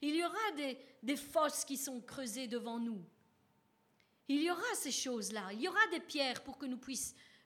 Il 0.00 0.16
y 0.16 0.24
aura 0.24 0.52
des, 0.56 0.78
des 1.02 1.16
fosses 1.16 1.66
qui 1.66 1.76
sont 1.76 2.00
creusées 2.00 2.48
devant 2.48 2.78
nous. 2.78 3.04
Il 4.26 4.40
y 4.42 4.50
aura 4.50 4.74
ces 4.74 4.90
choses-là. 4.90 5.52
Il 5.52 5.60
y 5.60 5.68
aura 5.68 5.86
des 5.90 6.00
pierres 6.00 6.42
pour 6.42 6.56
que, 6.56 6.64
nous 6.64 6.80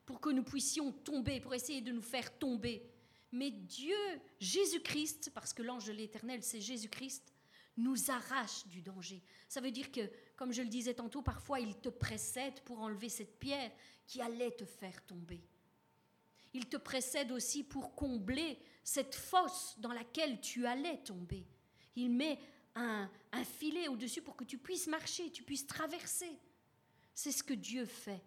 pour 0.07 0.21
que 0.21 0.31
nous 0.31 0.45
puissions 0.45 0.93
tomber, 0.93 1.41
pour 1.41 1.55
essayer 1.55 1.81
de 1.81 1.91
nous 1.91 2.03
faire 2.03 2.39
tomber. 2.39 2.89
Mais 3.33 3.51
Dieu, 3.51 3.97
Jésus-Christ, 4.39 5.33
parce 5.35 5.53
que 5.53 5.63
l'ange 5.63 5.87
de 5.87 5.93
l'Éternel, 5.93 6.45
c'est 6.45 6.61
Jésus-Christ, 6.61 7.33
nous 7.77 8.11
arrache 8.11 8.67
du 8.69 8.83
danger. 8.83 9.23
Ça 9.49 9.61
veut 9.61 9.71
dire 9.71 9.91
que, 9.91 10.01
comme 10.43 10.53
je 10.53 10.63
le 10.63 10.69
disais 10.69 10.95
tantôt, 10.95 11.23
parfois 11.23 11.61
il 11.61 11.77
te 11.77 11.89
précède 11.89 12.59
pour 12.65 12.81
enlever 12.81 13.09
cette 13.09 13.39
pierre 13.39 13.71
qui 14.09 14.21
allait 14.21 14.51
te 14.51 14.65
faire 14.65 15.01
tomber. 15.07 15.41
Il 16.53 16.67
te 16.67 16.77
précède 16.77 17.31
aussi 17.31 17.63
pour 17.63 17.95
combler 17.95 18.59
cette 18.83 19.15
fosse 19.15 19.77
dans 19.79 19.93
laquelle 19.93 20.41
tu 20.41 20.67
allais 20.67 20.99
tomber. 21.05 21.47
Il 21.95 22.11
met 22.11 22.41
un, 22.75 23.09
filet 23.45 23.87
au-dessus 23.87 24.21
pour 24.21 24.35
que 24.35 24.43
tu 24.43 24.59
puisses 24.59 24.89
marcher, 24.89 25.31
tu 25.31 25.45
puisses 25.45 25.65
traverser. 25.65 26.37
C'est 27.15 27.31
ce 27.31 27.45
que 27.45 27.55
Dieu 27.55 27.85
fait. 27.85 28.25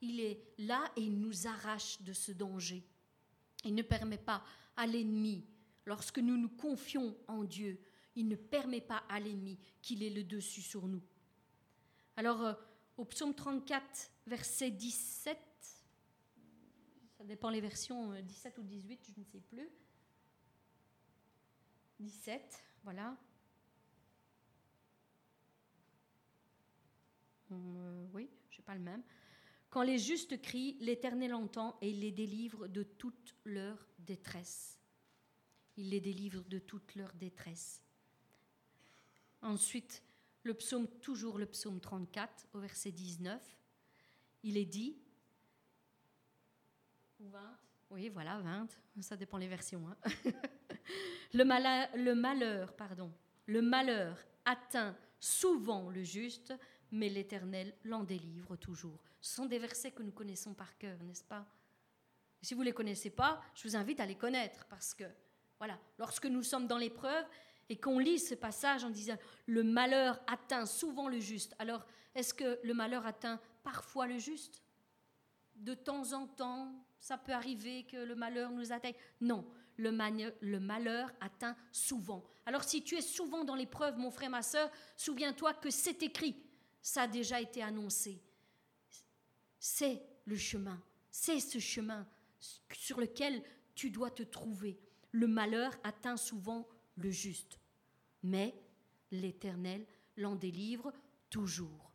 Il 0.00 0.18
est 0.18 0.40
là 0.56 0.90
et 0.96 1.02
il 1.02 1.20
nous 1.20 1.46
arrache 1.46 2.00
de 2.00 2.14
ce 2.14 2.32
danger. 2.32 2.82
Il 3.66 3.74
ne 3.74 3.82
permet 3.82 4.16
pas 4.16 4.42
à 4.78 4.86
l'ennemi, 4.86 5.44
lorsque 5.84 6.20
nous 6.20 6.38
nous 6.38 6.48
confions 6.48 7.14
en 7.28 7.44
Dieu, 7.44 7.78
il 8.16 8.28
ne 8.28 8.36
permet 8.36 8.80
pas 8.80 9.02
à 9.10 9.20
l'ennemi 9.20 9.58
qu'il 9.82 10.02
ait 10.02 10.08
le 10.08 10.24
dessus 10.24 10.62
sur 10.62 10.88
nous. 10.88 11.02
Alors, 12.16 12.42
euh, 12.42 12.54
au 12.96 13.04
psaume 13.04 13.34
34, 13.34 14.10
verset 14.26 14.70
17, 14.70 15.38
ça 17.18 17.24
dépend 17.24 17.50
les 17.50 17.60
versions, 17.60 18.12
17 18.22 18.58
euh, 18.58 18.62
ou 18.62 18.64
18, 18.64 19.12
je 19.14 19.20
ne 19.20 19.24
sais 19.24 19.40
plus. 19.40 19.68
17, 22.00 22.64
voilà. 22.82 23.16
Euh, 27.52 28.06
oui, 28.12 28.30
je 28.50 28.58
n'ai 28.58 28.64
pas 28.64 28.74
le 28.74 28.80
même. 28.80 29.02
Quand 29.68 29.82
les 29.82 29.98
justes 29.98 30.40
crient, 30.40 30.76
l'Éternel 30.80 31.34
entend 31.34 31.78
et 31.80 31.90
il 31.90 32.00
les 32.00 32.10
délivre 32.10 32.66
de 32.66 32.82
toute 32.82 33.34
leur 33.44 33.86
détresse. 33.98 34.78
Il 35.76 35.90
les 35.90 36.00
délivre 36.00 36.42
de 36.44 36.58
toute 36.58 36.94
leur 36.94 37.12
détresse. 37.14 37.82
Ensuite, 39.42 40.02
le 40.42 40.54
psaume, 40.54 40.88
toujours 41.00 41.38
le 41.38 41.46
psaume 41.46 41.80
34, 41.80 42.46
au 42.54 42.60
verset 42.60 42.92
19, 42.92 43.40
il 44.42 44.56
est 44.56 44.64
dit, 44.64 44.96
ou 47.20 47.28
20, 47.28 47.58
oui, 47.90 48.08
voilà, 48.08 48.38
20, 48.38 48.68
ça 49.00 49.16
dépend 49.16 49.36
les 49.36 49.48
versions. 49.48 49.86
Hein. 49.88 49.96
le, 51.34 51.44
malheur, 51.44 51.88
le 51.94 52.14
malheur, 52.14 52.72
pardon, 52.74 53.12
le 53.46 53.60
malheur 53.62 54.16
atteint 54.44 54.96
souvent 55.18 55.90
le 55.90 56.02
juste, 56.02 56.54
mais 56.92 57.08
l'Éternel 57.08 57.74
l'en 57.84 58.04
délivre 58.04 58.56
toujours. 58.56 58.98
Ce 59.20 59.34
sont 59.34 59.46
des 59.46 59.58
versets 59.58 59.90
que 59.90 60.02
nous 60.02 60.12
connaissons 60.12 60.54
par 60.54 60.76
cœur, 60.78 61.02
n'est-ce 61.02 61.24
pas? 61.24 61.46
Si 62.42 62.54
vous 62.54 62.60
ne 62.60 62.66
les 62.66 62.72
connaissez 62.72 63.10
pas, 63.10 63.42
je 63.54 63.68
vous 63.68 63.76
invite 63.76 64.00
à 64.00 64.06
les 64.06 64.14
connaître, 64.14 64.64
parce 64.66 64.94
que, 64.94 65.04
voilà, 65.58 65.78
lorsque 65.98 66.26
nous 66.26 66.42
sommes 66.42 66.66
dans 66.66 66.78
l'épreuve, 66.78 67.26
et 67.70 67.76
qu'on 67.76 68.00
lit 68.00 68.18
ce 68.18 68.34
passage 68.34 68.84
en 68.84 68.90
disant 68.90 69.16
le 69.46 69.62
malheur 69.62 70.20
atteint 70.26 70.66
souvent 70.66 71.08
le 71.08 71.20
juste. 71.20 71.54
Alors, 71.60 71.86
est-ce 72.16 72.34
que 72.34 72.58
le 72.64 72.74
malheur 72.74 73.06
atteint 73.06 73.40
parfois 73.62 74.08
le 74.08 74.18
juste? 74.18 74.60
De 75.54 75.74
temps 75.74 76.12
en 76.12 76.26
temps, 76.26 76.74
ça 76.98 77.16
peut 77.16 77.32
arriver 77.32 77.84
que 77.84 77.96
le 77.96 78.16
malheur 78.16 78.50
nous 78.50 78.72
atteigne. 78.72 78.96
Non, 79.20 79.48
le, 79.76 79.90
le 80.40 80.58
malheur 80.58 81.12
atteint 81.20 81.56
souvent. 81.70 82.24
Alors, 82.44 82.64
si 82.64 82.82
tu 82.82 82.96
es 82.96 83.02
souvent 83.02 83.44
dans 83.44 83.54
l'épreuve, 83.54 83.96
mon 83.96 84.10
frère, 84.10 84.30
ma 84.30 84.42
soeur, 84.42 84.68
souviens-toi 84.96 85.54
que 85.54 85.70
c'est 85.70 86.02
écrit, 86.02 86.36
ça 86.82 87.02
a 87.02 87.06
déjà 87.06 87.40
été 87.40 87.62
annoncé. 87.62 88.20
C'est 89.60 90.02
le 90.24 90.36
chemin, 90.36 90.82
c'est 91.08 91.38
ce 91.38 91.60
chemin 91.60 92.04
sur 92.72 92.98
lequel 92.98 93.44
tu 93.76 93.90
dois 93.90 94.10
te 94.10 94.24
trouver. 94.24 94.80
Le 95.12 95.28
malheur 95.28 95.72
atteint 95.84 96.16
souvent 96.16 96.68
le 96.96 97.10
juste 97.10 97.59
mais 98.22 98.54
l'Éternel 99.10 99.86
l'en 100.16 100.34
délivre 100.34 100.92
toujours. 101.30 101.90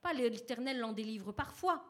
Pas 0.00 0.12
l'Éternel 0.12 0.78
l'en 0.80 0.92
délivre 0.92 1.32
parfois, 1.32 1.84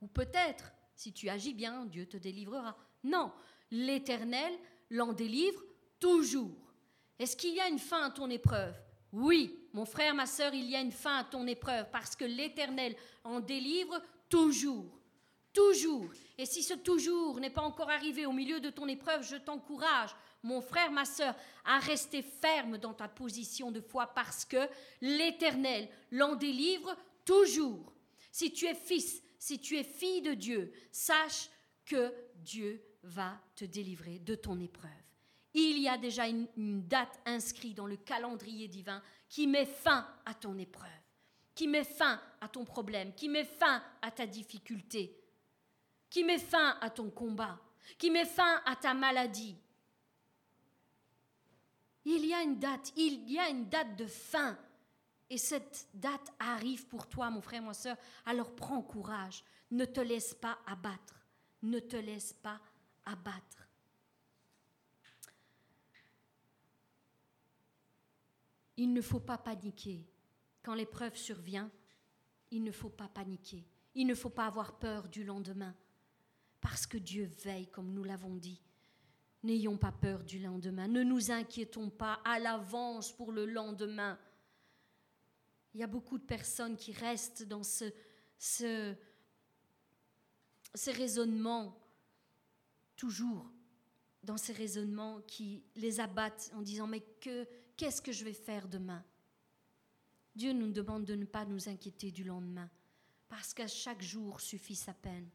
ou 0.00 0.06
peut-être, 0.06 0.72
si 0.94 1.12
tu 1.12 1.28
agis 1.28 1.54
bien, 1.54 1.86
Dieu 1.86 2.06
te 2.06 2.16
délivrera. 2.16 2.76
Non, 3.04 3.32
l'Éternel 3.70 4.52
l'en 4.90 5.12
délivre 5.12 5.62
toujours. 5.98 6.74
Est-ce 7.18 7.36
qu'il 7.36 7.54
y 7.54 7.60
a 7.60 7.68
une 7.68 7.78
fin 7.78 8.06
à 8.06 8.10
ton 8.10 8.28
épreuve? 8.28 8.74
Oui, 9.12 9.68
mon 9.72 9.86
frère, 9.86 10.14
ma 10.14 10.26
sœur, 10.26 10.52
il 10.52 10.68
y 10.68 10.76
a 10.76 10.80
une 10.80 10.92
fin 10.92 11.18
à 11.18 11.24
ton 11.24 11.46
épreuve, 11.46 11.90
parce 11.90 12.14
que 12.14 12.24
l'Éternel 12.24 12.94
en 13.24 13.40
délivre 13.40 14.00
toujours. 14.28 15.00
Toujours. 15.56 16.10
Et 16.36 16.44
si 16.44 16.62
ce 16.62 16.74
toujours 16.74 17.40
n'est 17.40 17.48
pas 17.48 17.62
encore 17.62 17.88
arrivé 17.88 18.26
au 18.26 18.32
milieu 18.32 18.60
de 18.60 18.68
ton 18.68 18.86
épreuve, 18.88 19.26
je 19.26 19.36
t'encourage 19.36 20.14
mon 20.42 20.60
frère, 20.60 20.92
ma 20.92 21.06
sœur, 21.06 21.34
à 21.64 21.78
rester 21.78 22.20
ferme 22.20 22.76
dans 22.76 22.92
ta 22.92 23.08
position 23.08 23.70
de 23.70 23.80
foi 23.80 24.08
parce 24.08 24.44
que 24.44 24.68
l'Éternel 25.00 25.88
l'en 26.10 26.36
délivre 26.36 26.94
toujours. 27.24 27.94
Si 28.30 28.52
tu 28.52 28.66
es 28.66 28.74
fils, 28.74 29.22
si 29.38 29.58
tu 29.58 29.78
es 29.78 29.82
fille 29.82 30.20
de 30.20 30.34
Dieu, 30.34 30.74
sache 30.92 31.48
que 31.86 32.12
Dieu 32.34 32.84
va 33.02 33.40
te 33.54 33.64
délivrer 33.64 34.18
de 34.18 34.34
ton 34.34 34.60
épreuve. 34.60 34.90
Il 35.54 35.78
y 35.78 35.88
a 35.88 35.96
déjà 35.96 36.28
une, 36.28 36.48
une 36.58 36.86
date 36.86 37.18
inscrite 37.24 37.78
dans 37.78 37.86
le 37.86 37.96
calendrier 37.96 38.68
divin 38.68 39.02
qui 39.30 39.46
met 39.46 39.64
fin 39.64 40.06
à 40.26 40.34
ton 40.34 40.58
épreuve, 40.58 40.90
qui 41.54 41.66
met 41.66 41.84
fin 41.84 42.20
à 42.42 42.48
ton 42.48 42.66
problème, 42.66 43.14
qui 43.14 43.30
met 43.30 43.44
fin 43.46 43.82
à 44.02 44.10
ta 44.10 44.26
difficulté, 44.26 45.18
qui 46.10 46.24
met 46.24 46.38
fin 46.38 46.78
à 46.80 46.90
ton 46.90 47.10
combat, 47.10 47.58
qui 47.98 48.10
met 48.10 48.24
fin 48.24 48.62
à 48.64 48.76
ta 48.76 48.94
maladie. 48.94 49.56
Il 52.04 52.24
y 52.24 52.32
a 52.32 52.42
une 52.42 52.58
date, 52.58 52.92
il 52.96 53.30
y 53.30 53.38
a 53.38 53.48
une 53.48 53.68
date 53.68 53.96
de 53.96 54.06
fin. 54.06 54.56
Et 55.28 55.38
cette 55.38 55.88
date 55.92 56.32
arrive 56.38 56.86
pour 56.86 57.08
toi, 57.08 57.30
mon 57.30 57.40
frère, 57.40 57.62
ma 57.62 57.74
soeur. 57.74 57.96
Alors 58.24 58.54
prends 58.54 58.80
courage. 58.80 59.42
Ne 59.72 59.84
te 59.84 60.00
laisse 60.00 60.32
pas 60.32 60.58
abattre. 60.66 61.26
Ne 61.62 61.80
te 61.80 61.96
laisse 61.96 62.32
pas 62.32 62.60
abattre. 63.04 63.68
Il 68.76 68.92
ne 68.92 69.00
faut 69.00 69.20
pas 69.20 69.38
paniquer. 69.38 70.06
Quand 70.62 70.74
l'épreuve 70.74 71.16
survient, 71.16 71.70
il 72.50 72.62
ne 72.62 72.70
faut 72.70 72.90
pas 72.90 73.08
paniquer. 73.08 73.64
Il 73.94 74.06
ne 74.06 74.14
faut 74.14 74.30
pas 74.30 74.46
avoir 74.46 74.78
peur 74.78 75.08
du 75.08 75.24
lendemain. 75.24 75.74
Parce 76.68 76.84
que 76.84 76.98
Dieu 76.98 77.30
veille, 77.44 77.68
comme 77.68 77.92
nous 77.92 78.02
l'avons 78.02 78.34
dit. 78.34 78.60
N'ayons 79.44 79.78
pas 79.78 79.92
peur 79.92 80.24
du 80.24 80.40
lendemain. 80.40 80.88
Ne 80.88 81.04
nous 81.04 81.30
inquiétons 81.30 81.90
pas 81.90 82.14
à 82.24 82.40
l'avance 82.40 83.12
pour 83.12 83.30
le 83.30 83.46
lendemain. 83.46 84.18
Il 85.74 85.80
y 85.80 85.84
a 85.84 85.86
beaucoup 85.86 86.18
de 86.18 86.24
personnes 86.24 86.76
qui 86.76 86.90
restent 86.90 87.44
dans 87.44 87.62
ce, 87.62 87.84
ce, 88.36 88.96
ces 90.74 90.90
raisonnements, 90.90 91.80
toujours 92.96 93.48
dans 94.24 94.36
ces 94.36 94.52
raisonnements 94.52 95.20
qui 95.20 95.62
les 95.76 96.00
abattent 96.00 96.50
en 96.52 96.62
disant 96.62 96.88
mais 96.88 97.02
que 97.20 97.46
qu'est-ce 97.76 98.02
que 98.02 98.10
je 98.10 98.24
vais 98.24 98.32
faire 98.32 98.66
demain? 98.66 99.04
Dieu 100.34 100.52
nous 100.52 100.72
demande 100.72 101.04
de 101.04 101.14
ne 101.14 101.26
pas 101.26 101.44
nous 101.44 101.68
inquiéter 101.68 102.10
du 102.10 102.24
lendemain, 102.24 102.68
parce 103.28 103.54
qu'à 103.54 103.68
chaque 103.68 104.02
jour 104.02 104.40
suffit 104.40 104.74
sa 104.74 104.94
peine. 104.94 105.30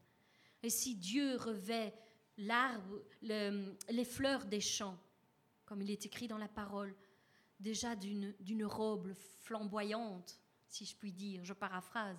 Et 0.63 0.69
si 0.69 0.95
Dieu 0.95 1.35
revêt 1.37 1.93
l'arbre, 2.37 3.01
les 3.21 4.05
fleurs 4.05 4.45
des 4.45 4.61
champs, 4.61 4.97
comme 5.65 5.81
il 5.81 5.91
est 5.91 6.05
écrit 6.05 6.27
dans 6.27 6.37
la 6.37 6.47
parole, 6.47 6.95
déjà 7.59 7.95
d'une 7.95 8.65
robe 8.65 9.13
flamboyante, 9.13 10.39
si 10.67 10.85
je 10.85 10.95
puis 10.95 11.11
dire, 11.11 11.43
je 11.43 11.53
paraphrase, 11.53 12.17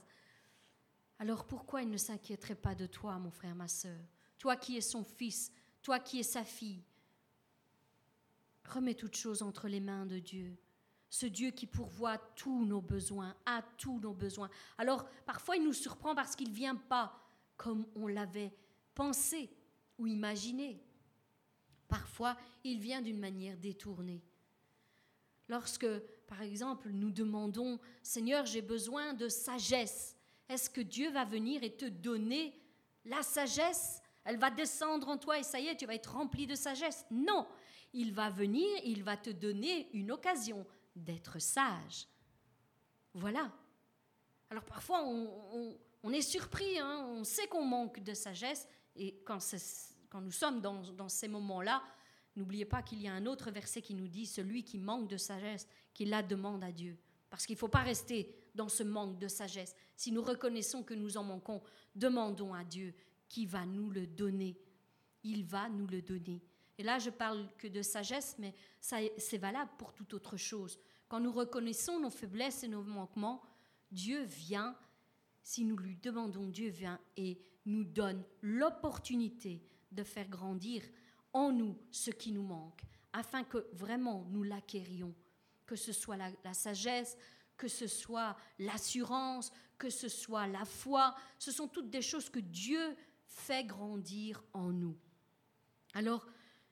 alors 1.18 1.46
pourquoi 1.46 1.82
il 1.82 1.90
ne 1.90 1.96
s'inquiéterait 1.96 2.56
pas 2.56 2.74
de 2.74 2.86
toi, 2.86 3.18
mon 3.18 3.30
frère, 3.30 3.54
ma 3.54 3.68
sœur 3.68 4.00
Toi 4.38 4.56
qui 4.56 4.76
es 4.76 4.80
son 4.80 5.04
fils, 5.04 5.52
toi 5.80 6.00
qui 6.00 6.18
es 6.18 6.24
sa 6.24 6.44
fille? 6.44 6.82
Remets 8.64 8.94
toutes 8.94 9.16
choses 9.16 9.42
entre 9.42 9.68
les 9.68 9.80
mains 9.80 10.06
de 10.06 10.18
Dieu. 10.18 10.56
Ce 11.10 11.26
Dieu 11.26 11.50
qui 11.50 11.66
pourvoit 11.66 12.18
tous 12.18 12.64
nos 12.64 12.80
besoins, 12.80 13.36
à 13.44 13.62
tous 13.76 14.00
nos 14.00 14.14
besoins. 14.14 14.48
Alors, 14.78 15.06
parfois, 15.26 15.56
il 15.56 15.62
nous 15.62 15.72
surprend 15.72 16.14
parce 16.14 16.34
qu'il 16.34 16.48
ne 16.48 16.54
vient 16.54 16.76
pas 16.76 17.21
comme 17.62 17.86
on 17.94 18.08
l'avait 18.08 18.52
pensé 18.92 19.48
ou 19.96 20.08
imaginé. 20.08 20.82
Parfois, 21.86 22.36
il 22.64 22.80
vient 22.80 23.00
d'une 23.00 23.20
manière 23.20 23.56
détournée. 23.56 24.20
Lorsque, 25.48 25.86
par 26.26 26.42
exemple, 26.42 26.90
nous 26.90 27.12
demandons, 27.12 27.78
Seigneur, 28.02 28.46
j'ai 28.46 28.62
besoin 28.62 29.14
de 29.14 29.28
sagesse, 29.28 30.16
est-ce 30.48 30.70
que 30.70 30.80
Dieu 30.80 31.12
va 31.12 31.24
venir 31.24 31.62
et 31.62 31.76
te 31.76 31.84
donner 31.84 32.60
la 33.04 33.22
sagesse? 33.22 34.02
Elle 34.24 34.38
va 34.38 34.50
descendre 34.50 35.08
en 35.08 35.16
toi 35.16 35.38
et 35.38 35.44
ça 35.44 35.60
y 35.60 35.68
est, 35.68 35.76
tu 35.76 35.86
vas 35.86 35.94
être 35.94 36.14
rempli 36.14 36.48
de 36.48 36.56
sagesse 36.56 37.06
Non, 37.12 37.46
il 37.92 38.12
va 38.12 38.28
venir, 38.28 38.68
il 38.82 39.04
va 39.04 39.16
te 39.16 39.30
donner 39.30 39.88
une 39.92 40.10
occasion 40.10 40.66
d'être 40.96 41.38
sage. 41.40 42.08
Voilà. 43.14 43.52
Alors 44.50 44.64
parfois, 44.64 45.04
on, 45.04 45.78
est 46.10 46.22
surpris, 46.22 46.78
hein, 46.78 47.06
on 47.10 47.24
sait 47.24 47.46
qu'on 47.46 47.64
manque 47.64 48.02
de 48.02 48.14
sagesse, 48.14 48.66
et 48.96 49.22
quand, 49.24 49.38
nous 50.20 50.32
sommes 50.32 50.60
dans, 50.60 51.08
ces 51.08 51.28
moments-là, 51.28 51.82
N'oubliez 52.34 52.64
pas 52.64 52.82
qu'il 52.82 53.02
y 53.02 53.08
a 53.08 53.12
un 53.12 53.26
autre 53.26 53.50
verset 53.50 53.82
qui 53.82 53.94
nous 53.94 54.08
dit, 54.08 54.26
celui 54.26 54.64
qui 54.64 54.78
manque 54.78 55.08
de 55.08 55.16
sagesse, 55.16 55.68
qu'il 55.92 56.08
la 56.08 56.22
demande 56.22 56.64
à 56.64 56.72
Dieu. 56.72 56.98
Parce 57.28 57.46
qu'il 57.46 57.54
ne 57.54 57.58
faut 57.58 57.68
pas 57.68 57.82
rester 57.82 58.34
dans 58.54 58.68
ce 58.68 58.82
manque 58.82 59.18
de 59.18 59.28
sagesse. 59.28 59.74
Si 59.96 60.12
nous 60.12 60.22
reconnaissons 60.22 60.82
que 60.82 60.94
nous 60.94 61.16
en 61.16 61.24
manquons, 61.24 61.62
demandons 61.94 62.54
à 62.54 62.64
Dieu 62.64 62.94
qui 63.28 63.46
va 63.46 63.66
nous 63.66 63.90
le 63.90 64.06
donner. 64.06 64.58
Il 65.24 65.44
va 65.44 65.68
nous 65.68 65.86
le 65.86 66.02
donner. 66.02 66.42
Et 66.78 66.82
là, 66.82 66.98
je 66.98 67.10
parle 67.10 67.48
que 67.58 67.68
de 67.68 67.82
sagesse, 67.82 68.36
mais 68.38 68.54
c'est 68.80 69.38
valable 69.38 69.70
pour 69.78 69.92
toute 69.92 70.14
autre 70.14 70.36
chose. 70.36 70.78
Quand 71.08 71.20
nous 71.20 71.32
reconnaissons 71.32 72.00
nos 72.00 72.10
faiblesses 72.10 72.64
et 72.64 72.68
nos 72.68 72.82
manquements, 72.82 73.42
Dieu 73.90 74.22
vient, 74.22 74.74
si 75.42 75.64
nous 75.64 75.76
lui 75.76 75.96
demandons, 75.96 76.46
Dieu 76.46 76.68
vient 76.68 77.00
et 77.16 77.38
nous 77.66 77.84
donne 77.84 78.22
l'opportunité 78.42 79.62
de 79.90 80.02
faire 80.02 80.28
grandir 80.28 80.82
en 81.32 81.52
nous 81.52 81.76
ce 81.90 82.10
qui 82.10 82.32
nous 82.32 82.42
manque, 82.42 82.82
afin 83.12 83.44
que 83.44 83.66
vraiment 83.72 84.26
nous 84.30 84.42
l'acquérions, 84.42 85.14
que 85.66 85.76
ce 85.76 85.92
soit 85.92 86.16
la, 86.16 86.54
sagesse, 86.54 87.16
que 87.56 87.68
ce 87.68 87.86
soit 87.86 88.36
l'assurance, 88.58 89.52
que 89.78 89.90
ce 89.90 90.08
soit 90.08 90.46
la 90.46 90.64
foi, 90.64 91.14
ce 91.38 91.50
sont 91.50 91.68
toutes 91.68 91.90
des 91.90 92.02
choses 92.02 92.28
que 92.28 92.40
Dieu 92.40 92.96
fait 93.26 93.64
grandir 93.64 94.42
en 94.52 94.70
nous. 94.72 94.96
Alors, 95.94 96.26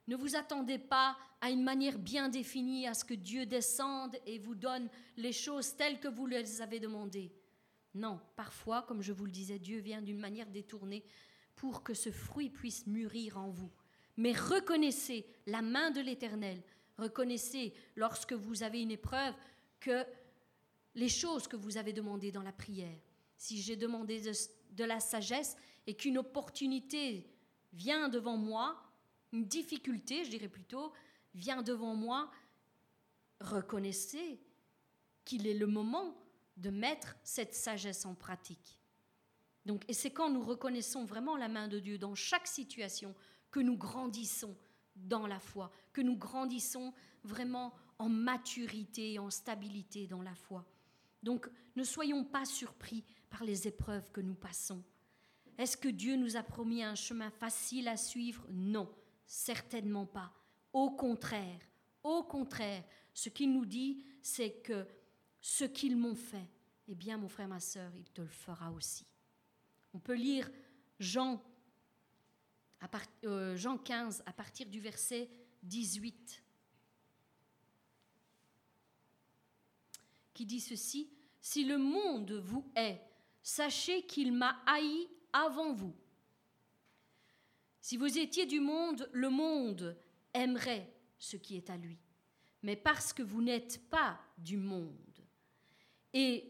ne 0.06 0.16
vous 0.16 0.36
attendez 0.36 0.78
pas 0.78 1.16
à 1.40 1.50
une 1.50 1.62
manière 1.62 1.98
bien 1.98 2.28
définie, 2.28 2.86
à 2.86 2.94
ce 2.94 3.04
que 3.04 3.14
Dieu 3.14 3.46
descende 3.46 4.16
et 4.26 4.38
vous 4.38 4.54
donne 4.54 4.88
les 5.16 5.32
choses 5.32 5.76
telles 5.76 6.00
que 6.00 6.08
vous 6.08 6.26
les 6.26 6.60
avez 6.60 6.80
demandées. 6.80 7.32
Non, 7.94 8.20
parfois, 8.36 8.82
comme 8.82 9.02
je 9.02 9.12
vous 9.12 9.24
le 9.24 9.32
disais, 9.32 9.58
Dieu 9.58 9.80
vient 9.80 10.02
d'une 10.02 10.20
manière 10.20 10.50
détournée 10.50 11.04
pour 11.56 11.82
que 11.82 11.94
ce 11.94 12.10
fruit 12.10 12.50
puisse 12.50 12.86
mûrir 12.86 13.38
en 13.38 13.50
vous 13.50 13.70
mais 14.20 14.32
reconnaissez 14.32 15.24
la 15.46 15.62
main 15.62 15.90
de 15.90 16.02
l'Éternel. 16.02 16.62
Reconnaissez, 16.98 17.72
lorsque 17.96 18.34
vous 18.34 18.62
avez 18.62 18.82
une 18.82 18.90
épreuve, 18.90 19.34
que 19.80 20.04
les 20.94 21.08
choses 21.08 21.48
que 21.48 21.56
vous 21.56 21.78
avez 21.78 21.94
demandées 21.94 22.30
dans 22.30 22.42
la 22.42 22.52
prière, 22.52 22.98
si 23.38 23.62
j'ai 23.62 23.76
demandé 23.76 24.20
de, 24.20 24.84
la 24.84 25.00
sagesse 25.00 25.56
et 25.86 25.94
qu'une 25.94 26.18
opportunité 26.18 27.26
vient 27.72 28.10
devant 28.10 28.36
moi, 28.36 28.78
une 29.32 29.46
difficulté, 29.46 30.22
je 30.24 30.30
dirais 30.30 30.48
plutôt, 30.48 30.92
vient 31.34 31.62
devant 31.62 31.94
moi, 31.94 32.30
reconnaissez 33.40 34.38
qu'il 35.24 35.46
est 35.46 35.54
le 35.54 35.66
moment 35.66 36.14
de 36.60 36.70
mettre 36.70 37.16
cette 37.22 37.54
sagesse 37.54 38.06
en 38.06 38.14
pratique. 38.14 38.78
Donc, 39.66 39.84
et 39.88 39.92
c'est 39.92 40.10
quand 40.10 40.30
nous 40.30 40.42
reconnaissons 40.42 41.04
vraiment 41.04 41.36
la 41.36 41.48
main 41.48 41.68
de 41.68 41.78
Dieu 41.78 41.98
dans 41.98 42.14
chaque 42.14 42.46
situation 42.46 43.14
que 43.50 43.60
nous 43.60 43.76
grandissons 43.76 44.56
dans 44.96 45.26
la 45.26 45.40
foi, 45.40 45.70
que 45.92 46.00
nous 46.00 46.16
grandissons 46.16 46.92
vraiment 47.24 47.72
en 47.98 48.08
maturité 48.08 49.14
et 49.14 49.18
en 49.18 49.30
stabilité 49.30 50.06
dans 50.06 50.22
la 50.22 50.34
foi. 50.34 50.64
Donc 51.22 51.50
ne 51.76 51.84
soyons 51.84 52.24
pas 52.24 52.44
surpris 52.44 53.04
par 53.28 53.44
les 53.44 53.68
épreuves 53.68 54.10
que 54.10 54.20
nous 54.20 54.34
passons. 54.34 54.82
Est-ce 55.58 55.76
que 55.76 55.88
Dieu 55.88 56.16
nous 56.16 56.36
a 56.36 56.42
promis 56.42 56.82
un 56.82 56.94
chemin 56.94 57.30
facile 57.30 57.88
à 57.88 57.96
suivre? 57.96 58.46
Non, 58.50 58.90
certainement 59.26 60.06
pas. 60.06 60.32
Au 60.72 60.90
contraire, 60.90 61.60
au 62.02 62.22
contraire, 62.22 62.82
ce 63.12 63.28
qu'il 63.28 63.52
nous 63.52 63.66
dit, 63.66 64.02
c'est 64.22 64.62
que 64.62 64.86
ce 65.40 65.64
qu'ils 65.64 65.96
m'ont 65.96 66.14
fait, 66.14 66.48
eh 66.88 66.94
bien 66.94 67.16
mon 67.16 67.28
frère, 67.28 67.48
ma 67.48 67.60
sœur, 67.60 67.92
il 67.94 68.10
te 68.10 68.20
le 68.20 68.28
fera 68.28 68.70
aussi. 68.72 69.06
On 69.94 69.98
peut 69.98 70.14
lire 70.14 70.50
Jean 70.98 71.42
euh, 73.24 73.56
Jean 73.56 73.76
15, 73.76 74.22
à 74.24 74.32
partir 74.32 74.66
du 74.66 74.80
verset 74.80 75.28
18, 75.62 76.42
qui 80.32 80.46
dit 80.46 80.60
ceci, 80.60 81.10
Si 81.40 81.64
le 81.64 81.76
monde 81.76 82.32
vous 82.32 82.70
hait, 82.74 83.00
sachez 83.42 84.06
qu'il 84.06 84.32
m'a 84.32 84.62
haï 84.66 85.08
avant 85.32 85.74
vous. 85.74 85.94
Si 87.80 87.96
vous 87.96 88.18
étiez 88.18 88.46
du 88.46 88.60
monde, 88.60 89.08
le 89.12 89.28
monde 89.28 89.96
aimerait 90.32 90.90
ce 91.18 91.36
qui 91.36 91.56
est 91.56 91.70
à 91.70 91.76
lui. 91.76 91.98
Mais 92.62 92.76
parce 92.76 93.12
que 93.12 93.22
vous 93.22 93.42
n'êtes 93.42 93.88
pas 93.90 94.20
du 94.38 94.56
monde 94.56 95.09
et 96.12 96.44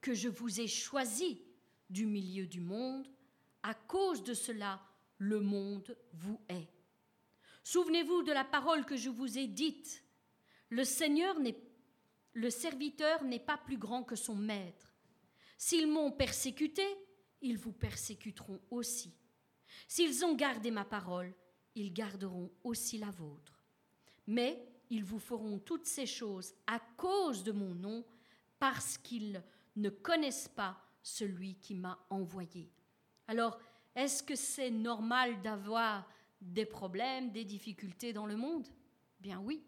que 0.00 0.14
je 0.14 0.28
vous 0.28 0.60
ai 0.60 0.68
choisi 0.68 1.42
du 1.90 2.06
milieu 2.06 2.46
du 2.46 2.60
monde, 2.60 3.08
à 3.62 3.74
cause 3.74 4.22
de 4.22 4.34
cela, 4.34 4.80
le 5.18 5.40
monde 5.40 5.96
vous 6.12 6.40
est. 6.48 6.68
Souvenez-vous 7.64 8.22
de 8.22 8.32
la 8.32 8.44
parole 8.44 8.84
que 8.84 8.96
je 8.96 9.10
vous 9.10 9.38
ai 9.38 9.46
dite. 9.46 10.04
Le 10.68 10.84
Seigneur 10.84 11.36
le 12.34 12.50
serviteur 12.50 13.24
n'est 13.24 13.40
pas 13.40 13.56
plus 13.56 13.78
grand 13.78 14.04
que 14.04 14.14
son 14.14 14.34
maître. 14.34 14.94
S'ils 15.56 15.88
m'ont 15.88 16.12
persécuté, 16.12 16.84
ils 17.40 17.56
vous 17.56 17.72
persécuteront 17.72 18.60
aussi. 18.70 19.14
S'ils 19.88 20.24
ont 20.24 20.34
gardé 20.34 20.70
ma 20.70 20.84
parole, 20.84 21.34
ils 21.74 21.92
garderont 21.92 22.50
aussi 22.62 22.98
la 22.98 23.10
vôtre. 23.10 23.64
Mais 24.26 24.68
ils 24.90 25.04
vous 25.04 25.18
feront 25.18 25.58
toutes 25.58 25.86
ces 25.86 26.06
choses 26.06 26.54
à 26.66 26.78
cause 26.96 27.42
de 27.42 27.52
mon 27.52 27.74
nom, 27.74 28.04
parce 28.58 28.98
qu'ils 28.98 29.42
ne 29.76 29.90
connaissent 29.90 30.48
pas 30.48 30.80
celui 31.02 31.56
qui 31.56 31.74
m'a 31.74 31.98
envoyé. 32.10 32.70
Alors, 33.28 33.58
est-ce 33.94 34.22
que 34.22 34.34
c'est 34.34 34.70
normal 34.70 35.40
d'avoir 35.42 36.08
des 36.40 36.66
problèmes, 36.66 37.30
des 37.30 37.44
difficultés 37.44 38.12
dans 38.12 38.26
le 38.26 38.36
monde? 38.36 38.68
Bien 39.20 39.40
oui. 39.40 39.62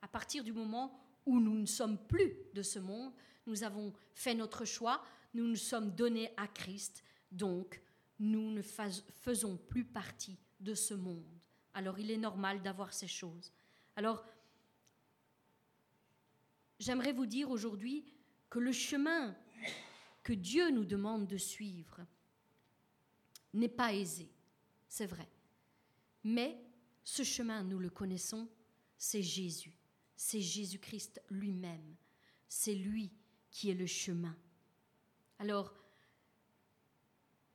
À 0.00 0.08
partir 0.08 0.42
du 0.42 0.52
moment 0.52 0.98
où 1.26 1.38
nous 1.38 1.54
ne 1.54 1.66
sommes 1.66 1.98
plus 2.06 2.34
de 2.54 2.62
ce 2.62 2.78
monde, 2.78 3.12
nous 3.46 3.64
avons 3.64 3.92
fait 4.14 4.34
notre 4.34 4.64
choix, 4.64 5.02
nous 5.34 5.46
nous 5.46 5.56
sommes 5.56 5.90
donnés 5.94 6.32
à 6.36 6.46
Christ, 6.46 7.04
donc 7.30 7.80
nous 8.18 8.50
ne 8.50 8.62
faisons 8.62 9.56
plus 9.56 9.84
partie 9.84 10.38
de 10.60 10.74
ce 10.74 10.94
monde. 10.94 11.38
Alors 11.74 11.98
il 11.98 12.10
est 12.10 12.16
normal 12.16 12.62
d'avoir 12.62 12.92
ces 12.92 13.08
choses. 13.08 13.52
Alors, 13.96 14.24
j'aimerais 16.82 17.12
vous 17.12 17.26
dire 17.26 17.50
aujourd'hui 17.50 18.04
que 18.50 18.58
le 18.58 18.72
chemin 18.72 19.36
que 20.24 20.32
Dieu 20.32 20.70
nous 20.70 20.84
demande 20.84 21.28
de 21.28 21.36
suivre 21.36 22.00
n'est 23.54 23.68
pas 23.68 23.94
aisé, 23.94 24.28
c'est 24.88 25.06
vrai. 25.06 25.28
Mais 26.24 26.60
ce 27.04 27.22
chemin, 27.22 27.62
nous 27.62 27.78
le 27.78 27.90
connaissons, 27.90 28.48
c'est 28.98 29.22
Jésus, 29.22 29.74
c'est 30.16 30.40
Jésus-Christ 30.40 31.22
lui-même, 31.30 31.96
c'est 32.48 32.74
lui 32.74 33.12
qui 33.50 33.70
est 33.70 33.74
le 33.74 33.86
chemin. 33.86 34.36
Alors, 35.38 35.72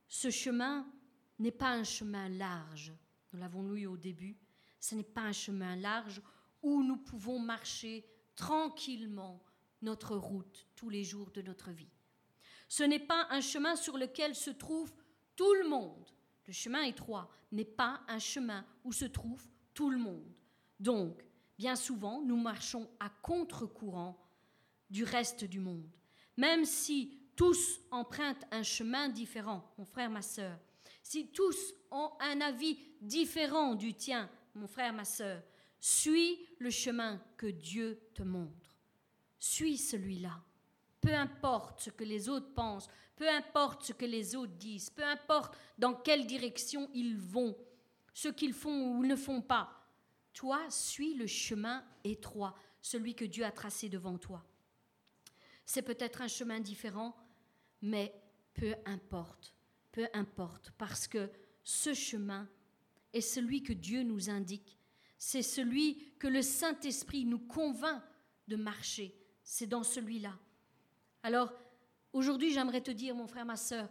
ce 0.08 0.30
chemin 0.30 0.90
n'est 1.38 1.52
pas 1.52 1.72
un 1.72 1.84
chemin 1.84 2.30
large, 2.30 2.92
nous 3.32 3.38
l'avons 3.38 3.62
lu 3.62 3.86
au 3.86 3.96
début, 3.98 4.38
ce 4.80 4.94
n'est 4.94 5.02
pas 5.02 5.22
un 5.22 5.32
chemin 5.32 5.76
large 5.76 6.22
où 6.62 6.82
nous 6.82 6.96
pouvons 6.96 7.38
marcher 7.38 8.06
tranquillement 8.38 9.42
notre 9.82 10.16
route 10.16 10.66
tous 10.76 10.88
les 10.88 11.02
jours 11.02 11.30
de 11.32 11.42
notre 11.42 11.72
vie. 11.72 11.90
Ce 12.68 12.84
n'est 12.84 13.00
pas 13.00 13.26
un 13.30 13.40
chemin 13.40 13.74
sur 13.74 13.98
lequel 13.98 14.34
se 14.36 14.50
trouve 14.50 14.92
tout 15.34 15.54
le 15.54 15.68
monde. 15.68 16.08
Le 16.46 16.52
chemin 16.52 16.82
étroit 16.82 17.28
n'est 17.50 17.64
pas 17.64 18.00
un 18.06 18.20
chemin 18.20 18.64
où 18.84 18.92
se 18.92 19.06
trouve 19.06 19.42
tout 19.74 19.90
le 19.90 19.98
monde. 19.98 20.32
Donc, 20.78 21.20
bien 21.58 21.74
souvent, 21.74 22.22
nous 22.22 22.36
marchons 22.36 22.88
à 23.00 23.10
contre-courant 23.10 24.16
du 24.88 25.02
reste 25.02 25.44
du 25.44 25.58
monde. 25.58 25.90
Même 26.36 26.64
si 26.64 27.18
tous 27.34 27.80
empruntent 27.90 28.46
un 28.52 28.62
chemin 28.62 29.08
différent, 29.08 29.68
mon 29.78 29.84
frère, 29.84 30.10
ma 30.10 30.22
sœur, 30.22 30.56
si 31.02 31.32
tous 31.32 31.74
ont 31.90 32.12
un 32.20 32.40
avis 32.40 32.78
différent 33.00 33.74
du 33.74 33.94
tien, 33.94 34.30
mon 34.54 34.68
frère, 34.68 34.92
ma 34.92 35.04
sœur, 35.04 35.42
suis 35.80 36.46
le 36.58 36.70
chemin 36.70 37.22
que 37.36 37.46
Dieu 37.46 38.00
te 38.14 38.22
montre. 38.22 38.76
Suis 39.38 39.78
celui-là. 39.78 40.42
Peu 41.00 41.14
importe 41.14 41.80
ce 41.80 41.90
que 41.90 42.04
les 42.04 42.28
autres 42.28 42.52
pensent, 42.54 42.88
peu 43.14 43.28
importe 43.28 43.84
ce 43.84 43.92
que 43.92 44.04
les 44.04 44.34
autres 44.34 44.54
disent, 44.54 44.90
peu 44.90 45.04
importe 45.04 45.56
dans 45.76 45.94
quelle 45.94 46.26
direction 46.26 46.88
ils 46.94 47.16
vont, 47.16 47.56
ce 48.12 48.28
qu'ils 48.28 48.52
font 48.52 48.96
ou 48.96 49.04
ne 49.04 49.16
font 49.16 49.40
pas. 49.40 49.70
Toi, 50.32 50.68
suis 50.70 51.14
le 51.14 51.26
chemin 51.26 51.84
étroit, 52.04 52.56
celui 52.80 53.14
que 53.14 53.24
Dieu 53.24 53.44
a 53.44 53.50
tracé 53.50 53.88
devant 53.88 54.18
toi. 54.18 54.44
C'est 55.64 55.82
peut-être 55.82 56.22
un 56.22 56.28
chemin 56.28 56.60
différent, 56.60 57.16
mais 57.82 58.14
peu 58.54 58.74
importe, 58.86 59.54
peu 59.92 60.08
importe, 60.14 60.72
parce 60.78 61.06
que 61.06 61.30
ce 61.62 61.94
chemin 61.94 62.48
est 63.12 63.20
celui 63.20 63.62
que 63.62 63.72
Dieu 63.72 64.02
nous 64.02 64.30
indique, 64.30 64.77
c'est 65.18 65.42
celui 65.42 66.14
que 66.18 66.28
le 66.28 66.42
Saint-Esprit 66.42 67.24
nous 67.24 67.40
convainc 67.40 68.02
de 68.46 68.56
marcher, 68.56 69.14
c'est 69.42 69.66
dans 69.66 69.82
celui-là. 69.82 70.38
Alors, 71.22 71.52
aujourd'hui, 72.12 72.52
j'aimerais 72.52 72.80
te 72.80 72.90
dire, 72.90 73.14
mon 73.14 73.26
frère, 73.26 73.44
ma 73.44 73.56
sœur, 73.56 73.88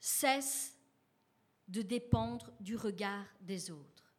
cesse 0.00 0.76
de 1.68 1.82
dépendre 1.82 2.52
du 2.60 2.76
regard 2.76 3.24
des 3.40 3.70
autres. 3.70 4.12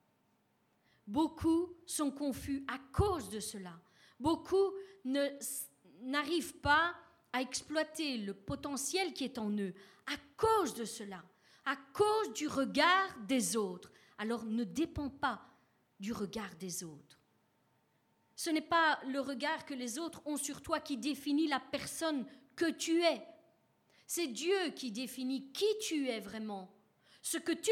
Beaucoup 1.06 1.76
sont 1.86 2.10
confus 2.10 2.64
à 2.68 2.80
cause 2.92 3.30
de 3.30 3.40
cela. 3.40 3.80
Beaucoup 4.20 4.74
n'arrivent 6.02 6.58
pas 6.60 6.96
à 7.32 7.42
exploiter 7.42 8.18
le 8.18 8.34
potentiel 8.34 9.14
qui 9.14 9.26
est 9.26 9.38
en 9.38 9.52
eux 9.52 9.74
à 10.08 10.16
cause 10.38 10.74
de 10.74 10.86
cela, 10.86 11.24
à 11.66 11.76
cause 11.76 12.34
du 12.34 12.48
regard 12.48 13.20
des 13.28 13.56
autres. 13.58 13.92
Alors 14.18 14.46
ne 14.46 14.64
dépends 14.64 15.10
pas 15.10 15.42
du 16.00 16.14
regard 16.14 16.56
des 16.56 16.84
autres. 16.84 17.20
Ce 18.36 18.50
n'est 18.50 18.62
pas 18.62 19.00
le 19.08 19.20
regard 19.22 19.66
que 19.66 19.74
les 19.74 19.98
autres 19.98 20.22
ont 20.26 20.38
sur 20.38 20.62
toi 20.62 20.80
qui 20.80 20.98
définit 20.98 21.48
la 21.48 21.60
personne 21.60 22.26
que 22.56 22.70
tu 22.72 23.02
es. 23.04 23.26
C'est 24.06 24.28
Dieu 24.28 24.70
qui 24.76 24.92
définit 24.92 25.52
qui 25.52 25.66
tu 25.82 26.10
es 26.10 26.20
vraiment, 26.20 26.72
ce 27.22 27.38
que 27.38 27.54
tu 27.54 27.72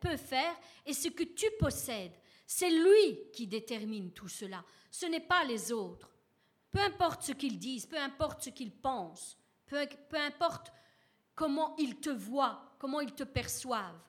peux 0.00 0.16
faire 0.16 0.56
et 0.84 0.92
ce 0.92 1.08
que 1.08 1.24
tu 1.24 1.46
possèdes. 1.58 2.12
C'est 2.46 2.70
lui 2.70 3.30
qui 3.32 3.46
détermine 3.46 4.12
tout 4.12 4.28
cela. 4.28 4.64
Ce 4.90 5.06
n'est 5.06 5.20
pas 5.20 5.44
les 5.44 5.72
autres. 5.72 6.10
Peu 6.70 6.80
importe 6.80 7.22
ce 7.22 7.32
qu'ils 7.32 7.58
disent, 7.58 7.86
peu 7.86 7.98
importe 7.98 8.42
ce 8.42 8.50
qu'ils 8.50 8.72
pensent, 8.72 9.38
peu, 9.64 9.86
peu 10.10 10.18
importe 10.18 10.72
comment 11.34 11.74
ils 11.76 11.96
te 12.00 12.10
voient, 12.10 12.74
comment 12.78 13.00
ils 13.00 13.14
te 13.14 13.24
perçoivent. 13.24 14.02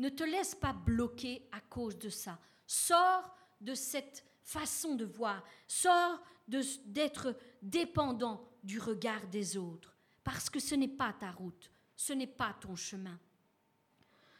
Ne 0.00 0.08
te 0.08 0.24
laisse 0.24 0.54
pas 0.54 0.72
bloquer 0.72 1.46
à 1.52 1.60
cause 1.60 1.98
de 1.98 2.08
ça. 2.08 2.38
Sors 2.66 3.36
de 3.60 3.74
cette 3.74 4.24
façon 4.42 4.94
de 4.94 5.04
voir, 5.04 5.44
sors 5.66 6.18
d'être 6.48 7.36
dépendant 7.60 8.48
du 8.64 8.78
regard 8.78 9.26
des 9.26 9.58
autres, 9.58 9.94
parce 10.24 10.48
que 10.48 10.58
ce 10.58 10.74
n'est 10.74 10.88
pas 10.88 11.12
ta 11.12 11.30
route, 11.30 11.70
ce 11.96 12.14
n'est 12.14 12.26
pas 12.26 12.56
ton 12.62 12.76
chemin. 12.76 13.20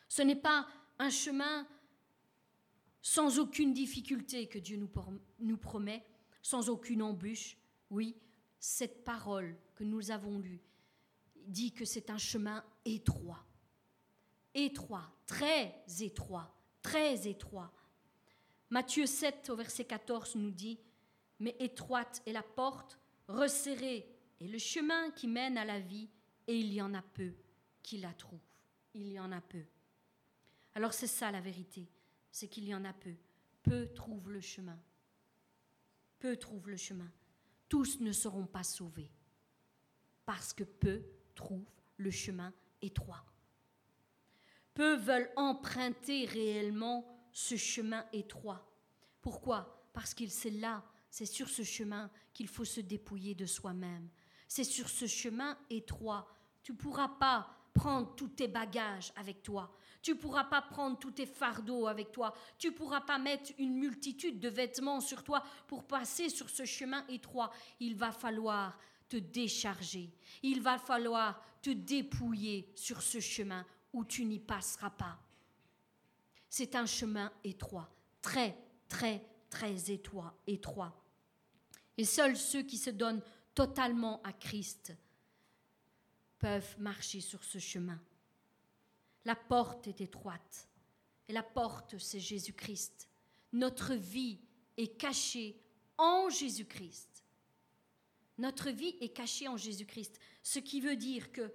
Ce 0.09 0.23
n'est 0.23 0.35
pas 0.35 0.67
un 0.99 1.11
chemin 1.11 1.69
sans 3.03 3.39
aucune 3.39 3.75
difficulté 3.75 4.47
que 4.47 4.59
Dieu 4.59 4.79
nous, 5.41 5.57
promet, 5.59 6.07
sans 6.41 6.71
aucune 6.71 7.03
embûche. 7.03 7.59
Oui, 7.91 8.17
cette 8.59 9.05
parole 9.05 9.55
que 9.75 9.85
nous 9.85 10.11
avons 10.11 10.39
lue 10.39 10.63
dit 11.37 11.73
que 11.73 11.85
c'est 11.85 12.09
un 12.09 12.19
chemin 12.19 12.65
étroit, 12.87 13.45
étroit, 14.55 15.11
très 15.27 15.85
étroit, 16.01 16.55
très 16.83 17.29
étroit. 17.29 17.73
Matthieu 18.71 19.07
7 19.07 19.51
au 19.51 19.57
verset 19.57 19.85
14 19.85 20.37
nous 20.37 20.51
dit, 20.51 20.79
Mais 21.39 21.57
étroite 21.59 22.23
est 22.27 22.33
la 22.33 22.43
porte, 22.43 22.99
resserrée 23.29 24.07
est 24.41 24.49
le 24.49 24.59
chemin 24.59 25.11
qui 25.11 25.29
mène 25.29 25.59
à 25.59 25.65
la 25.65 25.81
vie, 25.81 26.09
et 26.47 26.59
il 26.59 26.73
y 26.73 26.81
en 26.81 26.95
a 26.95 27.03
peu 27.03 27.35
qui 27.83 27.99
la 27.99 28.13
trouvent. 28.15 28.39
Il 28.95 29.13
y 29.13 29.21
en 29.21 29.31
a 29.33 29.41
peu. 29.41 29.63
Alors 30.75 30.93
c'est 30.93 31.07
ça 31.07 31.31
la 31.31 31.41
vérité, 31.41 31.89
c'est 32.31 32.49
qu'il 32.49 32.65
y 32.65 32.75
en 32.75 32.85
a 32.85 32.93
peu. 32.93 33.15
Peu 33.63 33.93
trouvent 33.95 34.31
le 34.31 34.41
chemin. 34.41 34.79
Peu 36.19 36.37
trouvent 36.37 36.69
le 36.69 36.77
chemin. 36.77 37.11
Tous 37.69 38.01
ne 38.01 38.13
seront 38.13 38.47
pas 38.47 38.65
sauvés, 38.65 39.11
parce 40.27 40.53
que 40.53 40.65
peu 40.65 41.03
trouvent 41.35 41.71
le 41.97 42.11
chemin 42.11 42.53
étroit. 42.83 43.25
Peu 44.81 44.97
veulent 44.97 45.31
emprunter 45.37 46.25
réellement 46.25 47.07
ce 47.33 47.55
chemin 47.55 48.03
étroit. 48.15 48.67
Pourquoi? 49.21 49.87
Parce 49.93 50.15
qu'il 50.15 50.31
c'est 50.31 50.49
là, 50.49 50.83
c'est 51.11 51.27
sur 51.27 51.51
ce 51.51 51.65
chemin 51.65 52.11
qu'il 52.33 52.49
faut 52.49 52.65
se 52.65 52.81
dépouiller 52.81 53.35
de 53.35 53.45
soi-même. 53.45 54.09
C'est 54.49 54.65
sur 54.65 54.89
ce 54.89 55.07
chemin 55.07 55.59
étroit. 55.69 56.27
Tu 56.63 56.73
ne 56.73 56.79
pourras 56.79 57.09
pas 57.09 57.51
prendre 57.75 58.15
tous 58.15 58.29
tes 58.29 58.49
bagages 58.49 59.13
avec 59.17 59.43
toi. 59.43 59.77
Tu 60.01 60.13
ne 60.13 60.17
pourras 60.17 60.45
pas 60.45 60.63
prendre 60.63 60.99
tous 60.99 61.11
tes 61.11 61.27
fardeaux 61.27 61.87
avec 61.87 62.11
toi. 62.11 62.33
Tu 62.57 62.69
ne 62.69 62.73
pourras 62.73 63.03
pas 63.03 63.19
mettre 63.19 63.53
une 63.59 63.75
multitude 63.75 64.41
de 64.41 64.49
vêtements 64.49 65.03
sur 65.03 65.23
toi 65.23 65.43
pour 65.67 65.87
passer 65.87 66.31
sur 66.31 66.49
ce 66.49 66.65
chemin 66.65 67.05
étroit. 67.09 67.53
Il 67.81 67.97
va 67.97 68.13
falloir 68.13 68.79
te 69.11 69.19
décharger. 69.19 70.11
Il 70.43 70.63
va 70.63 70.79
falloir 70.79 71.45
te 71.61 71.69
dépouiller 71.69 72.73
sur 72.75 73.03
ce 73.03 73.21
chemin 73.21 73.67
où 73.93 74.05
tu 74.05 74.25
n'y 74.25 74.39
passeras 74.39 74.91
pas. 74.91 75.19
C'est 76.49 76.75
un 76.75 76.87
chemin 76.87 77.33
étroit, 77.45 77.89
très, 78.23 78.57
très, 78.89 79.25
très 79.49 79.91
étroit, 79.91 80.35
étroit. 80.47 80.97
Et 81.97 82.05
seuls 82.05 82.37
ceux 82.37 82.63
qui 82.63 82.79
se 82.79 82.91
donnent 82.91 83.23
totalement 83.55 84.23
à 84.23 84.33
Christ 84.33 84.93
peuvent 86.39 86.77
marcher 86.79 87.21
sur 87.21 87.45
ce 87.45 87.59
chemin. 87.59 88.01
La 89.25 89.37
porte 89.37 89.87
est 89.87 90.01
étroite, 90.01 90.69
et 91.29 91.33
la 91.33 91.43
porte, 91.43 91.99
c'est 91.99 92.19
Jésus-Christ. 92.19 93.09
Notre 93.53 93.95
vie 93.95 94.41
est 94.77 94.97
cachée 94.97 95.61
en 95.99 96.31
Jésus-Christ. 96.31 97.25
Notre 98.39 98.71
vie 98.71 98.97
est 99.01 99.11
cachée 99.11 99.47
en 99.47 99.59
Jésus-Christ, 99.59 100.19
ce 100.43 100.59
qui 100.59 100.81
veut 100.81 100.97
dire 100.97 101.31
que 101.31 101.53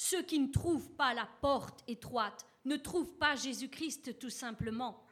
ceux 0.00 0.22
qui 0.22 0.38
ne 0.38 0.52
trouvent 0.52 0.92
pas 0.92 1.12
la 1.12 1.28
porte 1.40 1.82
étroite 1.88 2.46
ne 2.64 2.76
trouvent 2.76 3.16
pas 3.18 3.34
Jésus-Christ 3.34 4.16
tout 4.20 4.30
simplement. 4.30 5.04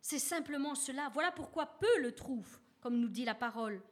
C'est 0.00 0.18
simplement 0.18 0.74
cela. 0.74 1.10
Voilà 1.12 1.30
pourquoi 1.30 1.66
peu 1.66 2.00
le 2.00 2.14
trouvent, 2.14 2.58
comme 2.80 2.98
nous 2.98 3.10
dit 3.10 3.26
la 3.26 3.34
parole. 3.34 3.82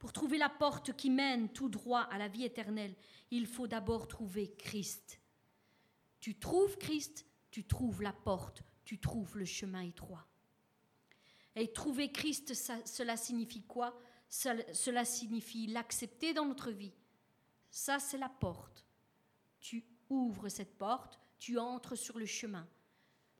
Pour 0.00 0.12
trouver 0.12 0.36
la 0.36 0.48
porte 0.48 0.96
qui 0.96 1.10
mène 1.10 1.48
tout 1.52 1.68
droit 1.68 2.08
à 2.10 2.18
la 2.18 2.26
vie 2.26 2.42
éternelle, 2.42 2.96
il 3.30 3.46
faut 3.46 3.68
d'abord 3.68 4.08
trouver 4.08 4.52
Christ. 4.56 5.20
Tu 6.18 6.36
trouves 6.36 6.76
Christ, 6.76 7.24
tu 7.52 7.68
trouves 7.68 8.02
la 8.02 8.12
porte, 8.12 8.64
tu 8.84 8.98
trouves 8.98 9.38
le 9.38 9.44
chemin 9.44 9.82
étroit. 9.82 10.26
Et 11.54 11.72
trouver 11.72 12.10
Christ, 12.10 12.52
cela 12.52 13.16
signifie 13.16 13.62
quoi? 13.62 13.96
Cela 14.28 15.04
signifie 15.04 15.68
l'accepter 15.68 16.34
dans 16.34 16.46
notre 16.46 16.72
vie. 16.72 16.94
Ça, 17.76 17.98
c'est 17.98 18.16
la 18.16 18.30
porte. 18.30 18.86
Tu 19.60 19.84
ouvres 20.08 20.48
cette 20.48 20.78
porte, 20.78 21.20
tu 21.38 21.58
entres 21.58 21.94
sur 21.94 22.18
le 22.18 22.24
chemin. 22.24 22.66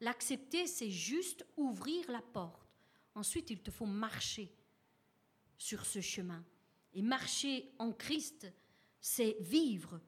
L'accepter, 0.00 0.66
c'est 0.66 0.90
juste 0.90 1.46
ouvrir 1.56 2.10
la 2.10 2.20
porte. 2.20 2.68
Ensuite, 3.14 3.48
il 3.48 3.62
te 3.62 3.70
faut 3.70 3.86
marcher 3.86 4.54
sur 5.56 5.86
ce 5.86 6.02
chemin. 6.02 6.44
Et 6.92 7.00
marcher 7.00 7.72
en 7.78 7.94
Christ, 7.94 8.46
c'est 9.00 9.38
vivre 9.40 10.02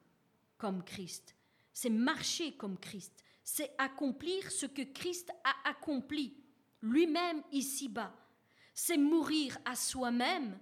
comme 0.59 0.83
Christ. 0.83 1.35
C'est 1.73 1.89
marcher 1.89 2.55
comme 2.55 2.77
Christ. 2.77 3.23
C'est 3.43 3.73
accomplir 3.79 4.51
ce 4.51 4.67
que 4.67 4.83
Christ 4.83 5.31
a 5.43 5.69
accompli 5.71 6.37
lui-même 6.83 7.41
ici-bas. 7.51 8.15
C'est 8.75 8.97
mourir 8.97 9.57
à 9.65 9.75
soi-même 9.75 10.59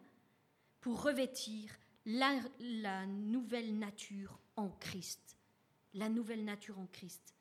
pour 0.80 1.03
revêtir 1.03 1.77
la, 2.07 3.05
nouvelle 3.05 3.77
nature 3.77 4.39
en 4.55 4.69
Christ. 4.69 5.38
La 5.93 6.09
nouvelle 6.09 6.45
nature 6.45 6.79
en 6.79 6.88
Christ. 6.88 7.35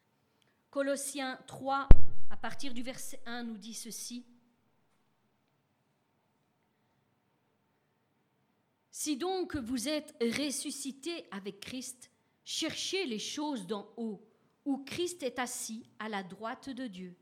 Colossiens 0.70 1.38
3, 1.46 1.88
à 2.30 2.36
partir 2.36 2.74
du 2.74 2.82
verset 2.82 3.20
1, 3.26 3.44
nous 3.44 3.56
dit 3.56 3.74
ceci. 3.74 4.26
Si 8.90 9.16
donc 9.16 9.54
vous 9.56 9.88
êtes 9.88 10.16
ressuscité 10.20 11.26
avec 11.30 11.60
Christ, 11.60 12.10
cherchez 12.44 13.06
les 13.06 13.18
choses 13.20 13.66
d'en 13.66 13.88
haut, 13.96 14.26
où 14.64 14.78
Christ 14.78 15.22
est 15.22 15.38
assis 15.38 15.88
à 15.98 16.08
la 16.08 16.24
droite 16.24 16.70
de 16.70 16.88
Dieu. 16.88 17.16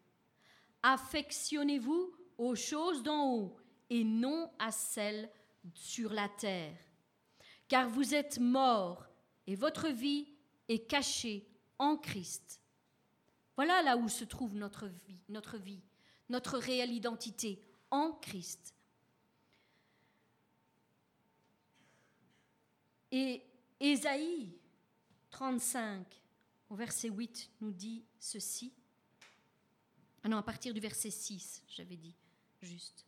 Affectionnez-vous 0.83 2.15
aux 2.39 2.55
choses 2.55 3.03
d'en 3.03 3.35
haut 3.35 3.57
et 3.91 4.03
non 4.03 4.51
à 4.59 4.71
celles 4.71 5.31
sur 5.75 6.13
la 6.13 6.29
terre. 6.29 6.77
Car 7.69 7.89
vous 7.89 8.15
êtes 8.15 8.39
morts 8.39 9.07
et 9.47 9.57
votre 9.57 9.89
vie 9.89 10.29
est 10.69 10.87
cachée 10.87 11.47
en 11.79 11.97
Christ. 11.97 12.61
Voilà 13.57 13.83
là 13.83 13.97
où 13.97 14.09
se 14.09 14.25
trouve 14.25 14.55
notre 14.55 14.87
vie, 14.87 15.21
notre 15.29 15.59
vie, 15.59 15.83
notre 16.29 16.59
réelle 16.59 16.93
identité 16.93 17.61
en 17.91 18.13
Christ. 18.13 18.75
Et 23.11 23.43
Ésaïe 23.79 24.59
35, 25.31 26.05
au 26.71 26.75
verset 26.75 27.09
8, 27.09 27.51
nous 27.61 27.71
dit 27.71 28.05
ceci. 28.19 28.73
Ah 30.23 30.29
non, 30.29 30.39
à 30.39 30.43
partir 30.43 30.75
du 30.75 30.81
verset 30.81 31.11
6, 31.11 31.63
j'avais 31.69 31.97
dit, 31.97 32.17
juste. 32.61 33.07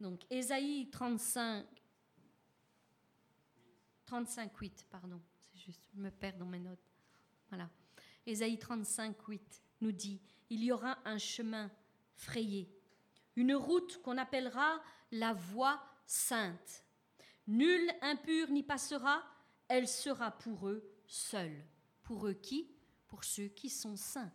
Donc, 0.00 0.20
Ésaïe 0.28 0.90
35, 0.90 1.64
35, 4.12 4.54
8, 4.58 4.86
pardon, 4.90 5.22
c'est 5.40 5.58
juste, 5.58 5.88
je 5.94 5.98
me 5.98 6.10
perds 6.10 6.36
dans 6.36 6.44
mes 6.44 6.58
notes. 6.58 6.92
Voilà. 7.48 7.70
Ésaïe 8.26 8.58
35, 8.58 9.16
8 9.26 9.62
nous 9.80 9.90
dit 9.90 10.20
Il 10.50 10.62
y 10.62 10.70
aura 10.70 10.98
un 11.06 11.16
chemin 11.16 11.70
frayé, 12.14 12.70
une 13.36 13.54
route 13.54 14.02
qu'on 14.02 14.18
appellera 14.18 14.82
la 15.12 15.32
voie 15.32 15.82
sainte. 16.04 16.84
Nul 17.46 17.90
impur 18.02 18.50
n'y 18.50 18.62
passera, 18.62 19.22
elle 19.66 19.88
sera 19.88 20.30
pour 20.30 20.68
eux 20.68 20.86
seule. 21.06 21.64
Pour 22.02 22.26
eux 22.26 22.34
qui? 22.34 22.70
Pour 23.08 23.24
ceux 23.24 23.48
qui 23.48 23.70
sont 23.70 23.96
saints. 23.96 24.32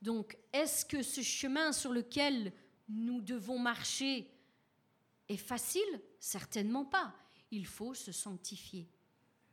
Donc, 0.00 0.38
est-ce 0.52 0.86
que 0.86 1.02
ce 1.02 1.22
chemin 1.22 1.72
sur 1.72 1.92
lequel 1.92 2.52
nous 2.88 3.20
devons 3.20 3.58
marcher 3.58 4.30
est 5.28 5.36
facile? 5.36 6.00
Certainement 6.20 6.84
pas. 6.84 7.12
Il 7.50 7.66
faut 7.66 7.94
se 7.94 8.12
sanctifier. 8.12 8.88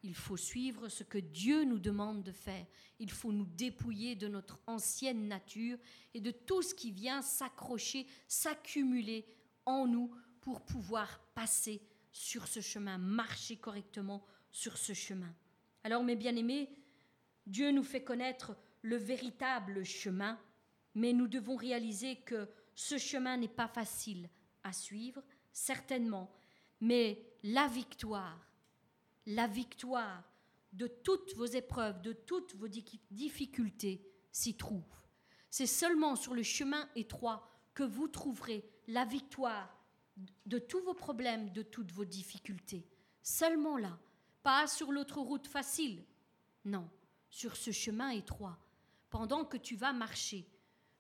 Il 0.03 0.15
faut 0.15 0.37
suivre 0.37 0.89
ce 0.89 1.03
que 1.03 1.17
Dieu 1.17 1.63
nous 1.63 1.79
demande 1.79 2.23
de 2.23 2.33
faire. 2.33 2.65
Il 2.99 3.09
faut 3.09 3.31
nous 3.31 3.45
dépouiller 3.45 4.15
de 4.15 4.27
notre 4.27 4.59
ancienne 4.67 5.29
nature 5.29 5.77
et 6.13 6.19
de 6.19 6.31
tout 6.31 6.61
ce 6.61 6.75
qui 6.75 6.91
vient 6.91 7.21
s'accrocher, 7.21 8.05
s'accumuler 8.27 9.25
en 9.65 9.87
nous 9.87 10.13
pour 10.41 10.61
pouvoir 10.65 11.21
passer 11.33 11.81
sur 12.11 12.47
ce 12.47 12.59
chemin, 12.59 12.97
marcher 12.97 13.55
correctement 13.55 14.25
sur 14.51 14.77
ce 14.77 14.93
chemin. 14.93 15.33
Alors 15.83 16.03
mes 16.03 16.17
bien-aimés, 16.17 16.69
Dieu 17.47 17.71
nous 17.71 17.83
fait 17.83 18.03
connaître 18.03 18.55
le 18.81 18.97
véritable 18.97 19.83
chemin, 19.85 20.37
mais 20.95 21.13
nous 21.13 21.27
devons 21.27 21.55
réaliser 21.55 22.17
que 22.17 22.49
ce 22.75 22.97
chemin 22.97 23.37
n'est 23.37 23.47
pas 23.47 23.67
facile 23.67 24.29
à 24.63 24.73
suivre, 24.73 25.23
certainement, 25.51 26.31
mais 26.81 27.25
la 27.43 27.67
victoire, 27.67 28.39
la 29.25 29.47
victoire 29.47 30.23
de 30.71 30.87
toutes 30.87 31.35
vos 31.35 31.45
épreuves, 31.45 32.01
de 32.01 32.13
toutes 32.13 32.55
vos 32.55 32.67
difficultés 32.67 34.05
s'y 34.31 34.55
trouve. 34.55 34.83
C'est 35.49 35.67
seulement 35.67 36.15
sur 36.15 36.33
le 36.33 36.43
chemin 36.43 36.89
étroit 36.95 37.47
que 37.73 37.83
vous 37.83 38.07
trouverez 38.07 38.67
la 38.87 39.05
victoire 39.05 39.77
de 40.45 40.57
tous 40.57 40.81
vos 40.81 40.93
problèmes, 40.93 41.51
de 41.51 41.61
toutes 41.61 41.91
vos 41.91 42.05
difficultés. 42.05 42.87
Seulement 43.21 43.77
là, 43.77 43.99
pas 44.41 44.67
sur 44.67 44.91
l'autre 44.91 45.19
route 45.19 45.47
facile. 45.47 46.03
Non, 46.65 46.89
sur 47.29 47.55
ce 47.55 47.71
chemin 47.71 48.09
étroit, 48.09 48.57
pendant 49.09 49.43
que 49.43 49.57
tu 49.57 49.75
vas 49.75 49.93
marcher, 49.93 50.47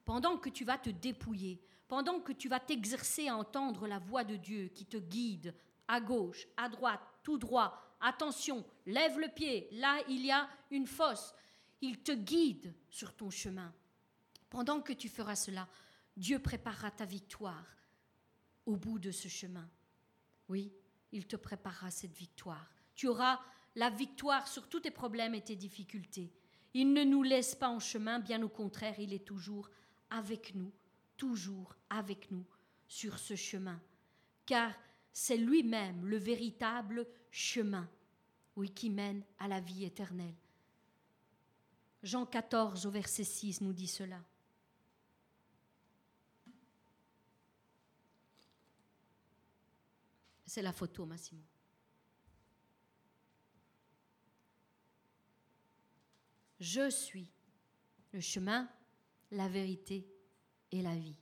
pendant 0.05 0.37
que 0.37 0.49
tu 0.49 0.65
vas 0.65 0.77
te 0.77 0.89
dépouiller, 0.89 1.61
pendant 1.87 2.19
que 2.19 2.33
tu 2.33 2.49
vas 2.49 2.59
t'exercer 2.59 3.27
à 3.27 3.37
entendre 3.37 3.87
la 3.87 3.99
voix 3.99 4.23
de 4.23 4.35
Dieu 4.35 4.67
qui 4.67 4.85
te 4.85 4.97
guide 4.97 5.55
à 5.87 5.99
gauche, 5.99 6.47
à 6.57 6.69
droite, 6.69 7.01
tout 7.23 7.37
droit, 7.37 7.83
Attention, 8.05 8.65
lève 8.85 9.17
le 9.17 9.29
pied, 9.29 9.69
là 9.71 9.97
il 10.09 10.25
y 10.25 10.31
a 10.31 10.49
une 10.71 10.87
fosse. 10.87 11.33
Il 11.79 12.03
te 12.03 12.11
guide 12.11 12.75
sur 12.89 13.15
ton 13.15 13.29
chemin. 13.29 13.73
Pendant 14.49 14.81
que 14.81 14.91
tu 14.91 15.07
feras 15.07 15.37
cela, 15.37 15.69
Dieu 16.17 16.39
préparera 16.39 16.91
ta 16.91 17.05
victoire 17.05 17.65
au 18.65 18.75
bout 18.75 18.99
de 18.99 19.09
ce 19.09 19.29
chemin. 19.29 19.69
Oui, 20.49 20.73
il 21.13 21.27
te 21.27 21.37
préparera 21.37 21.91
cette 21.91 22.13
victoire. 22.13 22.69
Tu 22.93 23.07
auras 23.07 23.39
la 23.75 23.89
victoire 23.89 24.49
sur 24.49 24.67
tous 24.67 24.81
tes 24.81 24.91
problèmes 24.91 25.33
et 25.33 25.41
tes 25.41 25.55
difficultés. 25.55 26.33
Il 26.73 26.91
ne 26.91 27.05
nous 27.05 27.23
laisse 27.23 27.55
pas 27.55 27.69
en 27.69 27.79
chemin, 27.79 28.19
bien 28.19 28.43
au 28.43 28.49
contraire, 28.49 28.99
il 28.99 29.13
est 29.13 29.25
toujours 29.25 29.69
avec 30.09 30.55
nous, 30.55 30.73
toujours 31.15 31.73
avec 31.89 32.31
nous 32.31 32.45
sur 32.85 33.17
ce 33.17 33.35
chemin. 33.37 33.81
Car 34.45 34.73
c'est 35.13 35.37
lui-même 35.37 36.07
le 36.07 36.17
véritable 36.17 37.07
chemin, 37.29 37.87
oui, 38.55 38.71
qui 38.71 38.89
mène 38.89 39.23
à 39.37 39.47
la 39.47 39.59
vie 39.59 39.85
éternelle. 39.85 40.35
Jean 42.01 42.25
14 42.25 42.87
au 42.87 42.91
verset 42.91 43.23
6 43.23 43.61
nous 43.61 43.73
dit 43.73 43.87
cela. 43.87 44.21
C'est 50.45 50.61
la 50.61 50.73
photo, 50.73 51.05
Massimo. 51.05 51.41
Je 56.59 56.89
suis 56.89 57.31
le 58.11 58.19
chemin, 58.19 58.69
la 59.31 59.47
vérité 59.47 60.07
et 60.71 60.81
la 60.81 60.95
vie. 60.95 61.17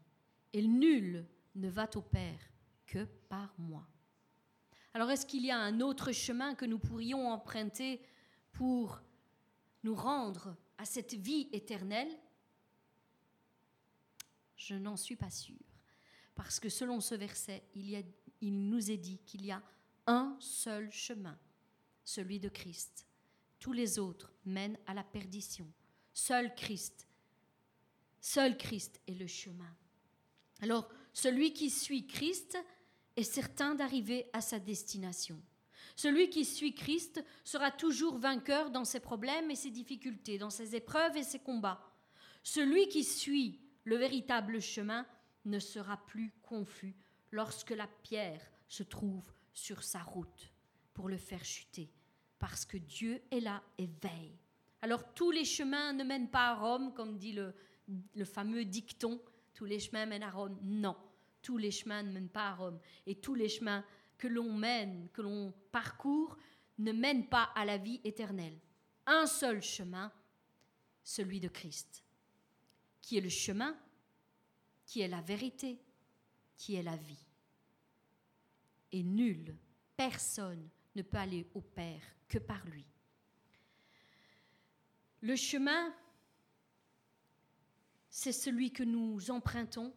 Et 0.53 0.61
nul 0.61 1.25
ne 1.55 1.69
va 1.69 1.89
au 1.95 2.01
Père 2.01 2.50
que 2.91 3.05
par 3.29 3.53
moi. 3.57 3.87
Alors 4.93 5.09
est-ce 5.09 5.25
qu'il 5.25 5.45
y 5.45 5.51
a 5.51 5.57
un 5.57 5.79
autre 5.79 6.11
chemin 6.11 6.53
que 6.55 6.65
nous 6.65 6.77
pourrions 6.77 7.29
emprunter 7.29 8.01
pour 8.51 9.01
nous 9.83 9.95
rendre 9.95 10.57
à 10.77 10.83
cette 10.83 11.13
vie 11.13 11.47
éternelle? 11.53 12.11
Je 14.57 14.75
n'en 14.75 14.97
suis 14.97 15.15
pas 15.15 15.29
sûre. 15.29 15.55
Parce 16.35 16.59
que 16.59 16.67
selon 16.67 16.99
ce 16.99 17.15
verset, 17.15 17.63
il, 17.75 18.03
il 18.41 18.67
nous 18.67 18.91
est 18.91 18.97
dit 18.97 19.19
qu'il 19.19 19.45
y 19.45 19.51
a 19.51 19.63
un 20.05 20.35
seul 20.41 20.91
chemin, 20.91 21.39
celui 22.03 22.39
de 22.39 22.49
Christ. 22.49 23.07
Tous 23.59 23.71
les 23.71 23.99
autres 23.99 24.33
mènent 24.43 24.77
à 24.85 24.93
la 24.93 25.03
perdition. 25.03 25.71
Seul 26.13 26.53
Christ, 26.55 27.07
seul 28.19 28.57
Christ 28.57 28.99
est 29.07 29.15
le 29.15 29.27
chemin. 29.27 29.73
Alors, 30.59 30.89
celui 31.13 31.53
qui 31.53 31.69
suit 31.69 32.05
Christ 32.07 32.57
est 33.15 33.23
certain 33.23 33.75
d'arriver 33.75 34.29
à 34.33 34.41
sa 34.41 34.59
destination. 34.59 35.41
Celui 35.95 36.29
qui 36.29 36.45
suit 36.45 36.73
Christ 36.73 37.23
sera 37.43 37.71
toujours 37.71 38.17
vainqueur 38.17 38.71
dans 38.71 38.85
ses 38.85 38.99
problèmes 38.99 39.51
et 39.51 39.55
ses 39.55 39.71
difficultés, 39.71 40.37
dans 40.37 40.49
ses 40.49 40.75
épreuves 40.75 41.17
et 41.17 41.23
ses 41.23 41.39
combats. 41.39 41.91
Celui 42.43 42.87
qui 42.87 43.03
suit 43.03 43.59
le 43.83 43.97
véritable 43.97 44.61
chemin 44.61 45.05
ne 45.45 45.59
sera 45.59 45.97
plus 46.05 46.31
confus 46.43 46.95
lorsque 47.31 47.71
la 47.71 47.87
pierre 47.87 48.41
se 48.67 48.83
trouve 48.83 49.31
sur 49.53 49.83
sa 49.83 49.99
route 49.99 50.51
pour 50.93 51.09
le 51.09 51.17
faire 51.17 51.43
chuter, 51.43 51.91
parce 52.39 52.65
que 52.65 52.77
Dieu 52.77 53.21
est 53.31 53.39
là 53.39 53.61
et 53.77 53.89
veille. 54.01 54.37
Alors 54.81 55.13
tous 55.13 55.31
les 55.31 55.45
chemins 55.45 55.93
ne 55.93 56.03
mènent 56.03 56.29
pas 56.29 56.49
à 56.49 56.55
Rome, 56.55 56.93
comme 56.93 57.17
dit 57.17 57.33
le, 57.33 57.53
le 58.15 58.25
fameux 58.25 58.65
dicton, 58.65 59.21
tous 59.53 59.65
les 59.65 59.79
chemins 59.79 60.05
mènent 60.05 60.23
à 60.23 60.31
Rome. 60.31 60.57
Non, 60.63 60.95
tous 61.41 61.57
les 61.57 61.71
chemins 61.71 62.03
ne 62.03 62.11
mènent 62.11 62.29
pas 62.29 62.49
à 62.49 62.55
Rome. 62.55 62.79
Et 63.05 63.15
tous 63.15 63.35
les 63.35 63.49
chemins 63.49 63.83
que 64.17 64.27
l'on 64.27 64.53
mène, 64.53 65.09
que 65.13 65.21
l'on 65.21 65.53
parcourt, 65.71 66.37
ne 66.77 66.91
mènent 66.91 67.27
pas 67.27 67.51
à 67.55 67.65
la 67.65 67.77
vie 67.77 68.01
éternelle. 68.03 68.59
Un 69.05 69.25
seul 69.25 69.61
chemin, 69.61 70.11
celui 71.03 71.39
de 71.39 71.47
Christ, 71.47 72.03
qui 73.01 73.17
est 73.17 73.21
le 73.21 73.29
chemin, 73.29 73.75
qui 74.85 75.01
est 75.01 75.07
la 75.07 75.21
vérité, 75.21 75.79
qui 76.57 76.75
est 76.75 76.83
la 76.83 76.95
vie. 76.95 77.25
Et 78.91 79.03
nul, 79.03 79.55
personne 79.95 80.69
ne 80.95 81.01
peut 81.01 81.17
aller 81.17 81.47
au 81.53 81.61
Père 81.61 82.03
que 82.27 82.37
par 82.37 82.65
lui. 82.65 82.85
Le 85.21 85.35
chemin, 85.35 85.95
c'est 88.09 88.31
celui 88.31 88.71
que 88.71 88.83
nous 88.83 89.31
empruntons, 89.31 89.93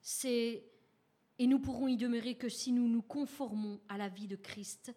c'est 0.00 0.64
et 1.38 1.46
nous 1.46 1.58
pourrons 1.58 1.88
y 1.88 1.96
demeurer 1.96 2.36
que 2.36 2.48
si 2.48 2.72
nous 2.72 2.88
nous 2.88 3.02
conformons 3.02 3.80
à 3.88 3.96
la 3.96 4.08
vie 4.08 4.26
de 4.26 4.36
Christ 4.36 4.92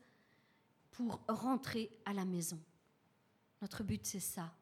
pour 0.92 1.22
rentrer 1.28 1.92
à 2.06 2.14
la 2.14 2.26
maison. 2.26 2.60
Notre 3.62 3.84
but, 3.84 4.06
c'est 4.06 4.20
ça, 4.20 4.54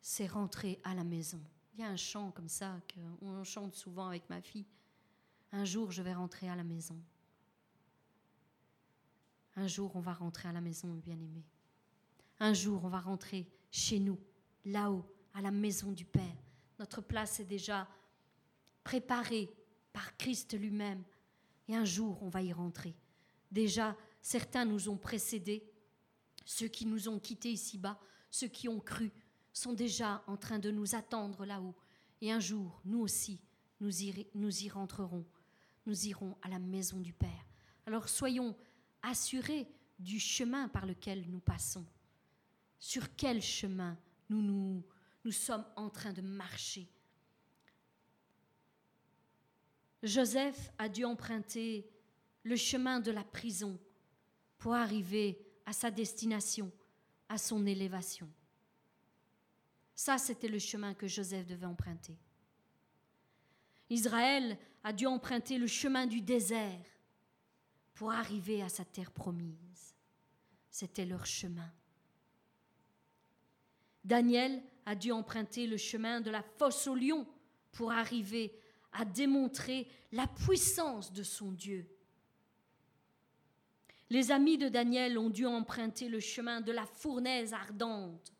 c'est 0.00 0.26
rentrer 0.26 0.80
à 0.82 0.94
la 0.94 1.04
maison. 1.04 1.40
Il 1.74 1.80
y 1.80 1.84
a 1.84 1.88
un 1.88 1.96
chant 1.96 2.30
comme 2.32 2.48
ça 2.48 2.80
qu'on 2.92 3.44
chante 3.44 3.74
souvent 3.74 4.08
avec 4.08 4.28
ma 4.28 4.40
fille. 4.40 4.66
Un 5.52 5.64
jour, 5.64 5.92
je 5.92 6.02
vais 6.02 6.14
rentrer 6.14 6.48
à 6.48 6.56
la 6.56 6.64
maison. 6.64 6.96
Un 9.56 9.68
jour, 9.68 9.94
on 9.94 10.00
va 10.00 10.12
rentrer 10.12 10.48
à 10.48 10.52
la 10.52 10.60
maison, 10.60 10.88
bien-aimé. 10.94 11.44
Un 12.40 12.52
jour, 12.52 12.84
on 12.84 12.88
va 12.88 12.98
rentrer 12.98 13.46
chez 13.70 14.00
nous, 14.00 14.18
là-haut, 14.64 15.04
à 15.32 15.40
la 15.40 15.52
maison 15.52 15.92
du 15.92 16.04
Père. 16.04 16.36
Notre 16.80 17.00
place 17.00 17.38
est 17.38 17.44
déjà 17.44 17.86
préparée 18.82 19.48
par 19.94 20.16
Christ 20.18 20.58
lui-même. 20.58 21.02
Et 21.68 21.74
un 21.74 21.86
jour, 21.86 22.22
on 22.22 22.28
va 22.28 22.42
y 22.42 22.52
rentrer. 22.52 22.94
Déjà, 23.50 23.96
certains 24.20 24.66
nous 24.66 24.90
ont 24.90 24.98
précédés. 24.98 25.64
Ceux 26.44 26.68
qui 26.68 26.84
nous 26.84 27.08
ont 27.08 27.18
quittés 27.18 27.52
ici-bas, 27.52 27.98
ceux 28.30 28.48
qui 28.48 28.68
ont 28.68 28.80
cru, 28.80 29.10
sont 29.52 29.72
déjà 29.72 30.22
en 30.26 30.36
train 30.36 30.58
de 30.58 30.70
nous 30.70 30.94
attendre 30.94 31.46
là-haut. 31.46 31.74
Et 32.20 32.32
un 32.32 32.40
jour, 32.40 32.82
nous 32.84 32.98
aussi, 32.98 33.40
nous 33.80 34.02
y, 34.02 34.68
rentrerons. 34.68 35.24
Nous 35.86 36.06
irons 36.06 36.36
à 36.42 36.48
la 36.48 36.58
maison 36.58 36.98
du 37.00 37.12
Père. 37.12 37.46
Alors 37.86 38.08
soyons 38.08 38.56
assurés 39.02 39.68
du 39.98 40.18
chemin 40.18 40.68
par 40.68 40.86
lequel 40.86 41.24
nous 41.30 41.40
passons. 41.40 41.86
Sur 42.78 43.14
quel 43.14 43.40
chemin 43.40 43.96
nous 44.28 44.82
sommes 45.30 45.64
en 45.76 45.88
train 45.88 46.12
de 46.12 46.22
marcher? 46.22 46.88
Joseph 50.04 50.70
a 50.76 50.88
dû 50.88 51.04
emprunter 51.04 51.88
le 52.42 52.56
chemin 52.56 53.00
de 53.00 53.10
la 53.10 53.24
prison 53.24 53.78
pour 54.58 54.74
arriver 54.74 55.38
à 55.64 55.72
sa 55.72 55.90
destination, 55.90 56.70
à 57.28 57.38
son 57.38 57.64
élévation. 57.66 58.28
Ça, 59.94 60.18
c'était 60.18 60.48
le 60.48 60.58
chemin 60.58 60.92
que 60.92 61.08
Joseph 61.08 61.46
devait 61.46 61.66
emprunter. 61.66 62.18
Israël 63.88 64.58
a 64.82 64.92
dû 64.92 65.06
emprunter 65.06 65.56
le 65.56 65.66
chemin 65.66 66.06
du 66.06 66.20
désert 66.20 66.84
pour 67.94 68.12
arriver 68.12 68.62
à 68.62 68.68
sa 68.68 68.84
terre 68.84 69.10
promise. 69.10 69.94
C'était 70.68 71.06
leur 71.06 71.24
chemin. 71.24 71.72
Daniel 74.04 74.62
a 74.84 74.94
dû 74.94 75.12
emprunter 75.12 75.66
le 75.66 75.78
chemin 75.78 76.20
de 76.20 76.30
la 76.30 76.42
fosse 76.42 76.86
au 76.88 76.94
lion 76.94 77.26
pour 77.72 77.90
arriver 77.90 78.52
à 78.94 79.04
démontrer 79.04 79.86
la 80.12 80.26
puissance 80.26 81.12
de 81.12 81.22
son 81.22 81.52
Dieu. 81.52 81.86
Les 84.10 84.30
amis 84.30 84.56
de 84.56 84.68
Daniel 84.68 85.18
ont 85.18 85.30
dû 85.30 85.44
emprunter 85.44 86.08
le 86.08 86.20
chemin 86.20 86.60
de 86.60 86.72
la 86.72 86.86
fournaise 86.86 87.52
ardente 87.52 88.32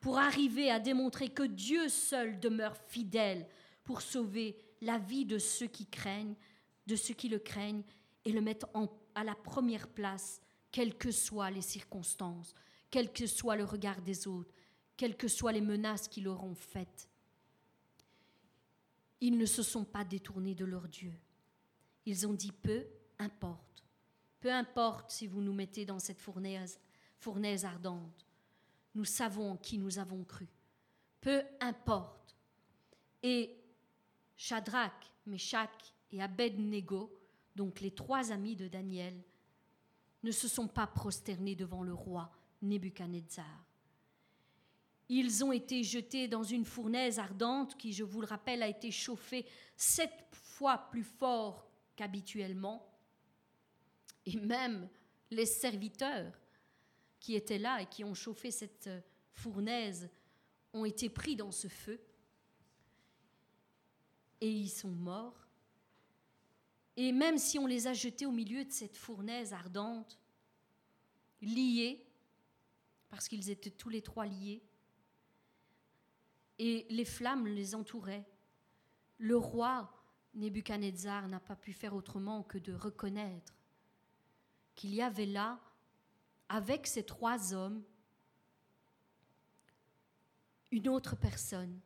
pour 0.00 0.18
arriver 0.18 0.70
à 0.70 0.80
démontrer 0.80 1.28
que 1.28 1.42
Dieu 1.42 1.88
seul 1.88 2.40
demeure 2.40 2.76
fidèle 2.88 3.46
pour 3.84 4.00
sauver 4.00 4.56
la 4.80 4.98
vie 4.98 5.26
de 5.26 5.38
ceux 5.38 5.66
qui 5.66 5.86
craignent, 5.86 6.36
de 6.86 6.96
ceux 6.96 7.12
qui 7.12 7.28
le 7.28 7.38
craignent 7.38 7.82
et 8.24 8.32
le 8.32 8.40
mettre 8.40 8.66
à 9.14 9.24
la 9.24 9.34
première 9.34 9.88
place, 9.88 10.40
quelles 10.72 10.96
que 10.96 11.10
soient 11.10 11.50
les 11.50 11.60
circonstances, 11.60 12.54
quel 12.90 13.12
que 13.12 13.26
soit 13.26 13.56
le 13.56 13.64
regard 13.64 14.00
des 14.00 14.26
autres, 14.26 14.54
quelles 14.96 15.16
que 15.16 15.28
soient 15.28 15.52
les 15.52 15.60
menaces 15.60 16.08
qui 16.08 16.22
leur 16.22 16.44
ont 16.44 16.54
faites. 16.54 17.09
Ils 19.20 19.36
ne 19.36 19.46
se 19.46 19.62
sont 19.62 19.84
pas 19.84 20.04
détournés 20.04 20.54
de 20.54 20.64
leur 20.64 20.88
Dieu. 20.88 21.12
Ils 22.06 22.26
ont 22.26 22.32
dit 22.32 22.52
peu 22.52 22.86
importe. 23.18 23.84
Peu 24.40 24.50
importe 24.50 25.10
si 25.10 25.26
vous 25.26 25.42
nous 25.42 25.52
mettez 25.52 25.84
dans 25.84 25.98
cette 25.98 26.20
fournaise, 26.20 26.78
ardente. 27.64 28.26
Nous 28.94 29.04
savons 29.04 29.52
en 29.52 29.56
qui 29.56 29.78
nous 29.78 29.98
avons 29.98 30.24
cru. 30.24 30.48
Peu 31.20 31.42
importe. 31.60 32.34
Et 33.22 33.60
Shadrach, 34.36 35.12
Meshach 35.26 35.94
et 36.10 36.22
Abednego, 36.22 37.14
donc 37.54 37.80
les 37.80 37.90
trois 37.90 38.32
amis 38.32 38.56
de 38.56 38.68
Daniel, 38.68 39.22
ne 40.22 40.30
se 40.30 40.48
sont 40.48 40.68
pas 40.68 40.86
prosternés 40.86 41.54
devant 41.54 41.82
le 41.82 41.92
roi 41.92 42.32
Nebuchadnezzar. 42.62 43.69
Ils 45.12 45.44
ont 45.44 45.50
été 45.50 45.82
jetés 45.82 46.28
dans 46.28 46.44
une 46.44 46.64
fournaise 46.64 47.18
ardente 47.18 47.76
qui, 47.76 47.92
je 47.92 48.04
vous 48.04 48.20
le 48.20 48.28
rappelle, 48.28 48.62
a 48.62 48.68
été 48.68 48.92
chauffée 48.92 49.44
sept 49.76 50.12
fois 50.30 50.88
plus 50.88 51.02
fort 51.02 51.68
qu'habituellement. 51.96 52.88
Et 54.24 54.36
même 54.36 54.88
les 55.32 55.46
serviteurs 55.46 56.32
qui 57.18 57.34
étaient 57.34 57.58
là 57.58 57.82
et 57.82 57.86
qui 57.86 58.04
ont 58.04 58.14
chauffé 58.14 58.52
cette 58.52 58.88
fournaise 59.32 60.08
ont 60.72 60.84
été 60.84 61.10
pris 61.10 61.34
dans 61.34 61.50
ce 61.50 61.66
feu. 61.66 62.00
Et 64.40 64.48
ils 64.48 64.70
sont 64.70 64.92
morts. 64.92 65.48
Et 66.96 67.10
même 67.10 67.36
si 67.36 67.58
on 67.58 67.66
les 67.66 67.88
a 67.88 67.94
jetés 67.94 68.26
au 68.26 68.30
milieu 68.30 68.64
de 68.64 68.70
cette 68.70 68.96
fournaise 68.96 69.52
ardente, 69.52 70.20
liés, 71.42 72.06
parce 73.08 73.26
qu'ils 73.26 73.50
étaient 73.50 73.72
tous 73.72 73.88
les 73.88 74.02
trois 74.02 74.26
liés, 74.26 74.62
et 76.60 76.86
les 76.90 77.06
flammes 77.06 77.46
les 77.46 77.74
entouraient. 77.74 78.28
Le 79.16 79.36
roi 79.36 79.90
Nebuchadnezzar 80.34 81.26
n'a 81.26 81.40
pas 81.40 81.56
pu 81.56 81.72
faire 81.72 81.94
autrement 81.94 82.42
que 82.42 82.58
de 82.58 82.74
reconnaître 82.74 83.54
qu'il 84.74 84.94
y 84.94 85.00
avait 85.00 85.26
là, 85.26 85.58
avec 86.50 86.86
ces 86.86 87.02
trois 87.02 87.54
hommes, 87.54 87.82
une 90.70 90.88
autre 90.88 91.16
personne, 91.16 91.80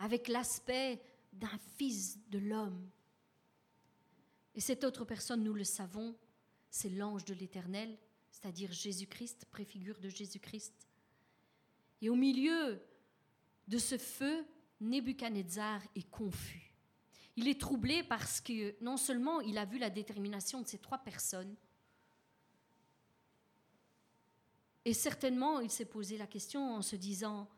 avec 0.00 0.26
l'aspect 0.26 1.00
d'un 1.32 1.58
fils 1.76 2.18
de 2.30 2.38
l'homme. 2.38 2.90
Et 4.56 4.60
cette 4.60 4.82
autre 4.82 5.04
personne, 5.04 5.44
nous 5.44 5.54
le 5.54 5.64
savons, 5.64 6.16
c'est 6.68 6.90
l'ange 6.90 7.24
de 7.24 7.34
l'Éternel, 7.34 7.96
c'est-à-dire 8.32 8.72
Jésus-Christ, 8.72 9.46
préfigure 9.52 10.00
de 10.00 10.08
Jésus-Christ. 10.08 10.88
Et 12.02 12.10
au 12.10 12.16
milieu 12.16 12.82
de 13.68 13.78
ce 13.78 13.96
feu, 13.96 14.44
Nebuchadnezzar 14.80 15.80
est 15.94 16.10
confus. 16.10 16.74
Il 17.36 17.48
est 17.48 17.60
troublé 17.60 18.02
parce 18.02 18.40
que 18.40 18.74
non 18.82 18.96
seulement 18.96 19.40
il 19.40 19.56
a 19.56 19.64
vu 19.64 19.78
la 19.78 19.88
détermination 19.88 20.60
de 20.60 20.66
ces 20.66 20.78
trois 20.78 20.98
personnes, 20.98 21.54
et 24.84 24.92
certainement 24.92 25.60
il 25.60 25.70
s'est 25.70 25.84
posé 25.84 26.18
la 26.18 26.26
question 26.26 26.74
en 26.74 26.82
se 26.82 26.96
disant, 26.96 27.48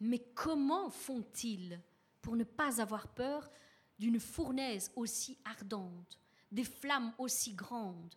mais 0.00 0.20
comment 0.34 0.88
font-ils 0.88 1.80
pour 2.22 2.36
ne 2.36 2.44
pas 2.44 2.80
avoir 2.80 3.08
peur 3.08 3.50
d'une 3.98 4.20
fournaise 4.20 4.92
aussi 4.94 5.36
ardente, 5.44 6.20
des 6.52 6.64
flammes 6.64 7.12
aussi 7.18 7.52
grandes? 7.52 8.14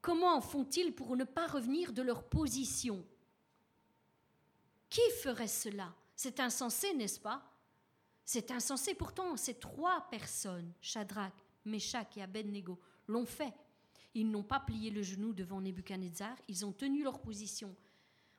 Comment 0.00 0.40
font-ils 0.40 0.92
pour 0.92 1.16
ne 1.16 1.24
pas 1.24 1.46
revenir 1.46 1.92
de 1.92 2.02
leur 2.02 2.24
position? 2.24 3.04
Qui 4.88 5.00
ferait 5.22 5.48
cela? 5.48 5.94
C'est 6.16 6.40
insensé, 6.40 6.94
n'est-ce 6.94 7.20
pas? 7.20 7.42
C'est 8.24 8.50
insensé. 8.50 8.94
Pourtant, 8.94 9.36
ces 9.36 9.54
trois 9.54 10.08
personnes, 10.10 10.72
Shadrach, 10.80 11.32
Meshach 11.64 12.16
et 12.16 12.22
Abednego, 12.22 12.78
l'ont 13.06 13.26
fait. 13.26 13.54
Ils 14.14 14.30
n'ont 14.30 14.42
pas 14.42 14.60
plié 14.60 14.90
le 14.90 15.02
genou 15.02 15.32
devant 15.32 15.60
Nebuchadnezzar, 15.60 16.36
ils 16.48 16.64
ont 16.66 16.72
tenu 16.72 17.02
leur 17.02 17.20
position 17.20 17.74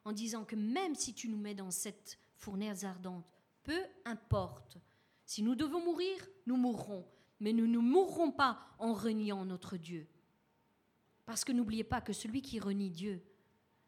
en 0.05 0.11
disant 0.11 0.43
que 0.45 0.55
même 0.55 0.95
si 0.95 1.13
tu 1.13 1.29
nous 1.29 1.37
mets 1.37 1.55
dans 1.55 1.71
cette 1.71 2.19
fournaise 2.35 2.85
ardente, 2.85 3.25
peu 3.63 3.81
importe, 4.05 4.77
si 5.25 5.43
nous 5.43 5.55
devons 5.55 5.83
mourir, 5.83 6.17
nous 6.47 6.57
mourrons, 6.57 7.05
mais 7.39 7.53
nous 7.53 7.67
ne 7.67 7.77
mourrons 7.77 8.31
pas 8.31 8.59
en 8.79 8.93
reniant 8.93 9.45
notre 9.45 9.77
Dieu. 9.77 10.07
Parce 11.25 11.45
que 11.45 11.51
n'oubliez 11.51 11.83
pas 11.83 12.01
que 12.01 12.13
celui 12.13 12.41
qui 12.41 12.59
renie 12.59 12.89
Dieu 12.89 13.23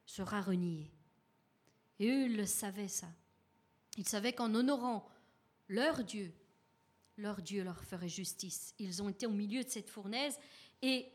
sera 0.05 0.41
renié. 0.41 0.91
Et 2.01 2.09
eux 2.09 2.27
le 2.27 2.47
savaient 2.47 2.87
ça. 2.87 3.05
Ils 3.95 4.09
savaient 4.09 4.33
qu'en 4.33 4.55
honorant 4.55 5.07
leur 5.67 6.03
Dieu, 6.03 6.33
leur 7.15 7.43
Dieu 7.43 7.63
leur 7.63 7.83
ferait 7.83 8.09
justice. 8.09 8.73
Ils 8.79 9.03
ont 9.03 9.09
été 9.09 9.27
au 9.27 9.31
milieu 9.31 9.63
de 9.63 9.69
cette 9.69 9.91
fournaise 9.91 10.35
et 10.81 11.05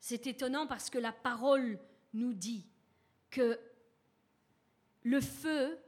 c'est 0.00 0.26
étonnant 0.26 0.66
parce 0.66 0.90
que 0.90 0.98
la 0.98 1.12
parole 1.12 1.78
nous 2.12 2.34
dit 2.34 2.66
que 3.30 3.56
le 5.04 5.20
feu 5.20 5.78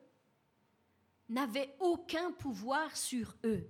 n'avait 1.29 1.75
aucun 1.81 2.31
pouvoir 2.31 2.97
sur 2.97 3.35
eux. 3.43 3.69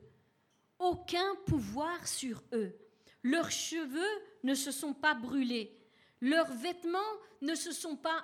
Aucun 0.78 1.34
pouvoir 1.46 2.06
sur 2.06 2.44
eux. 2.52 2.76
Leurs 3.22 3.50
cheveux 3.50 4.22
ne 4.42 4.52
se 4.52 4.70
sont 4.70 4.92
pas 4.92 5.14
brûlés. 5.14 5.74
Leurs 6.20 6.52
vêtements 6.52 6.98
ne 7.40 7.54
se 7.54 7.72
sont 7.72 7.96
pas 7.96 8.22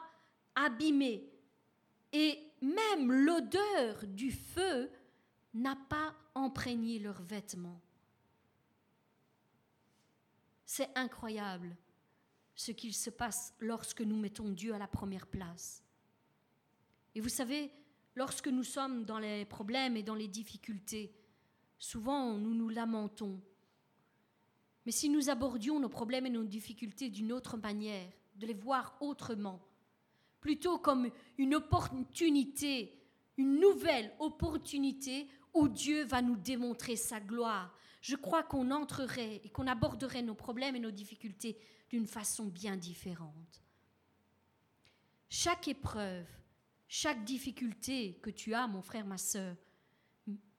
abîmés. 0.55 1.33
Et 2.13 2.39
même 2.61 3.13
l'odeur 3.13 4.07
du 4.07 4.31
feu 4.31 4.91
n'a 5.55 5.77
pas 5.77 6.15
imprégné 6.35 6.99
leurs 6.99 7.23
vêtements. 7.23 7.81
C'est 10.65 10.91
incroyable 10.97 11.77
ce 12.55 12.73
qu'il 12.73 12.95
se 12.95 13.11
passe 13.11 13.55
lorsque 13.61 14.01
nous 14.01 14.17
mettons 14.17 14.51
Dieu 14.51 14.75
à 14.75 14.79
la 14.79 14.89
première 14.89 15.27
place. 15.27 15.83
Et 17.15 17.21
vous 17.21 17.29
savez, 17.29 17.71
lorsque 18.15 18.49
nous 18.49 18.65
sommes 18.65 19.05
dans 19.05 19.19
les 19.19 19.45
problèmes 19.45 19.97
et 19.97 20.03
dans 20.03 20.15
les 20.15 20.29
difficultés, 20.29 21.15
souvent 21.79 22.35
nous 22.35 22.55
nous 22.55 22.69
lamentons. 22.69 23.41
Mais 24.85 24.93
si 24.93 25.09
nous 25.09 25.31
abordions 25.31 25.81
nos 25.81 25.89
problèmes 25.89 26.27
et 26.27 26.31
nos 26.31 26.45
difficultés 26.45 27.11
d'une 27.11 27.33
autre 27.33 27.57
manière, 27.57 28.11
de 28.37 28.47
les 28.47 28.55
voir 28.55 28.97
autrement, 29.01 29.61
plutôt 30.47 30.79
comme 30.79 31.11
une 31.39 31.57
opportunité, 31.57 32.97
une 33.37 33.59
nouvelle 33.59 34.15
opportunité 34.21 35.27
où 35.53 35.67
Dieu 35.67 36.05
va 36.05 36.23
nous 36.23 36.37
démontrer 36.37 36.95
sa 36.95 37.19
gloire, 37.19 37.77
je 38.01 38.15
crois 38.15 38.45
qu'on 38.45 38.71
entrerait 38.71 39.41
et 39.43 39.49
qu'on 39.49 39.67
aborderait 39.67 40.23
nos 40.23 40.37
problèmes 40.37 40.77
et 40.77 40.79
nos 40.79 40.93
difficultés 40.93 41.59
d'une 41.91 42.07
façon 42.07 42.45
bien 42.45 42.77
différente. 42.77 43.61
Chaque 45.29 45.67
épreuve, 45.67 46.29
chaque 46.87 47.25
difficulté 47.25 48.21
que 48.23 48.31
tu 48.31 48.55
as, 48.55 48.69
mon 48.69 48.83
frère, 48.83 49.05
ma 49.05 49.19
sœur, 49.19 49.57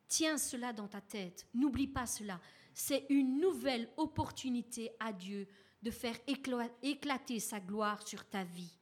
tiens 0.10 0.38
cela 0.38 0.74
dans 0.74 0.90
ta 0.90 1.00
tête. 1.00 1.48
N'oublie 1.54 1.88
pas 1.88 2.08
cela. 2.08 2.42
C'est 2.74 3.06
une 3.08 3.40
nouvelle 3.40 3.90
opportunité 3.96 4.92
à 5.00 5.14
Dieu 5.14 5.48
de 5.82 5.92
faire 5.92 6.18
éclater 6.28 7.40
sa 7.40 7.62
gloire 7.62 8.06
sur 8.06 8.28
ta 8.28 8.44
vie. 8.44 8.78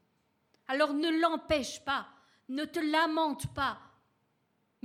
Alors 0.68 0.94
ne 0.94 1.10
l'empêche 1.22 1.84
pas, 1.84 2.08
ne 2.50 2.66
te 2.66 2.80
lamente 2.80 3.54
pas, 3.54 3.80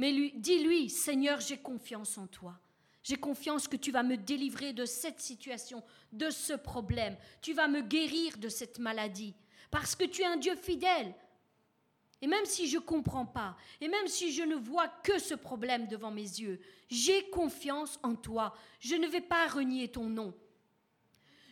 mais 0.00 0.12
lui, 0.12 0.32
dis-lui, 0.34 0.88
Seigneur, 0.88 1.40
j'ai 1.40 1.58
confiance 1.58 2.16
en 2.16 2.26
toi. 2.26 2.58
J'ai 3.02 3.16
confiance 3.16 3.68
que 3.68 3.76
tu 3.76 3.92
vas 3.92 4.02
me 4.02 4.16
délivrer 4.16 4.72
de 4.72 4.86
cette 4.86 5.20
situation, 5.20 5.82
de 6.12 6.30
ce 6.30 6.54
problème. 6.54 7.18
Tu 7.42 7.52
vas 7.52 7.68
me 7.68 7.82
guérir 7.82 8.38
de 8.38 8.48
cette 8.48 8.78
maladie. 8.78 9.34
Parce 9.70 9.94
que 9.94 10.04
tu 10.04 10.22
es 10.22 10.26
un 10.26 10.38
Dieu 10.38 10.56
fidèle. 10.56 11.14
Et 12.22 12.26
même 12.26 12.46
si 12.46 12.66
je 12.66 12.76
ne 12.76 12.82
comprends 12.82 13.26
pas, 13.26 13.56
et 13.80 13.88
même 13.88 14.06
si 14.06 14.32
je 14.32 14.42
ne 14.42 14.54
vois 14.54 14.88
que 14.88 15.18
ce 15.18 15.34
problème 15.34 15.86
devant 15.86 16.10
mes 16.10 16.22
yeux, 16.22 16.60
j'ai 16.88 17.28
confiance 17.28 17.98
en 18.02 18.14
toi. 18.14 18.54
Je 18.78 18.94
ne 18.94 19.06
vais 19.06 19.20
pas 19.20 19.48
renier 19.48 19.88
ton 19.88 20.04
nom. 20.04 20.34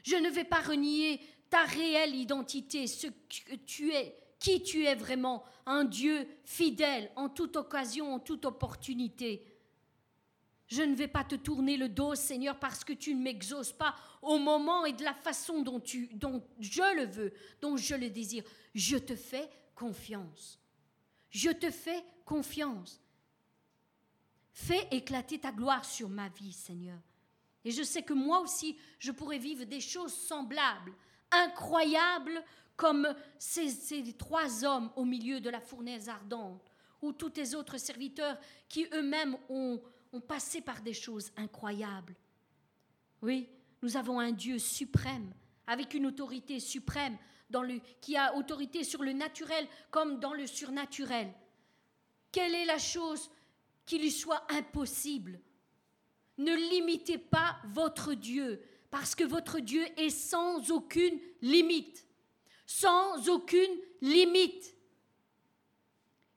Je 0.05 0.17
ne 0.17 0.31
vais 0.31 0.45
pas 0.45 0.61
renier 0.61 1.21
ta 1.51 1.65
réelle 1.65 2.15
identité, 2.15 2.87
ce 2.87 3.07
que 3.07 3.55
tu 3.67 3.93
es, 3.93 4.17
qui 4.39 4.63
tu 4.63 4.85
es 4.85 4.95
vraiment, 4.95 5.45
un 5.67 5.85
Dieu 5.85 6.27
fidèle 6.45 7.11
en 7.17 7.29
toute 7.29 7.57
occasion, 7.57 8.15
en 8.15 8.19
toute 8.19 8.45
opportunité. 8.45 9.45
Je 10.67 10.83
ne 10.83 10.95
vais 10.95 11.09
pas 11.09 11.25
te 11.25 11.35
tourner 11.35 11.77
le 11.77 11.89
dos, 11.89 12.15
Seigneur, 12.15 12.59
parce 12.59 12.85
que 12.85 12.93
tu 12.93 13.15
ne 13.15 13.23
m'exauces 13.23 13.73
pas 13.73 13.95
au 14.21 14.39
moment 14.39 14.85
et 14.85 14.93
de 14.93 15.03
la 15.03 15.15
façon 15.15 15.63
dont, 15.63 15.81
tu, 15.81 16.09
dont 16.13 16.43
je 16.61 16.97
le 16.97 17.07
veux, 17.07 17.33
dont 17.63 17.77
je 17.77 17.95
le 17.95 18.11
désire. 18.11 18.45
Je 18.75 18.99
te 18.99 19.17
fais 19.17 19.49
confiance. 19.75 20.59
Je 21.31 21.51
te 21.51 21.71
fais 21.71 22.05
confiance. 22.25 23.01
Fais 24.53 24.89
éclater 24.91 25.39
ta 25.39 25.53
gloire 25.53 25.85
sur 25.85 26.09
ma 26.09 26.29
vie, 26.29 26.53
Seigneur. 26.53 26.99
Et 27.65 27.71
je 27.71 27.83
sais 27.83 28.03
que 28.03 28.13
moi 28.13 28.41
aussi, 28.41 28.77
je 28.99 29.13
pourrais 29.13 29.39
vivre 29.39 29.65
des 29.65 29.81
choses 29.81 30.13
semblables, 30.13 30.93
incroyables, 31.31 32.43
comme 32.77 33.15
ces, 33.39 33.71
ces 33.71 34.13
trois 34.13 34.65
hommes 34.65 34.91
au 34.97 35.05
milieu 35.05 35.41
de 35.41 35.51
la 35.51 35.61
fournaise 35.61 36.09
ardente, 36.09 36.73
ou 37.03 37.13
tous 37.13 37.31
tes 37.31 37.55
autres 37.55 37.79
serviteurs 37.79 38.39
qui 38.69 38.87
eux-mêmes 38.93 39.37
ont, 39.49 39.81
ont 40.13 40.21
passé 40.21 40.61
par 40.61 40.81
des 40.81 40.95
choses 40.95 41.31
incroyables. 41.37 42.15
Oui, 43.23 43.49
nous 43.83 43.97
avons 43.97 44.21
un 44.21 44.33
Dieu 44.33 44.59
suprême, 44.59 45.33
avec 45.67 45.95
une 45.95 46.07
autorité 46.07 46.61
suprême, 46.61 47.17
dans 47.51 47.63
le, 47.63 47.81
qui 48.01 48.17
a 48.17 48.35
autorité 48.37 48.85
sur 48.85 49.03
le 49.03 49.13
naturel 49.13 49.67
comme 49.91 50.21
dans 50.21 50.35
le 50.35 50.47
surnaturel. 50.47 51.33
Quelle 52.31 52.55
est 52.55 52.67
la 52.67 52.79
chose 52.79 53.31
qui 53.87 53.99
lui 53.99 54.11
soit 54.11 54.47
impossible? 54.53 55.41
Ne 56.37 56.55
limitez 56.55 57.19
pas 57.19 57.57
votre 57.65 58.15
Dieu, 58.15 58.63
parce 58.91 59.15
que 59.15 59.25
votre 59.25 59.61
Dieu 59.61 59.85
est 59.99 60.11
sans 60.11 60.71
aucune 60.71 61.19
limite. 61.43 62.07
Sans 62.67 63.29
aucune 63.29 63.79
limite. 64.01 64.75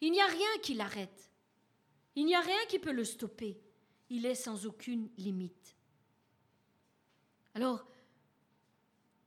Il 0.02 0.12
n'y 0.12 0.22
a 0.22 0.28
rien 0.28 0.58
qui 0.62 0.74
l'arrête. 0.74 1.32
Il 2.16 2.26
n'y 2.26 2.36
a 2.36 2.42
rien 2.42 2.66
qui 2.68 2.80
peut 2.80 2.92
le 2.92 3.06
stopper. 3.06 3.62
Il 4.10 4.26
est 4.26 4.36
sans 4.36 4.66
aucune 4.66 5.10
limite. 5.18 5.76
Alors, 7.54 7.86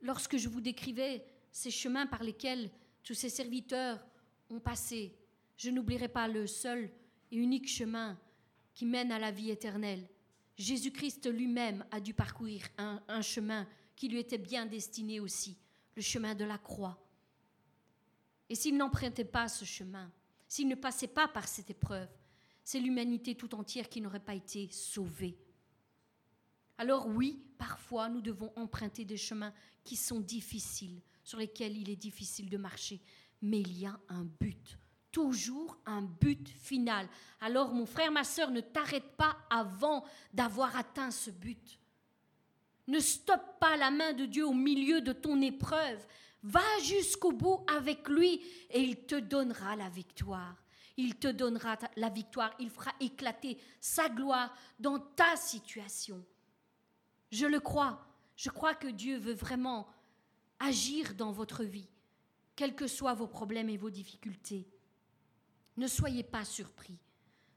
lorsque 0.01 0.37
je 0.37 0.49
vous 0.49 0.61
décrivais 0.61 1.25
ces 1.51 1.71
chemins 1.71 2.07
par 2.07 2.23
lesquels 2.23 2.71
tous 3.03 3.15
ces 3.15 3.29
serviteurs 3.29 4.05
ont 4.51 4.61
passé, 4.61 5.17
je 5.57 5.71
n'oublierai 5.71 6.09
pas 6.09 6.29
le 6.29 6.47
seul 6.47 6.91
et 7.31 7.37
unique 7.37 7.69
chemin 7.69 8.19
qui 8.75 8.87
mène 8.87 9.13
à 9.13 9.19
la 9.19 9.31
vie 9.31 9.51
éternelle. 9.51 10.09
Jésus-Christ 10.57 11.27
lui-même 11.27 11.85
a 11.91 12.01
dû 12.01 12.15
parcourir 12.15 12.69
un, 12.79 13.23
chemin 13.23 13.67
qui 13.97 14.09
lui 14.09 14.19
était 14.19 14.39
bien 14.39 14.67
destiné 14.67 15.21
aussi, 15.21 15.59
le 15.97 16.03
chemin 16.03 16.35
de 16.35 16.45
la 16.45 16.59
croix. 16.59 16.99
Et 18.49 18.55
s'il 18.55 18.77
n'empruntait 18.77 19.25
pas 19.25 19.49
ce 19.49 19.65
chemin, 19.65 20.13
s'il 20.47 20.69
ne 20.69 20.75
passait 20.75 21.09
pas 21.09 21.27
par 21.27 21.49
cette 21.49 21.71
épreuve, 21.71 22.09
c'est 22.63 22.81
l'humanité 22.81 23.35
tout 23.35 23.55
entière 23.55 23.89
qui 23.89 24.01
n'aurait 24.01 24.21
pas 24.21 24.35
été 24.35 24.69
sauvée. 24.71 25.37
Alors 26.79 27.07
oui, 27.09 27.43
parfois 27.59 28.09
nous 28.09 28.21
devons 28.21 28.53
emprunter 28.57 29.05
des 29.05 29.17
chemins 29.17 29.55
qui 29.83 29.97
sont 29.97 30.21
difficiles, 30.21 31.01
sur 31.23 31.39
lesquels 31.39 31.77
il 31.77 31.91
est 31.91 31.97
difficile 31.97 32.49
de 32.49 32.57
marcher, 32.57 33.01
mais 33.43 33.61
il 33.61 33.79
y 33.79 33.87
a 33.87 33.99
un 34.09 34.25
but, 34.25 34.79
toujours 35.15 35.79
un 35.87 36.03
but 36.03 36.49
final. 36.49 37.09
Alors 37.41 37.73
mon 37.73 37.87
frère, 37.87 38.11
ma 38.11 38.25
soeur, 38.25 38.51
ne 38.51 38.61
t'arrête 38.61 39.17
pas 39.17 39.37
avant 39.49 40.05
d'avoir 40.33 40.77
atteint 40.77 41.13
ce 41.13 41.31
but. 41.31 41.79
Ne 42.89 42.99
stoppe 42.99 43.61
pas 43.61 43.77
la 43.77 43.93
main 43.93 44.13
de 44.13 44.27
Dieu 44.27 44.45
au 44.45 44.53
milieu 44.53 45.01
de 45.01 45.13
ton 45.13 45.41
épreuve. 45.41 46.05
Va 46.43 46.79
jusqu'au 46.83 47.31
bout 47.31 47.65
avec 47.69 48.09
lui 48.09 48.43
et 48.71 48.81
il 48.81 49.07
te 49.07 49.15
donnera 49.15 49.77
la 49.77 49.89
victoire. 49.89 50.57
Il 50.97 51.15
te 51.15 51.29
donnera 51.29 51.79
la 51.97 52.09
victoire. 52.09 52.53
Il 52.59 52.69
fera 52.69 52.91
éclater 52.99 53.57
sa 53.81 54.09
gloire 54.09 54.53
dans 54.81 54.99
ta 54.99 55.37
situation. 55.37 56.25
Je 57.31 57.47
le 57.47 57.61
crois. 57.61 58.05
Je 58.37 58.51
crois 58.51 58.75
que 58.75 58.89
Dieu 58.89 59.17
veut 59.17 59.33
vraiment 59.33 59.87
agir 60.59 61.15
dans 61.15 61.31
votre 61.31 61.63
vie, 61.63 61.89
quels 62.57 62.75
que 62.75 62.89
soient 62.89 63.15
vos 63.15 63.29
problèmes 63.29 63.69
et 63.69 63.77
vos 63.77 63.91
difficultés. 63.91 64.67
Ne 65.77 65.87
soyez 65.87 66.23
pas 66.23 66.45
surpris 66.45 66.99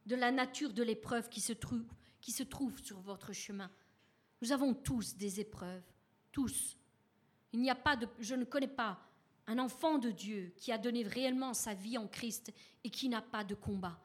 de 0.06 0.15
la 0.15 0.31
nature 0.31 0.73
de 0.73 0.84
l'épreuve 0.84 1.30
qui, 1.30 1.41
se 1.41 1.53
trouve, 1.53 1.85
qui 2.22 2.31
se 2.31 2.44
trouve 2.44 2.80
sur 2.84 2.99
votre 2.99 3.34
chemin. 3.34 3.69
Nous 4.41 4.52
avons 4.52 4.73
tous 4.73 5.15
des 5.15 5.39
épreuves, 5.39 5.84
tous. 6.31 6.77
Il 7.53 7.61
n'y 7.61 7.69
a 7.69 7.76
pas 7.76 7.95
de, 7.95 8.07
je 8.19 8.35
ne 8.35 8.45
connais 8.45 8.68
pas 8.68 8.99
un 9.48 9.60
enfant 9.60 9.98
de 9.98 10.11
Dieu 10.11 10.53
qui 10.57 10.72
a 10.72 10.77
donné 10.77 11.03
réellement 11.03 11.53
sa 11.53 11.73
vie 11.73 11.98
en 11.98 12.07
Christ 12.07 12.52
et 12.84 12.89
qui 12.89 13.10
n'a 13.10 13.22
pas 13.22 13.44
de 13.44 13.56
combat. 13.56 13.99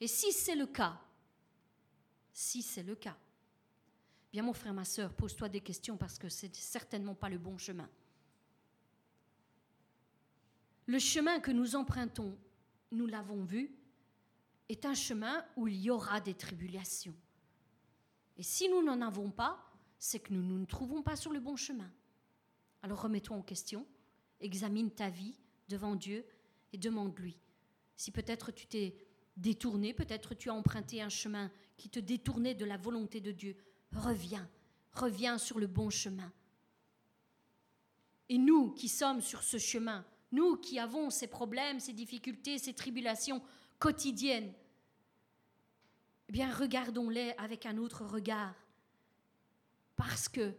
Et 0.00 0.06
si 0.06 0.32
c'est 0.32 0.54
le 0.54 0.66
cas, 0.66 1.00
si 2.32 2.62
c'est 2.62 2.82
le 2.82 2.94
cas, 2.94 3.16
bien 4.32 4.42
mon 4.42 4.52
frère, 4.52 4.74
ma 4.74 4.84
soeur, 4.84 5.12
pose-toi 5.12 5.48
des 5.48 5.60
questions 5.60 5.96
parce 5.96 6.18
que 6.18 6.28
c'est 6.28 6.54
certainement 6.54 7.14
pas 7.14 7.28
le 7.28 7.38
bon 7.38 7.58
chemin. 7.58 7.88
le 10.88 10.98
chemin 10.98 11.38
que 11.38 11.50
nous 11.50 11.76
empruntons, 11.76 12.34
nous 12.90 13.06
l'avons 13.06 13.44
vu, 13.44 13.74
est 14.68 14.84
un 14.84 14.94
chemin 14.94 15.44
où 15.56 15.68
il 15.68 15.76
y 15.76 15.90
aura 15.90 16.20
des 16.20 16.34
tribulations. 16.34 17.14
Et 18.36 18.42
si 18.42 18.68
nous 18.68 18.82
n'en 18.82 19.00
avons 19.00 19.30
pas, 19.30 19.64
c'est 19.98 20.20
que 20.20 20.32
nous 20.32 20.42
ne 20.42 20.58
nous 20.58 20.66
trouvons 20.66 21.02
pas 21.02 21.16
sur 21.16 21.32
le 21.32 21.40
bon 21.40 21.56
chemin. 21.56 21.90
Alors 22.82 23.02
remets-toi 23.02 23.36
en 23.36 23.42
question, 23.42 23.86
examine 24.40 24.90
ta 24.90 25.10
vie 25.10 25.34
devant 25.68 25.96
Dieu 25.96 26.24
et 26.72 26.78
demande-lui. 26.78 27.36
Si 27.96 28.12
peut-être 28.12 28.52
tu 28.52 28.66
t'es 28.66 28.96
détourné, 29.36 29.92
peut-être 29.94 30.34
tu 30.34 30.50
as 30.50 30.54
emprunté 30.54 31.02
un 31.02 31.08
chemin 31.08 31.50
qui 31.76 31.88
te 31.88 31.98
détournait 31.98 32.54
de 32.54 32.64
la 32.64 32.76
volonté 32.76 33.20
de 33.20 33.32
Dieu, 33.32 33.56
reviens, 33.92 34.48
reviens 34.92 35.38
sur 35.38 35.58
le 35.58 35.66
bon 35.66 35.90
chemin. 35.90 36.32
Et 38.28 38.38
nous 38.38 38.72
qui 38.72 38.88
sommes 38.88 39.20
sur 39.20 39.42
ce 39.42 39.58
chemin, 39.58 40.04
nous 40.32 40.56
qui 40.56 40.78
avons 40.78 41.10
ces 41.10 41.26
problèmes, 41.26 41.80
ces 41.80 41.92
difficultés, 41.92 42.58
ces 42.58 42.74
tribulations 42.74 43.42
quotidiennes, 43.78 44.52
eh 46.28 46.32
bien 46.32 46.52
regardons-les 46.52 47.34
avec 47.38 47.64
un 47.64 47.78
autre 47.78 48.04
regard. 48.04 48.54
Parce 49.96 50.28
que 50.28 50.52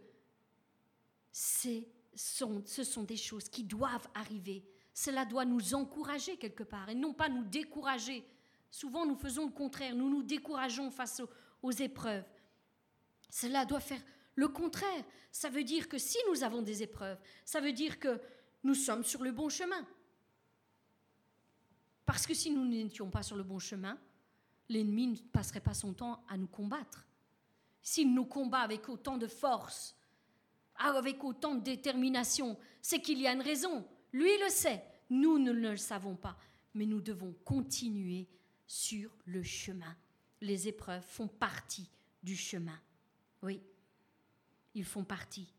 ce 1.32 2.84
sont 2.84 3.04
des 3.04 3.16
choses 3.16 3.48
qui 3.48 3.62
doivent 3.62 4.08
arriver. 4.14 4.64
Cela 4.92 5.24
doit 5.24 5.44
nous 5.44 5.74
encourager 5.74 6.36
quelque 6.36 6.64
part 6.64 6.88
et 6.88 6.94
non 6.94 7.14
pas 7.14 7.28
nous 7.28 7.44
décourager. 7.44 8.26
Souvent 8.70 9.06
nous 9.06 9.16
faisons 9.16 9.46
le 9.46 9.52
contraire, 9.52 9.94
nous 9.94 10.10
nous 10.10 10.22
décourageons 10.22 10.90
face 10.90 11.22
aux 11.62 11.70
épreuves. 11.70 12.24
Cela 13.30 13.64
doit 13.64 13.80
faire 13.80 14.02
le 14.34 14.48
contraire. 14.48 15.04
Ça 15.30 15.48
veut 15.48 15.64
dire 15.64 15.88
que 15.88 15.98
si 15.98 16.18
nous 16.28 16.42
avons 16.42 16.62
des 16.62 16.82
épreuves, 16.82 17.18
ça 17.44 17.60
veut 17.60 17.72
dire 17.72 17.98
que 18.00 18.20
nous 18.62 18.74
sommes 18.74 19.04
sur 19.04 19.22
le 19.22 19.32
bon 19.32 19.48
chemin. 19.48 19.86
Parce 22.04 22.26
que 22.26 22.34
si 22.34 22.50
nous 22.50 22.66
n'étions 22.66 23.10
pas 23.10 23.22
sur 23.22 23.36
le 23.36 23.42
bon 23.42 23.58
chemin, 23.58 23.98
l'ennemi 24.68 25.08
ne 25.08 25.16
passerait 25.16 25.60
pas 25.60 25.74
son 25.74 25.92
temps 25.92 26.24
à 26.28 26.36
nous 26.36 26.48
combattre. 26.48 27.06
S'il 27.82 28.12
nous 28.12 28.26
combat 28.26 28.60
avec 28.60 28.88
autant 28.88 29.16
de 29.16 29.26
force, 29.26 29.96
avec 30.76 31.22
autant 31.24 31.54
de 31.54 31.62
détermination, 31.62 32.58
c'est 32.82 33.00
qu'il 33.00 33.20
y 33.20 33.26
a 33.26 33.32
une 33.32 33.42
raison. 33.42 33.86
Lui 34.12 34.30
le 34.38 34.48
sait, 34.48 34.82
nous 35.10 35.38
ne 35.38 35.52
le 35.52 35.76
savons 35.76 36.16
pas, 36.16 36.36
mais 36.74 36.86
nous 36.86 37.00
devons 37.00 37.34
continuer 37.44 38.28
sur 38.66 39.10
le 39.24 39.42
chemin. 39.42 39.96
Les 40.40 40.68
épreuves 40.68 41.04
font 41.04 41.28
partie 41.28 41.90
du 42.22 42.36
chemin. 42.36 42.78
Oui, 43.42 43.62
ils 44.74 44.84
font 44.84 45.04
partie 45.04 45.52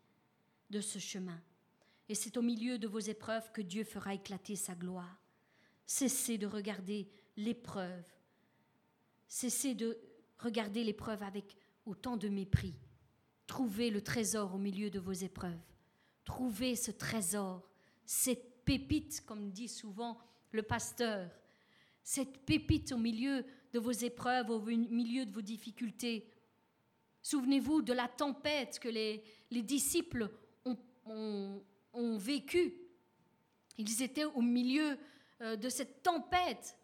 de 0.70 0.80
ce 0.80 0.98
chemin. 0.98 1.40
Et 2.12 2.14
c'est 2.14 2.36
au 2.36 2.42
milieu 2.42 2.78
de 2.78 2.86
vos 2.86 2.98
épreuves 2.98 3.50
que 3.52 3.62
Dieu 3.62 3.84
fera 3.84 4.12
éclater 4.12 4.54
sa 4.54 4.74
gloire. 4.74 5.16
Cessez 5.86 6.36
de 6.36 6.46
regarder 6.46 7.08
l'épreuve. 7.38 8.04
Cessez 9.28 9.74
de 9.74 9.96
regarder 10.38 10.84
l'épreuve 10.84 11.22
avec 11.22 11.56
autant 11.86 12.18
de 12.18 12.28
mépris. 12.28 12.74
Trouvez 13.46 13.88
le 13.88 14.02
trésor 14.02 14.54
au 14.54 14.58
milieu 14.58 14.90
de 14.90 14.98
vos 14.98 15.14
épreuves. 15.14 15.56
Trouvez 16.26 16.76
ce 16.76 16.90
trésor, 16.90 17.66
cette 18.04 18.62
pépite, 18.66 19.24
comme 19.24 19.50
dit 19.50 19.68
souvent 19.68 20.18
le 20.50 20.62
pasteur, 20.62 21.30
cette 22.02 22.44
pépite 22.44 22.92
au 22.92 22.98
milieu 22.98 23.42
de 23.72 23.78
vos 23.78 23.90
épreuves, 23.90 24.50
au 24.50 24.60
milieu 24.60 25.24
de 25.24 25.32
vos 25.32 25.40
difficultés. 25.40 26.30
Souvenez-vous 27.22 27.80
de 27.80 27.94
la 27.94 28.06
tempête 28.06 28.78
que 28.80 28.90
les, 28.90 29.24
disciples 29.62 30.30
ont, 30.66 30.76
ont, 31.06 31.62
vécue. 32.18 32.74
Ils 33.78 34.02
étaient 34.02 34.24
au 34.24 34.40
milieu 34.40 34.98
euh, 35.40 35.56
de 35.56 35.68
cette 35.68 36.02
tempête 36.02 36.76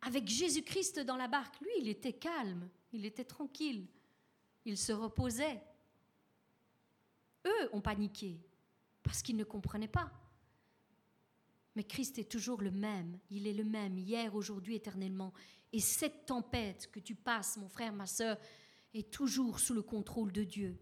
avec 0.00 0.28
Jésus-Christ 0.28 1.00
dans 1.00 1.16
la 1.16 1.28
barque. 1.28 1.60
Lui, 1.60 1.70
il 1.80 1.88
était 1.88 2.12
calme, 2.12 2.68
il 2.92 3.04
était 3.06 3.24
tranquille, 3.24 3.86
il 4.64 4.76
se 4.76 4.92
reposait. 4.92 5.60
Eux 7.46 7.70
ont 7.72 7.80
paniqué 7.80 8.38
parce 9.02 9.22
qu'ils 9.22 9.36
ne 9.36 9.44
comprenaient 9.44 9.88
pas. 9.88 10.10
Mais 11.76 11.84
Christ 11.84 12.18
est 12.18 12.30
toujours 12.30 12.62
le 12.62 12.70
même, 12.70 13.18
il 13.30 13.46
est 13.46 13.52
le 13.52 13.64
même, 13.64 13.98
hier, 13.98 14.34
aujourd'hui, 14.34 14.76
éternellement. 14.76 15.32
Et 15.72 15.80
cette 15.80 16.26
tempête 16.26 16.88
que 16.92 17.00
tu 17.00 17.16
passes, 17.16 17.56
mon 17.56 17.68
frère, 17.68 17.92
ma 17.92 18.06
soeur, 18.06 18.38
est 18.94 19.10
toujours 19.10 19.58
sous 19.58 19.74
le 19.74 19.82
contrôle 19.82 20.30
de 20.30 20.44
Dieu, 20.44 20.78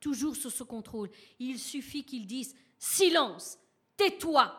toujours 0.00 0.34
sous 0.34 0.50
ce 0.50 0.64
contrôle. 0.64 1.10
Il 1.38 1.60
suffit 1.60 2.04
qu'il 2.04 2.26
dise 2.26 2.56
silence, 2.82 3.58
tais-toi. 3.96 4.58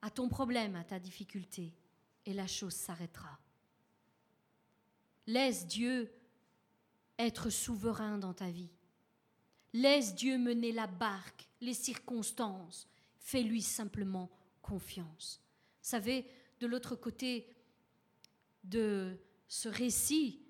À 0.00 0.10
ton 0.10 0.28
problème, 0.28 0.76
à 0.76 0.84
ta 0.84 1.00
difficulté, 1.00 1.74
et 2.24 2.32
la 2.32 2.46
chose 2.46 2.74
s'arrêtera. 2.74 3.38
Laisse 5.26 5.66
Dieu 5.66 6.12
être 7.18 7.50
souverain 7.50 8.18
dans 8.18 8.34
ta 8.34 8.50
vie. 8.50 8.70
Laisse 9.72 10.14
Dieu 10.14 10.38
mener 10.38 10.70
la 10.70 10.86
barque, 10.86 11.48
les 11.60 11.74
circonstances. 11.74 12.86
Fais-lui 13.18 13.62
simplement 13.62 14.30
confiance. 14.62 15.40
Vous 15.82 15.88
savez, 15.88 16.24
de 16.60 16.68
l'autre 16.68 16.94
côté 16.94 17.48
de 18.62 19.18
ce 19.48 19.68
récit, 19.68 20.40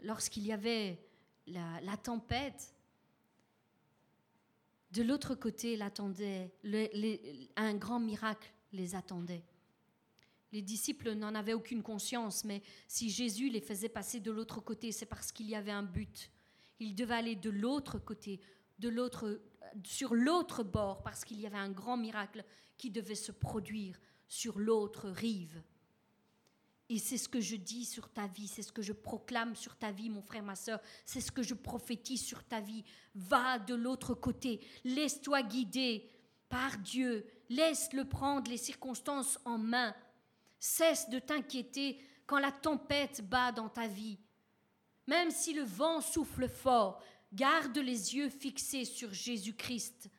lorsqu'il 0.00 0.46
y 0.46 0.52
avait 0.52 1.11
la, 1.46 1.96
tempête, 1.96 2.74
de 4.92 5.02
l'autre 5.02 5.34
côté, 5.34 5.78
un 7.56 7.74
grand 7.74 8.00
miracle 8.00 8.52
les 8.72 8.94
attendait. 8.94 9.44
Les 10.52 10.62
disciples 10.62 11.12
n'en 11.12 11.34
avaient 11.34 11.54
aucune 11.54 11.82
conscience, 11.82 12.44
mais 12.44 12.62
si 12.86 13.08
Jésus 13.08 13.48
les 13.48 13.60
faisait 13.60 13.88
passer 13.88 14.20
de 14.20 14.30
l'autre 14.30 14.60
côté, 14.60 14.92
c'est 14.92 15.06
parce 15.06 15.32
qu'il 15.32 15.48
y 15.48 15.54
avait 15.54 15.72
un 15.72 15.82
but. 15.82 16.30
Ils 16.78 16.94
devaient 16.94 17.14
aller 17.14 17.36
de 17.36 17.48
l'autre 17.48 17.98
côté, 17.98 18.40
de 18.78 18.90
l'autre, 18.90 19.40
sur 19.84 20.14
l'autre 20.14 20.62
bord, 20.62 21.02
parce 21.02 21.24
qu'il 21.24 21.40
y 21.40 21.46
avait 21.46 21.56
un 21.56 21.70
grand 21.70 21.96
miracle 21.96 22.44
qui 22.76 22.90
devait 22.90 23.14
se 23.14 23.32
produire 23.32 23.98
sur 24.28 24.58
l'autre 24.58 25.08
rive. 25.08 25.62
Et 26.88 26.98
c'est 26.98 27.16
ce 27.16 27.28
que 27.28 27.40
je 27.40 27.56
dis 27.56 27.84
sur 27.84 28.08
ta 28.10 28.26
vie, 28.26 28.48
c'est 28.48 28.62
ce 28.62 28.72
que 28.72 28.82
je 28.82 28.92
proclame 28.92 29.56
sur 29.56 29.76
ta 29.76 29.92
vie, 29.92 30.10
mon 30.10 30.22
frère, 30.22 30.42
ma 30.42 30.56
soeur, 30.56 30.80
c'est 31.06 31.20
ce 31.20 31.32
que 31.32 31.42
je 31.42 31.54
prophétise 31.54 32.22
sur 32.22 32.44
ta 32.44 32.60
vie. 32.60 32.84
Va 33.14 33.58
de 33.58 33.74
l'autre 33.74 34.14
côté, 34.14 34.60
laisse-toi 34.84 35.42
guider 35.42 36.10
par 36.48 36.76
Dieu, 36.78 37.26
laisse-le 37.48 38.04
prendre 38.04 38.50
les 38.50 38.58
circonstances 38.58 39.38
en 39.44 39.56
main. 39.58 39.94
Cesse 40.58 41.08
de 41.08 41.18
t'inquiéter 41.18 41.98
quand 42.26 42.38
la 42.38 42.52
tempête 42.52 43.26
bat 43.26 43.52
dans 43.52 43.68
ta 43.68 43.86
vie. 43.86 44.18
Même 45.06 45.30
si 45.30 45.54
le 45.54 45.62
vent 45.62 46.00
souffle 46.00 46.48
fort, 46.48 47.02
garde 47.32 47.78
les 47.78 48.14
yeux 48.14 48.28
fixés 48.28 48.84
sur 48.84 49.12
Jésus-Christ, 49.12 50.10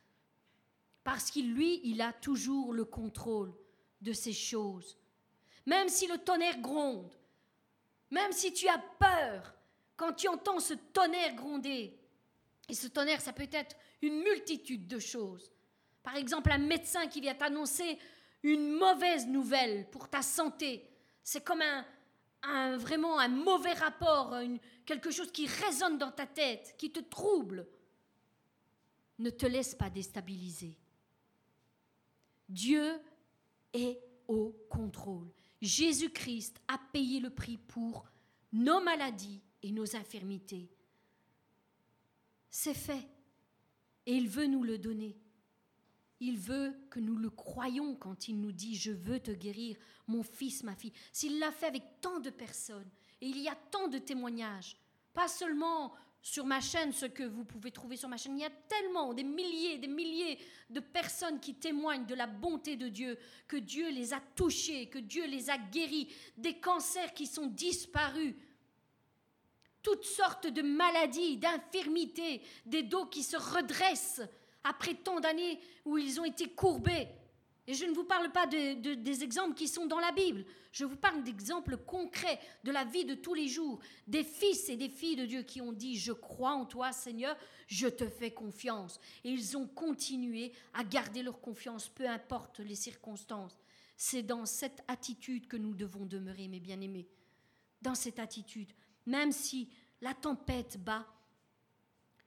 parce 1.03 1.29
qu'il, 1.29 1.53
lui, 1.53 1.81
il 1.83 2.01
a 2.01 2.13
toujours 2.13 2.73
le 2.73 2.85
contrôle 2.85 3.53
de 4.01 4.13
ces 4.13 4.33
choses 4.33 4.97
même 5.65 5.89
si 5.89 6.07
le 6.07 6.17
tonnerre 6.17 6.59
gronde, 6.59 7.13
même 8.09 8.31
si 8.31 8.53
tu 8.53 8.67
as 8.67 8.83
peur 8.99 9.53
quand 9.95 10.13
tu 10.13 10.27
entends 10.27 10.59
ce 10.59 10.73
tonnerre 10.73 11.35
gronder. 11.35 11.97
Et 12.69 12.73
ce 12.73 12.87
tonnerre, 12.87 13.21
ça 13.21 13.33
peut 13.33 13.49
être 13.51 13.75
une 14.01 14.19
multitude 14.21 14.87
de 14.87 14.99
choses. 14.99 15.51
Par 16.01 16.15
exemple, 16.15 16.51
un 16.51 16.57
médecin 16.57 17.07
qui 17.07 17.21
vient 17.21 17.35
t'annoncer 17.35 17.97
une 18.43 18.71
mauvaise 18.71 19.25
nouvelle 19.27 19.89
pour 19.89 20.09
ta 20.09 20.21
santé. 20.21 20.89
C'est 21.23 21.43
comme 21.43 21.61
un, 22.43 22.77
vraiment 22.77 23.19
un 23.19 23.29
mauvais 23.29 23.73
rapport, 23.73 24.35
quelque 24.85 25.11
chose 25.11 25.31
qui 25.31 25.47
résonne 25.47 25.97
dans 25.97 26.11
ta 26.11 26.25
tête, 26.25 26.75
qui 26.77 26.91
te 26.91 26.99
trouble. 26.99 27.65
Ne 29.19 29.29
te 29.29 29.45
laisse 29.45 29.75
pas 29.75 29.89
déstabiliser. 29.89 30.77
Dieu 32.49 32.99
est 33.73 33.99
au 34.27 34.53
contrôle. 34.69 35.31
Jésus-Christ 35.63 36.59
a 36.67 36.77
payé 36.77 37.21
le 37.21 37.29
prix 37.29 37.57
pour 37.57 38.05
nos 38.51 38.81
maladies 38.81 39.41
et 39.63 39.71
nos 39.71 39.95
infirmités. 39.95 40.69
C'est 42.49 42.73
fait. 42.73 43.07
Et 44.05 44.13
il 44.13 44.27
veut 44.27 44.45
nous 44.45 44.63
le 44.63 44.77
donner. 44.77 45.17
Il 46.19 46.37
veut 46.37 46.75
que 46.89 46.99
nous 46.99 47.15
le 47.15 47.29
croyions 47.29 47.95
quand 47.95 48.27
il 48.27 48.41
nous 48.41 48.51
dit 48.51 48.75
Je 48.75 48.91
veux 48.91 49.21
te 49.21 49.31
guérir, 49.31 49.77
mon 50.07 50.21
fils, 50.21 50.63
ma 50.63 50.75
fille. 50.75 50.93
S'il 51.13 51.39
l'a 51.39 51.51
fait 51.51 51.67
avec 51.67 51.83
tant 52.01 52.19
de 52.19 52.29
personnes, 52.29 52.89
et 53.21 53.27
il 53.27 53.39
y 53.39 53.47
a 53.47 53.55
tant 53.55 53.87
de 53.87 53.97
témoignages, 53.97 54.77
pas 55.13 55.29
seulement 55.29 55.93
sur 56.23 56.45
ma 56.45 56.61
chaîne, 56.61 56.93
ce 56.93 57.05
que 57.05 57.23
vous 57.23 57.43
pouvez 57.43 57.69
trouver 57.69 57.97
sur 57.97 58.07
ma 58.07 58.15
chaîne. 58.15 58.37
Il 58.37 58.41
y 58.41 58.45
a 58.45 58.49
tellement, 58.69 59.13
des 59.13 59.25
milliers, 59.25 59.77
des 59.77 59.87
milliers 59.87 60.39
de 60.69 60.79
personnes 60.79 61.41
qui 61.41 61.53
témoignent 61.53 62.05
de 62.05 62.15
la 62.15 62.27
bonté 62.27 62.77
de 62.77 62.87
Dieu, 62.87 63.19
que 63.45 63.57
Dieu 63.57 63.91
les 63.91 64.13
a 64.13 64.21
touchés, 64.33 64.87
que 64.87 64.99
Dieu 64.99 65.27
les 65.27 65.49
a 65.49 65.57
guéris, 65.57 66.07
des 66.37 66.59
cancers 66.59 67.13
qui 67.13 67.27
sont 67.27 67.47
disparus, 67.47 68.35
toutes 69.81 70.05
sortes 70.05 70.47
de 70.47 70.61
maladies, 70.61 71.35
d'infirmités, 71.35 72.41
des 72.65 72.83
dos 72.83 73.05
qui 73.07 73.21
se 73.21 73.35
redressent 73.35 74.21
après 74.63 74.93
tant 74.93 75.19
d'années 75.19 75.59
où 75.83 75.97
ils 75.97 76.21
ont 76.21 76.25
été 76.25 76.47
courbés. 76.47 77.09
Et 77.65 77.73
je 77.73 77.85
ne 77.85 77.93
vous 77.93 78.03
parle 78.03 78.31
pas 78.31 78.45
de, 78.45 78.93
des 78.95 79.23
exemples 79.23 79.53
qui 79.53 79.69
sont 79.69 79.85
dans 79.85 79.99
la 79.99 80.11
Bible, 80.11 80.45
je 80.73 80.83
vous 80.83 80.97
parle 80.97 81.23
d'exemples 81.23 81.77
concrets 81.77 82.39
de 82.63 82.71
la 82.71 82.83
vie 82.83 83.05
de 83.05 83.15
tous 83.15 83.33
les 83.33 83.47
jours, 83.47 83.79
des 84.05 84.23
fils 84.23 84.67
et 84.67 84.75
des 84.75 84.89
filles 84.89 85.15
de 85.15 85.25
Dieu 85.25 85.43
qui 85.43 85.61
ont 85.61 85.71
dit, 85.71 85.97
je 85.97 86.11
crois 86.11 86.53
en 86.53 86.65
toi 86.65 86.91
Seigneur, 86.91 87.37
je 87.67 87.87
te 87.87 88.09
fais 88.09 88.31
confiance. 88.31 88.99
Et 89.23 89.29
ils 89.29 89.55
ont 89.55 89.67
continué 89.67 90.51
à 90.73 90.83
garder 90.83 91.23
leur 91.23 91.39
confiance, 91.39 91.87
peu 91.87 92.07
importe 92.07 92.59
les 92.59 92.75
circonstances. 92.75 93.57
C'est 93.95 94.23
dans 94.23 94.45
cette 94.45 94.83
attitude 94.89 95.47
que 95.47 95.55
nous 95.55 95.73
devons 95.73 96.05
demeurer, 96.05 96.49
mes 96.49 96.59
bien-aimés. 96.59 97.07
Dans 97.81 97.95
cette 97.95 98.19
attitude, 98.19 98.73
même 99.05 99.31
si 99.31 99.69
la 100.01 100.13
tempête 100.13 100.83
bat, 100.83 101.07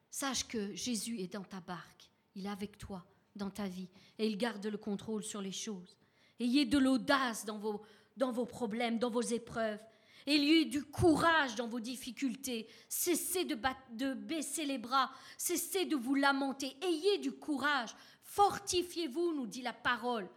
sache 0.08 0.48
que 0.48 0.74
Jésus 0.74 1.20
est 1.20 1.32
dans 1.32 1.44
ta 1.44 1.60
barque, 1.60 2.10
il 2.34 2.46
est 2.46 2.50
avec 2.50 2.78
toi 2.78 3.04
dans 3.36 3.50
ta 3.50 3.68
vie 3.68 3.88
et 4.18 4.26
il 4.26 4.36
garde 4.36 4.66
le 4.66 4.78
contrôle 4.78 5.24
sur 5.24 5.40
les 5.40 5.52
choses. 5.52 5.96
Ayez 6.40 6.64
de 6.66 6.78
l'audace 6.78 7.44
dans 7.44 7.58
vos, 7.58 7.82
dans 8.16 8.32
vos 8.32 8.46
problèmes, 8.46 8.98
dans 8.98 9.10
vos 9.10 9.22
épreuves. 9.22 9.80
Ayez 10.26 10.64
du 10.64 10.84
courage 10.84 11.54
dans 11.54 11.68
vos 11.68 11.80
difficultés. 11.80 12.66
Cessez 12.88 13.44
de, 13.44 13.56
de 13.92 14.14
baisser 14.14 14.64
les 14.64 14.78
bras. 14.78 15.10
Cessez 15.38 15.84
de 15.84 15.96
vous 15.96 16.14
lamenter. 16.14 16.76
Ayez 16.82 17.18
du 17.18 17.32
courage. 17.32 17.94
Fortifiez-vous, 18.24 19.34
nous 19.34 19.46
dit 19.46 19.62
la 19.62 19.72
parole. 19.72 20.28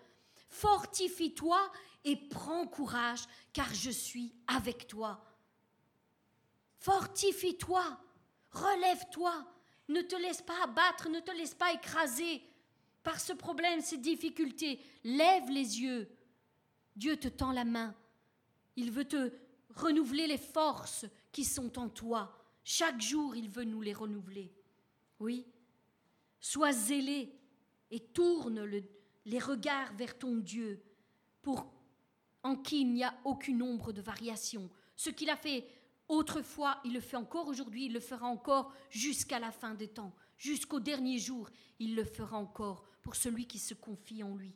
Fortifie-toi 0.49 1.59
et 2.05 2.15
prends 2.15 2.67
courage, 2.67 3.21
car 3.51 3.73
je 3.73 3.89
suis 3.89 4.33
avec 4.47 4.87
toi. 4.87 5.23
Fortifie-toi, 6.77 7.83
relève-toi, 8.51 9.33
ne 9.89 10.01
te 10.01 10.15
laisse 10.15 10.41
pas 10.41 10.63
abattre, 10.63 11.09
ne 11.09 11.19
te 11.19 11.31
laisse 11.31 11.55
pas 11.55 11.73
écraser 11.73 12.41
par 13.09 13.19
ce 13.19 13.33
problème, 13.33 13.81
ces 13.81 13.97
difficultés. 13.97 14.79
Lève 15.03 15.49
les 15.49 15.81
yeux. 15.81 16.07
Dieu 16.95 17.17
te 17.17 17.27
tend 17.27 17.51
la 17.51 17.65
main. 17.65 17.95
Il 18.75 18.91
veut 18.91 19.07
te 19.07 19.31
renouveler 19.73 20.27
les 20.27 20.37
forces 20.37 21.07
qui 21.31 21.43
sont 21.43 21.79
en 21.79 21.89
toi. 21.89 22.37
Chaque 22.63 23.01
jour, 23.01 23.35
il 23.35 23.49
veut 23.49 23.63
nous 23.63 23.81
les 23.81 23.95
renouveler. 23.95 24.53
Oui. 25.19 25.47
Sois 26.39 26.71
zélé 26.71 27.33
et 27.89 27.99
tourne 27.99 28.63
les 29.25 29.39
regards 29.39 29.91
vers 29.95 30.15
ton 30.19 30.35
Dieu, 30.35 30.79
pour 31.41 31.65
en 32.43 32.57
qui 32.57 32.81
il 32.81 32.93
n'y 32.93 33.03
a 33.03 33.17
aucune 33.23 33.63
ombre 33.63 33.91
de 33.91 34.03
variation. 34.03 34.69
Ce 34.95 35.09
qu'il 35.09 35.31
a 35.31 35.35
fait 35.35 35.67
autrefois, 36.07 36.79
il 36.85 36.93
le 36.93 37.01
fait 37.01 37.17
encore 37.17 37.47
aujourd'hui, 37.47 37.85
il 37.85 37.93
le 37.93 38.01
fera 38.01 38.27
encore 38.27 38.71
jusqu'à 38.91 39.39
la 39.39 39.51
fin 39.51 39.73
des 39.73 39.87
temps, 39.87 40.13
jusqu'au 40.37 40.79
dernier 40.79 41.17
jour, 41.17 41.49
il 41.79 41.95
le 41.95 42.03
fera 42.03 42.37
encore 42.37 42.85
pour 43.01 43.15
celui 43.15 43.47
qui 43.47 43.59
se 43.59 43.73
confie 43.73 44.23
en 44.23 44.35
lui. 44.35 44.55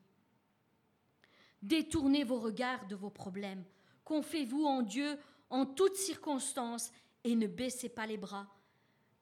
Détournez 1.61 2.23
vos 2.23 2.39
regards 2.39 2.87
de 2.87 2.95
vos 2.95 3.09
problèmes, 3.09 3.63
confiez-vous 4.03 4.65
en 4.65 4.81
Dieu 4.81 5.17
en 5.49 5.65
toutes 5.65 5.95
circonstances 5.95 6.91
et 7.23 7.35
ne 7.35 7.47
baissez 7.47 7.89
pas 7.89 8.05
les 8.05 8.17
bras, 8.17 8.47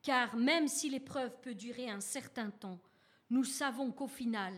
car 0.02 0.36
même 0.36 0.68
si 0.68 0.90
l'épreuve 0.90 1.40
peut 1.42 1.54
durer 1.54 1.90
un 1.90 2.00
certain 2.00 2.50
temps, 2.50 2.80
nous 3.30 3.44
savons 3.44 3.92
qu'au 3.92 4.08
final, 4.08 4.54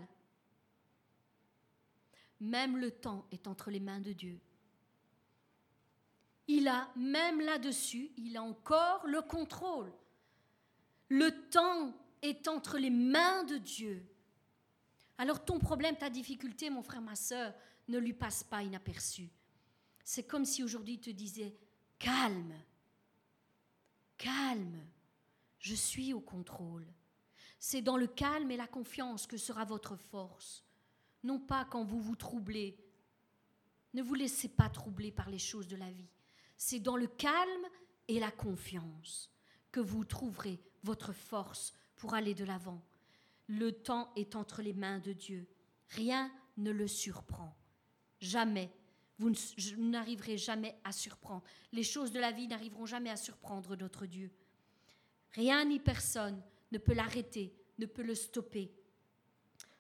même 2.39 2.77
le 2.77 2.91
temps 2.91 3.25
est 3.31 3.47
entre 3.47 3.69
les 3.69 3.79
mains 3.79 4.01
de 4.01 4.13
Dieu. 4.13 4.39
Il 6.47 6.67
a, 6.67 6.89
même 6.95 7.39
là-dessus, 7.39 8.11
il 8.17 8.35
a 8.35 8.43
encore 8.43 9.05
le 9.07 9.21
contrôle. 9.21 9.91
Le 11.09 11.31
temps 11.49 11.93
est 12.21 12.47
entre 12.47 12.77
les 12.77 12.89
mains 12.89 13.43
de 13.45 13.57
Dieu. 13.57 14.05
Alors 15.17 15.45
ton 15.45 15.59
problème, 15.59 15.97
ta 15.97 16.09
difficulté, 16.09 16.69
mon 16.69 16.83
frère, 16.83 17.01
ma 17.01 17.15
soeur, 17.15 17.53
ne 17.87 17.97
lui 17.97 18.13
passe 18.13 18.43
pas 18.43 18.63
inaperçu. 18.63 19.29
C'est 20.03 20.23
comme 20.23 20.45
si 20.45 20.63
aujourd'hui 20.63 20.99
te 20.99 21.09
disait, 21.09 21.55
calme, 21.99 22.53
calme, 24.17 24.85
je 25.59 25.75
suis 25.75 26.13
au 26.13 26.19
contrôle. 26.19 26.85
C'est 27.59 27.81
dans 27.81 27.97
le 27.97 28.07
calme 28.07 28.51
et 28.51 28.57
la 28.57 28.67
confiance 28.67 29.27
que 29.27 29.37
sera 29.37 29.63
votre 29.63 29.95
force, 29.95 30.65
non 31.23 31.39
pas 31.39 31.65
quand 31.65 31.83
vous 31.83 32.01
vous 32.01 32.15
troublez. 32.15 32.77
Ne 33.93 34.01
vous 34.01 34.15
laissez 34.15 34.49
pas 34.49 34.69
troubler 34.69 35.11
par 35.11 35.29
les 35.29 35.39
choses 35.39 35.67
de 35.67 35.77
la 35.77 35.89
vie. 35.89 36.09
C'est 36.57 36.79
dans 36.79 36.97
le 36.97 37.07
calme 37.07 37.67
et 38.07 38.19
la 38.19 38.31
confiance 38.31 39.31
que 39.71 39.79
vous 39.79 40.03
trouverez 40.03 40.61
votre 40.83 41.13
force 41.13 41.73
pour 41.95 42.13
aller 42.13 42.33
de 42.33 42.43
l'avant. 42.43 42.81
Le 43.53 43.71
temps 43.71 44.11
est 44.15 44.35
entre 44.35 44.63
les 44.63 44.73
mains 44.73 44.97
de 44.97 45.13
Dieu. 45.13 45.47
Rien 45.89 46.31
ne 46.57 46.71
le 46.71 46.87
surprend. 46.87 47.55
Jamais. 48.19 48.71
Vous 49.19 49.31
n'arriverez 49.77 50.39
jamais 50.39 50.75
à 50.83 50.91
surprendre. 50.91 51.43
Les 51.71 51.83
choses 51.83 52.11
de 52.11 52.19
la 52.19 52.31
vie 52.31 52.47
n'arriveront 52.47 52.87
jamais 52.87 53.11
à 53.11 53.15
surprendre 53.15 53.75
notre 53.75 54.07
Dieu. 54.07 54.31
Rien 55.33 55.65
ni 55.65 55.79
personne 55.79 56.41
ne 56.71 56.79
peut 56.79 56.95
l'arrêter, 56.95 57.53
ne 57.77 57.85
peut 57.85 58.01
le 58.01 58.15
stopper. 58.15 58.73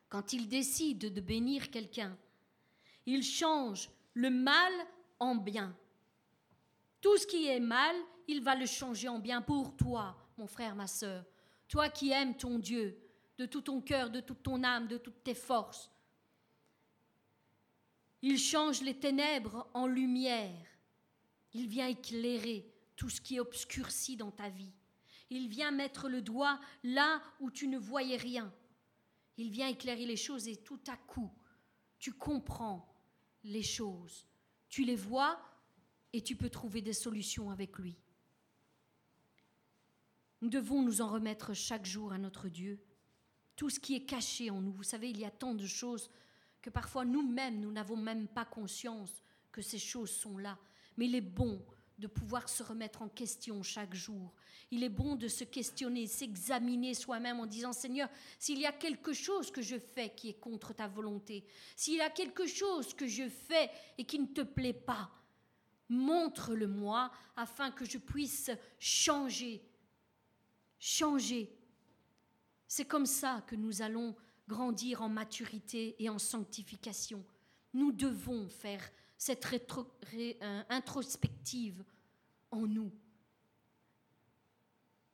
Quand 0.07 0.33
il 0.33 0.47
décide 0.47 1.11
de 1.11 1.21
bénir 1.21 1.71
quelqu'un, 1.71 2.15
il 3.07 3.23
change 3.23 3.89
le 4.13 4.29
mal 4.29 4.71
en 5.19 5.35
bien. 5.35 5.75
Tout 7.01 7.17
ce 7.17 7.25
qui 7.25 7.47
est 7.47 7.59
mal, 7.59 7.95
il 8.27 8.43
va 8.43 8.55
le 8.55 8.67
changer 8.67 9.07
en 9.07 9.17
bien 9.17 9.41
pour 9.41 9.75
toi, 9.75 10.15
mon 10.37 10.45
frère, 10.45 10.75
ma 10.75 10.85
sœur. 10.85 11.25
Toi 11.67 11.89
qui 11.89 12.11
aimes 12.11 12.37
ton 12.37 12.59
Dieu 12.59 13.02
de 13.37 13.45
tout 13.45 13.61
ton 13.61 13.81
cœur, 13.81 14.09
de 14.09 14.19
toute 14.19 14.43
ton 14.43 14.63
âme, 14.63 14.87
de 14.87 14.97
toutes 14.97 15.23
tes 15.23 15.33
forces. 15.33 15.91
Il 18.21 18.39
change 18.39 18.81
les 18.81 18.97
ténèbres 18.97 19.69
en 19.73 19.87
lumière. 19.87 20.67
Il 21.53 21.67
vient 21.67 21.87
éclairer 21.87 22.71
tout 22.95 23.09
ce 23.09 23.19
qui 23.19 23.35
est 23.35 23.39
obscurci 23.39 24.15
dans 24.15 24.31
ta 24.31 24.49
vie. 24.49 24.73
Il 25.29 25.49
vient 25.49 25.71
mettre 25.71 26.09
le 26.09 26.21
doigt 26.21 26.59
là 26.83 27.21
où 27.39 27.51
tu 27.51 27.67
ne 27.67 27.77
voyais 27.77 28.17
rien. 28.17 28.53
Il 29.37 29.49
vient 29.49 29.67
éclairer 29.67 30.05
les 30.05 30.15
choses 30.15 30.47
et 30.47 30.57
tout 30.57 30.79
à 30.87 30.95
coup, 30.95 31.31
tu 31.99 32.13
comprends 32.13 32.93
les 33.43 33.63
choses. 33.63 34.27
Tu 34.69 34.85
les 34.85 34.95
vois 34.95 35.39
et 36.13 36.21
tu 36.21 36.35
peux 36.35 36.49
trouver 36.49 36.81
des 36.81 36.93
solutions 36.93 37.49
avec 37.49 37.77
lui. 37.77 37.97
Nous 40.41 40.49
devons 40.49 40.81
nous 40.81 41.01
en 41.01 41.07
remettre 41.07 41.53
chaque 41.53 41.85
jour 41.85 42.13
à 42.13 42.17
notre 42.17 42.49
Dieu. 42.49 42.79
Tout 43.55 43.69
ce 43.69 43.79
qui 43.79 43.95
est 43.95 44.05
caché 44.05 44.49
en 44.49 44.61
nous. 44.61 44.71
Vous 44.73 44.83
savez, 44.83 45.09
il 45.09 45.19
y 45.19 45.25
a 45.25 45.31
tant 45.31 45.53
de 45.53 45.65
choses 45.65 46.09
que 46.61 46.69
parfois 46.69 47.05
nous-mêmes, 47.05 47.59
nous 47.59 47.71
n'avons 47.71 47.97
même 47.97 48.27
pas 48.27 48.45
conscience 48.45 49.21
que 49.51 49.61
ces 49.61 49.79
choses 49.79 50.11
sont 50.11 50.37
là. 50.37 50.57
Mais 50.97 51.05
il 51.05 51.15
est 51.15 51.21
bon 51.21 51.63
de 51.99 52.07
pouvoir 52.07 52.49
se 52.49 52.63
remettre 52.63 53.01
en 53.01 53.09
question 53.09 53.61
chaque 53.61 53.93
jour. 53.93 54.33
Il 54.71 54.83
est 54.83 54.89
bon 54.89 55.15
de 55.15 55.27
se 55.27 55.43
questionner, 55.43 56.07
s'examiner 56.07 56.93
soi-même 56.95 57.39
en 57.39 57.45
disant 57.45 57.73
Seigneur, 57.73 58.09
s'il 58.39 58.59
y 58.59 58.65
a 58.65 58.71
quelque 58.71 59.13
chose 59.13 59.51
que 59.51 59.61
je 59.61 59.77
fais 59.77 60.09
qui 60.09 60.29
est 60.29 60.39
contre 60.39 60.73
ta 60.73 60.87
volonté, 60.87 61.45
s'il 61.75 61.95
y 61.95 62.01
a 62.01 62.09
quelque 62.09 62.47
chose 62.47 62.93
que 62.93 63.07
je 63.07 63.29
fais 63.29 63.69
et 63.97 64.05
qui 64.05 64.19
ne 64.19 64.25
te 64.25 64.41
plaît 64.41 64.73
pas, 64.73 65.11
montre-le-moi 65.89 67.11
afin 67.35 67.71
que 67.71 67.85
je 67.85 67.99
puisse 67.99 68.49
changer. 68.79 69.61
Changer. 70.79 71.55
C'est 72.75 72.85
comme 72.85 73.05
ça 73.05 73.43
que 73.45 73.55
nous 73.55 73.83
allons 73.83 74.15
grandir 74.47 75.03
en 75.03 75.07
maturité 75.07 75.95
et 75.99 76.09
en 76.09 76.17
sanctification. 76.17 77.23
Nous 77.71 77.91
devons 77.91 78.49
faire 78.49 78.81
cette 79.15 79.45
euh, 79.77 80.63
introspective 80.69 81.83
en 82.49 82.65
nous. 82.65 82.91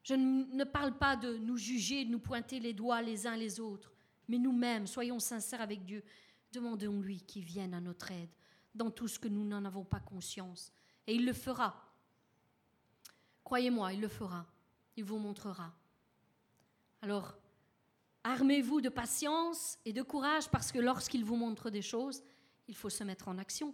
Je 0.04 0.14
ne 0.14 0.64
parle 0.64 0.98
pas 0.98 1.18
de 1.18 1.36
nous 1.36 1.58
juger, 1.58 2.06
de 2.06 2.12
nous 2.12 2.22
pointer 2.22 2.62
les 2.62 2.72
doigts 2.72 3.02
les 3.02 3.28
uns 3.28 3.36
les 3.36 3.60
autres, 3.60 3.92
mais 4.30 4.38
nous-mêmes, 4.38 4.88
soyons 4.88 5.20
sincères 5.20 5.60
avec 5.60 5.84
Dieu. 5.84 6.02
Demandons-lui 6.54 7.24
qu'il 7.24 7.44
vienne 7.44 7.74
à 7.74 7.82
notre 7.82 8.10
aide 8.14 8.32
dans 8.74 8.90
tout 8.90 9.10
ce 9.10 9.20
que 9.20 9.28
nous 9.28 9.44
n'en 9.44 9.66
avons 9.66 9.84
pas 9.84 10.00
conscience. 10.00 10.72
Et 11.06 11.16
il 11.16 11.26
le 11.26 11.34
fera. 11.34 11.94
Croyez-moi, 13.44 13.92
il 13.92 14.00
le 14.00 14.08
fera. 14.08 14.46
Il 14.96 15.04
vous 15.04 15.20
montrera. 15.20 15.74
Alors, 17.02 17.38
Armez-vous 18.24 18.82
de 18.82 18.90
patience 18.90 19.78
et 19.86 19.94
de 19.94 20.02
courage 20.02 20.50
parce 20.50 20.72
que 20.72 20.80
lorsqu'il 20.80 21.24
vous 21.24 21.38
montre 21.38 21.70
des 21.70 21.82
choses, 21.82 22.22
il 22.68 22.76
faut 22.76 22.90
se 22.90 23.04
mettre 23.04 23.28
en 23.28 23.38
action 23.38 23.74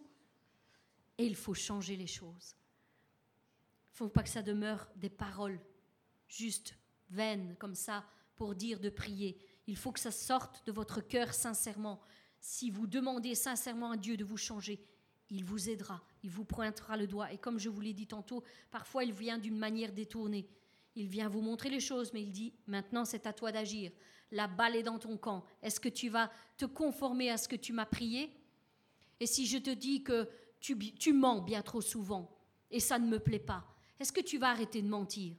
et 1.17 1.25
il 1.25 1.35
faut 1.35 1.53
changer 1.53 1.95
les 1.95 2.07
choses. 2.07 2.55
Il 3.87 3.93
ne 3.93 3.97
faut 3.97 4.09
pas 4.09 4.23
que 4.23 4.29
ça 4.29 4.41
demeure 4.41 4.87
des 4.95 5.09
paroles 5.09 5.59
juste 6.27 6.75
vaines 7.09 7.55
comme 7.59 7.75
ça 7.75 8.05
pour 8.35 8.55
dire 8.55 8.79
de 8.79 8.89
prier. 8.89 9.37
Il 9.67 9.77
faut 9.77 9.91
que 9.91 9.99
ça 9.99 10.11
sorte 10.11 10.65
de 10.67 10.71
votre 10.71 11.01
cœur 11.01 11.33
sincèrement. 11.33 12.01
Si 12.39 12.69
vous 12.69 12.87
demandez 12.87 13.33
sincèrement 13.33 13.91
à 13.91 13.97
Dieu 13.97 14.17
de 14.17 14.23
vous 14.23 14.37
changer, 14.37 14.85
il 15.29 15.43
vous 15.43 15.69
aidera, 15.69 16.03
il 16.23 16.29
vous 16.29 16.45
pointera 16.45 16.97
le 16.97 17.07
doigt. 17.07 17.31
Et 17.33 17.37
comme 17.37 17.57
je 17.57 17.69
vous 17.69 17.81
l'ai 17.81 17.93
dit 17.93 18.07
tantôt, 18.07 18.43
parfois 18.69 19.03
il 19.03 19.11
vient 19.11 19.37
d'une 19.37 19.57
manière 19.57 19.91
détournée. 19.91 20.47
il 20.95 21.07
vient 21.07 21.29
vous 21.29 21.41
montrer 21.41 21.69
les 21.69 21.79
choses, 21.79 22.13
mais 22.13 22.21
il 22.21 22.31
dit, 22.31 22.53
maintenant 22.67 23.05
c'est 23.05 23.25
à 23.25 23.33
toi 23.33 23.51
d'agir. 23.51 23.91
La 24.31 24.47
balle 24.47 24.75
est 24.75 24.83
dans 24.83 24.99
ton 24.99 25.17
camp. 25.17 25.45
Est-ce 25.61 25.79
que 25.79 25.89
tu 25.89 26.09
vas 26.09 26.31
te 26.57 26.65
conformer 26.65 27.29
à 27.29 27.37
ce 27.37 27.47
que 27.47 27.55
tu 27.55 27.73
m'as 27.73 27.85
prié? 27.85 28.31
Et 29.19 29.25
si 29.25 29.45
je 29.45 29.57
te 29.57 29.69
dis 29.69 30.03
que 30.03 30.29
tu, 30.59 31.13
mens 31.13 31.41
bien 31.41 31.61
trop 31.61 31.81
souvent 31.81 32.29
et 32.71 32.79
ça 32.79 32.99
ne 32.99 33.07
me 33.07 33.19
plaît 33.19 33.39
pas, 33.39 33.63
est-ce 33.99 34.11
que 34.11 34.21
tu 34.21 34.37
vas 34.37 34.49
arrêter 34.49 34.81
de 34.81 34.87
mentir? 34.87 35.35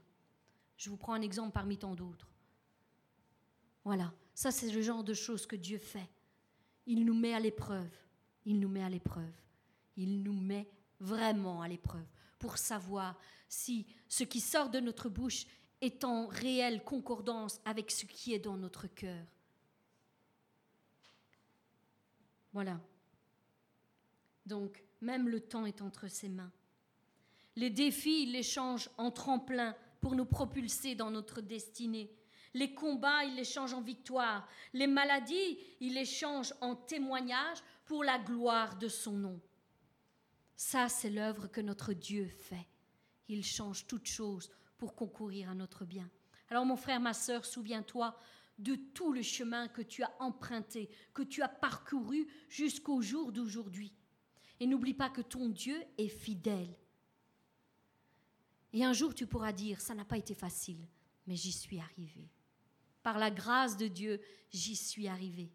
Je 0.76 0.88
vous 0.88 0.96
prends 0.96 1.14
un 1.14 1.22
exemple 1.22 1.52
parmi 1.52 1.76
tant 1.76 1.94
d'autres. 1.94 2.30
Voilà, 3.84 4.12
ça 4.34 4.50
c'est 4.50 4.70
le 4.70 4.82
genre 4.82 5.04
de 5.04 5.14
choses 5.14 5.46
que 5.46 5.56
Dieu 5.56 5.78
fait. 5.78 6.08
Il 6.86 7.04
nous 7.04 7.14
met 7.14 7.34
à 7.34 7.40
l'épreuve. 7.40 7.90
Il 8.44 8.60
nous 8.60 8.68
met 8.68 8.82
à 8.82 8.88
l'épreuve. 8.88 9.34
Il 9.96 10.22
nous 10.22 10.38
met 10.38 10.68
vraiment 11.00 11.62
à 11.62 11.68
l'épreuve 11.68 12.06
pour 12.38 12.58
savoir 12.58 13.18
si 13.48 13.86
ce 14.08 14.24
qui 14.24 14.40
sort 14.40 14.70
de 14.70 14.80
notre 14.80 15.08
bouche 15.08 15.46
est 15.80 16.04
en 16.04 16.26
réelle 16.26 16.82
concordance 16.82 17.60
avec 17.64 17.90
ce 17.90 18.06
qui 18.06 18.32
est 18.32 18.38
dans 18.38 18.56
notre 18.56 18.86
cœur. 18.86 19.24
Voilà. 22.52 22.80
Donc, 24.46 24.82
même 25.00 25.28
le 25.28 25.40
temps 25.40 25.66
est 25.66 25.82
entre 25.82 26.08
ses 26.08 26.28
mains. 26.28 26.52
Les 27.56 27.70
défis, 27.70 28.22
il 28.24 28.32
les 28.32 28.42
change 28.42 28.88
en 28.96 29.10
tremplin 29.10 29.76
pour 30.00 30.14
nous 30.14 30.24
propulser 30.24 30.94
dans 30.94 31.10
notre 31.10 31.40
destinée. 31.40 32.10
Les 32.54 32.72
combats, 32.74 33.24
il 33.24 33.34
les 33.34 33.44
change 33.44 33.74
en 33.74 33.82
victoire. 33.82 34.48
Les 34.72 34.86
maladies, 34.86 35.58
il 35.80 35.94
les 35.94 36.04
change 36.04 36.54
en 36.60 36.74
témoignage 36.74 37.58
pour 37.84 38.04
la 38.04 38.18
gloire 38.18 38.76
de 38.78 38.88
son 38.88 39.12
nom. 39.12 39.40
Ça, 40.56 40.88
c'est 40.88 41.10
l'œuvre 41.10 41.48
que 41.48 41.60
notre 41.60 41.92
Dieu 41.92 42.28
fait. 42.28 42.66
Il 43.28 43.44
change 43.44 43.86
toutes 43.86 44.06
choses 44.06 44.50
pour 44.78 44.94
concourir 44.94 45.50
à 45.50 45.54
notre 45.54 45.84
bien. 45.84 46.08
Alors 46.48 46.64
mon 46.64 46.76
frère, 46.76 47.00
ma 47.00 47.14
sœur, 47.14 47.44
souviens-toi 47.44 48.18
de 48.58 48.74
tout 48.74 49.12
le 49.12 49.22
chemin 49.22 49.68
que 49.68 49.82
tu 49.82 50.02
as 50.02 50.14
emprunté, 50.18 50.88
que 51.12 51.22
tu 51.22 51.42
as 51.42 51.48
parcouru 51.48 52.26
jusqu'au 52.48 53.02
jour 53.02 53.32
d'aujourd'hui. 53.32 53.92
Et 54.60 54.66
n'oublie 54.66 54.94
pas 54.94 55.10
que 55.10 55.20
ton 55.20 55.48
Dieu 55.48 55.82
est 55.98 56.08
fidèle. 56.08 56.74
Et 58.72 58.84
un 58.84 58.92
jour, 58.92 59.14
tu 59.14 59.26
pourras 59.26 59.52
dire, 59.52 59.80
ça 59.80 59.94
n'a 59.94 60.04
pas 60.04 60.16
été 60.16 60.34
facile, 60.34 60.86
mais 61.26 61.36
j'y 61.36 61.52
suis 61.52 61.78
arrivé. 61.78 62.28
Par 63.02 63.18
la 63.18 63.30
grâce 63.30 63.76
de 63.76 63.88
Dieu, 63.88 64.20
j'y 64.50 64.76
suis 64.76 65.08
arrivé. 65.08 65.52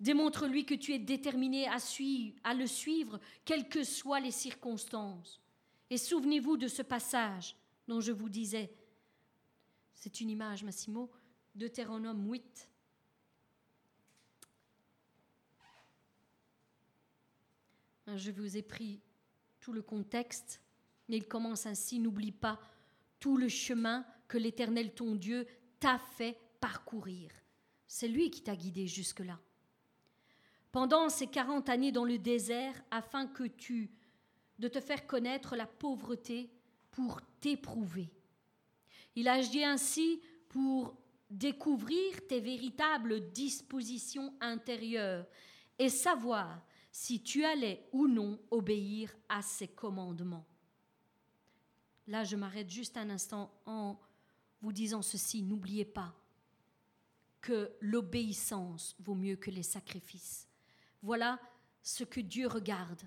Démontre-lui 0.00 0.64
que 0.64 0.74
tu 0.74 0.92
es 0.92 0.98
déterminé 0.98 1.68
à, 1.68 1.78
suivre, 1.78 2.36
à 2.42 2.54
le 2.54 2.66
suivre, 2.66 3.20
quelles 3.44 3.68
que 3.68 3.84
soient 3.84 4.20
les 4.20 4.30
circonstances. 4.30 5.41
Et 5.92 5.98
souvenez-vous 5.98 6.56
de 6.56 6.68
ce 6.68 6.80
passage 6.80 7.54
dont 7.86 8.00
je 8.00 8.12
vous 8.12 8.30
disais. 8.30 8.72
C'est 9.94 10.22
une 10.22 10.30
image, 10.30 10.64
Massimo, 10.64 11.10
Deutéronome 11.54 12.30
8. 12.30 12.70
Je 18.06 18.30
vous 18.30 18.56
ai 18.56 18.62
pris 18.62 19.02
tout 19.60 19.74
le 19.74 19.82
contexte, 19.82 20.62
mais 21.10 21.18
il 21.18 21.28
commence 21.28 21.66
ainsi, 21.66 21.98
n'oublie 21.98 22.32
pas 22.32 22.58
tout 23.20 23.36
le 23.36 23.48
chemin 23.48 24.06
que 24.28 24.38
l'Éternel 24.38 24.94
ton 24.94 25.14
Dieu 25.14 25.46
t'a 25.78 25.98
fait 25.98 26.38
parcourir. 26.58 27.30
C'est 27.86 28.08
lui 28.08 28.30
qui 28.30 28.40
t'a 28.40 28.56
guidé 28.56 28.86
jusque-là. 28.86 29.38
Pendant 30.70 31.10
ces 31.10 31.26
quarante 31.26 31.68
années 31.68 31.92
dans 31.92 32.06
le 32.06 32.16
désert, 32.16 32.82
afin 32.90 33.26
que 33.26 33.44
tu 33.44 33.90
de 34.62 34.68
te 34.68 34.80
faire 34.80 35.08
connaître 35.08 35.56
la 35.56 35.66
pauvreté 35.66 36.48
pour 36.92 37.20
t'éprouver. 37.40 38.08
Il 39.16 39.26
agit 39.26 39.64
ainsi 39.64 40.22
pour 40.48 40.96
découvrir 41.28 42.24
tes 42.28 42.38
véritables 42.38 43.32
dispositions 43.32 44.32
intérieures 44.40 45.26
et 45.80 45.88
savoir 45.88 46.64
si 46.92 47.24
tu 47.24 47.44
allais 47.44 47.88
ou 47.90 48.06
non 48.06 48.38
obéir 48.52 49.12
à 49.28 49.42
ses 49.42 49.66
commandements. 49.66 50.46
Là, 52.06 52.22
je 52.22 52.36
m'arrête 52.36 52.70
juste 52.70 52.96
un 52.96 53.10
instant 53.10 53.52
en 53.66 53.98
vous 54.60 54.72
disant 54.72 55.02
ceci. 55.02 55.42
N'oubliez 55.42 55.86
pas 55.86 56.14
que 57.40 57.72
l'obéissance 57.80 58.94
vaut 59.00 59.16
mieux 59.16 59.36
que 59.36 59.50
les 59.50 59.64
sacrifices. 59.64 60.46
Voilà 61.02 61.40
ce 61.82 62.04
que 62.04 62.20
Dieu 62.20 62.46
regarde, 62.46 63.02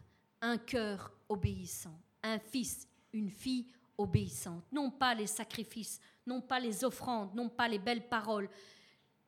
un 0.45 0.57
cœur 0.57 1.11
obéissant, 1.27 1.99
un 2.23 2.37
fils, 2.39 2.87
une 3.13 3.31
fille 3.31 3.67
obéissante, 3.97 4.63
non 4.71 4.91
pas 4.91 5.15
les 5.15 5.27
sacrifices, 5.27 5.99
non 6.27 6.39
pas 6.39 6.59
les 6.59 6.83
offrandes, 6.83 7.33
non 7.33 7.49
pas 7.49 7.67
les 7.67 7.79
belles 7.79 8.07
paroles. 8.07 8.49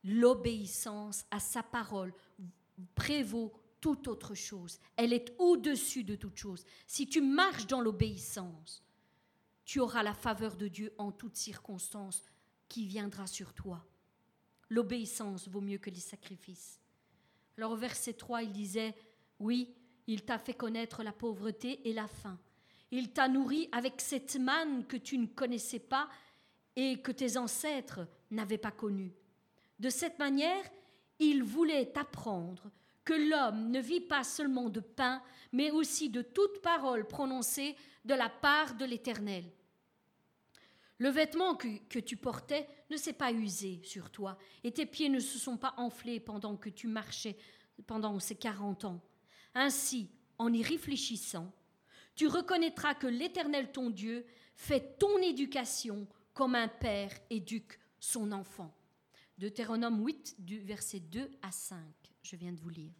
L'obéissance 0.04 1.24
à 1.30 1.40
sa 1.40 1.62
parole 1.62 2.14
prévaut 2.94 3.52
toute 3.80 4.06
autre 4.06 4.34
chose. 4.34 4.78
Elle 4.96 5.12
est 5.12 5.34
au-dessus 5.38 6.04
de 6.04 6.14
toute 6.14 6.36
chose. 6.36 6.64
Si 6.86 7.08
tu 7.08 7.20
marches 7.20 7.66
dans 7.66 7.80
l'obéissance, 7.80 8.82
tu 9.64 9.80
auras 9.80 10.02
la 10.02 10.14
faveur 10.14 10.56
de 10.56 10.68
Dieu 10.68 10.94
en 10.98 11.10
toutes 11.10 11.36
circonstances 11.36 12.22
qui 12.68 12.86
viendra 12.86 13.26
sur 13.26 13.52
toi. 13.54 13.84
L'obéissance 14.70 15.48
vaut 15.48 15.60
mieux 15.60 15.78
que 15.78 15.90
les 15.90 16.00
sacrifices. 16.00 16.80
Alors 17.56 17.72
au 17.72 17.76
verset 17.76 18.12
3, 18.12 18.44
il 18.44 18.52
disait, 18.52 18.94
oui, 19.40 19.74
il 20.08 20.22
t'a 20.22 20.38
fait 20.38 20.54
connaître 20.54 21.04
la 21.04 21.12
pauvreté 21.12 21.86
et 21.88 21.92
la 21.92 22.08
faim. 22.08 22.38
Il 22.90 23.12
t'a 23.12 23.28
nourri 23.28 23.68
avec 23.70 24.00
cette 24.00 24.36
manne 24.36 24.86
que 24.86 24.96
tu 24.96 25.18
ne 25.18 25.26
connaissais 25.26 25.78
pas 25.78 26.08
et 26.74 27.00
que 27.02 27.12
tes 27.12 27.36
ancêtres 27.36 28.08
n'avaient 28.30 28.58
pas 28.58 28.70
connue. 28.70 29.12
De 29.78 29.90
cette 29.90 30.18
manière, 30.18 30.64
il 31.18 31.42
voulait 31.42 31.92
t'apprendre 31.92 32.70
que 33.04 33.12
l'homme 33.12 33.70
ne 33.70 33.80
vit 33.80 34.00
pas 34.00 34.24
seulement 34.24 34.70
de 34.70 34.80
pain, 34.80 35.22
mais 35.52 35.70
aussi 35.70 36.08
de 36.08 36.22
toute 36.22 36.62
parole 36.62 37.06
prononcée 37.06 37.76
de 38.04 38.14
la 38.14 38.30
part 38.30 38.74
de 38.76 38.86
l'Éternel. 38.86 39.44
Le 40.96 41.10
vêtement 41.10 41.54
que, 41.54 41.68
que, 41.88 41.98
tu 41.98 42.16
portais 42.16 42.66
ne 42.90 42.96
s'est 42.96 43.12
pas 43.12 43.30
usé 43.30 43.80
sur 43.84 44.10
toi, 44.10 44.38
et 44.64 44.72
tes 44.72 44.86
pieds 44.86 45.08
ne 45.08 45.20
se 45.20 45.38
sont 45.38 45.58
pas 45.58 45.74
enflés 45.76 46.18
pendant 46.18 46.56
que 46.56 46.70
tu 46.70 46.86
marchais 46.86 47.36
pendant 47.86 48.18
ces 48.18 48.34
quarante 48.34 48.84
ans. 48.84 49.00
Ainsi, 49.58 50.08
en 50.38 50.52
y 50.52 50.62
réfléchissant, 50.62 51.52
tu 52.14 52.28
reconnaîtras 52.28 52.94
que 52.94 53.08
l'Éternel 53.08 53.72
ton 53.72 53.90
Dieu 53.90 54.24
fait 54.54 54.96
ton 54.98 55.18
éducation 55.18 56.06
comme 56.32 56.54
un 56.54 56.68
père 56.68 57.10
éduque 57.28 57.76
son 57.98 58.30
enfant. 58.30 58.72
Deutéronome 59.36 60.04
8, 60.04 60.36
du 60.38 60.60
verset 60.60 61.00
2 61.00 61.28
à 61.42 61.50
5, 61.50 61.76
je 62.22 62.36
viens 62.36 62.52
de 62.52 62.60
vous 62.60 62.68
lire. 62.68 62.92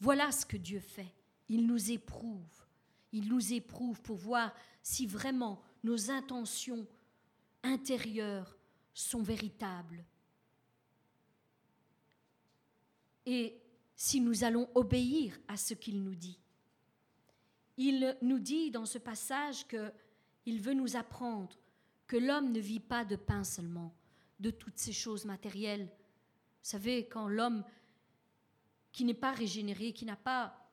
Voilà 0.00 0.32
ce 0.32 0.44
que 0.44 0.56
Dieu 0.56 0.80
fait. 0.80 1.14
Il 1.48 1.64
nous 1.64 1.92
éprouve. 1.92 2.66
Il 3.12 3.28
nous 3.28 3.52
éprouve 3.52 4.02
pour 4.02 4.16
voir 4.16 4.52
si 4.82 5.06
vraiment 5.06 5.62
nos 5.84 6.10
intentions 6.10 6.88
intérieures 7.62 8.58
sont 8.92 9.22
véritables. 9.22 10.04
Et 13.24 13.60
si 13.96 14.20
nous 14.20 14.44
allons 14.44 14.68
obéir 14.74 15.38
à 15.48 15.56
ce 15.56 15.74
qu'il 15.74 16.02
nous 16.02 16.14
dit. 16.14 16.38
Il 17.78 18.16
nous 18.22 18.38
dit 18.38 18.70
dans 18.70 18.86
ce 18.86 18.98
passage 18.98 19.66
que 19.66 19.92
il 20.44 20.60
veut 20.60 20.74
nous 20.74 20.96
apprendre 20.96 21.58
que 22.06 22.16
l'homme 22.16 22.52
ne 22.52 22.60
vit 22.60 22.80
pas 22.80 23.04
de 23.04 23.16
pain 23.16 23.42
seulement, 23.42 23.92
de 24.38 24.50
toutes 24.50 24.78
ces 24.78 24.92
choses 24.92 25.24
matérielles. 25.24 25.86
Vous 25.86 26.70
savez, 26.70 27.06
quand 27.08 27.28
l'homme 27.28 27.64
qui 28.92 29.04
n'est 29.04 29.14
pas 29.14 29.32
régénéré, 29.32 29.92
qui 29.92 30.04
n'a 30.04 30.16
pas 30.16 30.70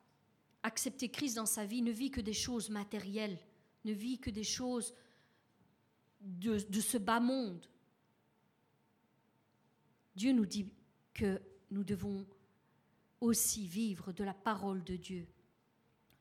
accepté 0.61 1.09
Christ 1.09 1.35
dans 1.35 1.45
sa 1.45 1.65
vie, 1.65 1.81
ne 1.81 1.91
vit 1.91 2.11
que 2.11 2.21
des 2.21 2.33
choses 2.33 2.69
matérielles, 2.69 3.37
ne 3.83 3.93
vit 3.93 4.19
que 4.19 4.29
des 4.29 4.43
choses 4.43 4.93
de, 6.21 6.57
de 6.69 6.79
ce 6.79 6.97
bas 6.97 7.19
monde. 7.19 7.67
Dieu 10.15 10.31
nous 10.31 10.45
dit 10.45 10.69
que 11.13 11.41
nous 11.71 11.83
devons 11.83 12.25
aussi 13.23 13.65
vivre 13.65 14.11
de 14.11 14.23
la 14.23 14.33
parole 14.33 14.83
de 14.83 14.95
Dieu. 14.95 15.27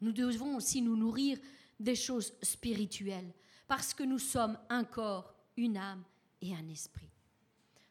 Nous 0.01 0.12
devons 0.12 0.57
aussi 0.57 0.83
nous 0.83 0.97
nourrir 0.97 1.39
des 1.79 1.95
choses 1.95 2.35
spirituelles, 2.43 3.33
parce 3.66 3.93
que 3.93 4.05
nous 4.05 4.19
sommes 4.19 4.59
un 4.69 4.85
corps, 4.85 5.35
une 5.57 5.77
âme 5.77 6.05
et 6.41 6.55
un 6.55 6.69
esprit. 6.69 7.11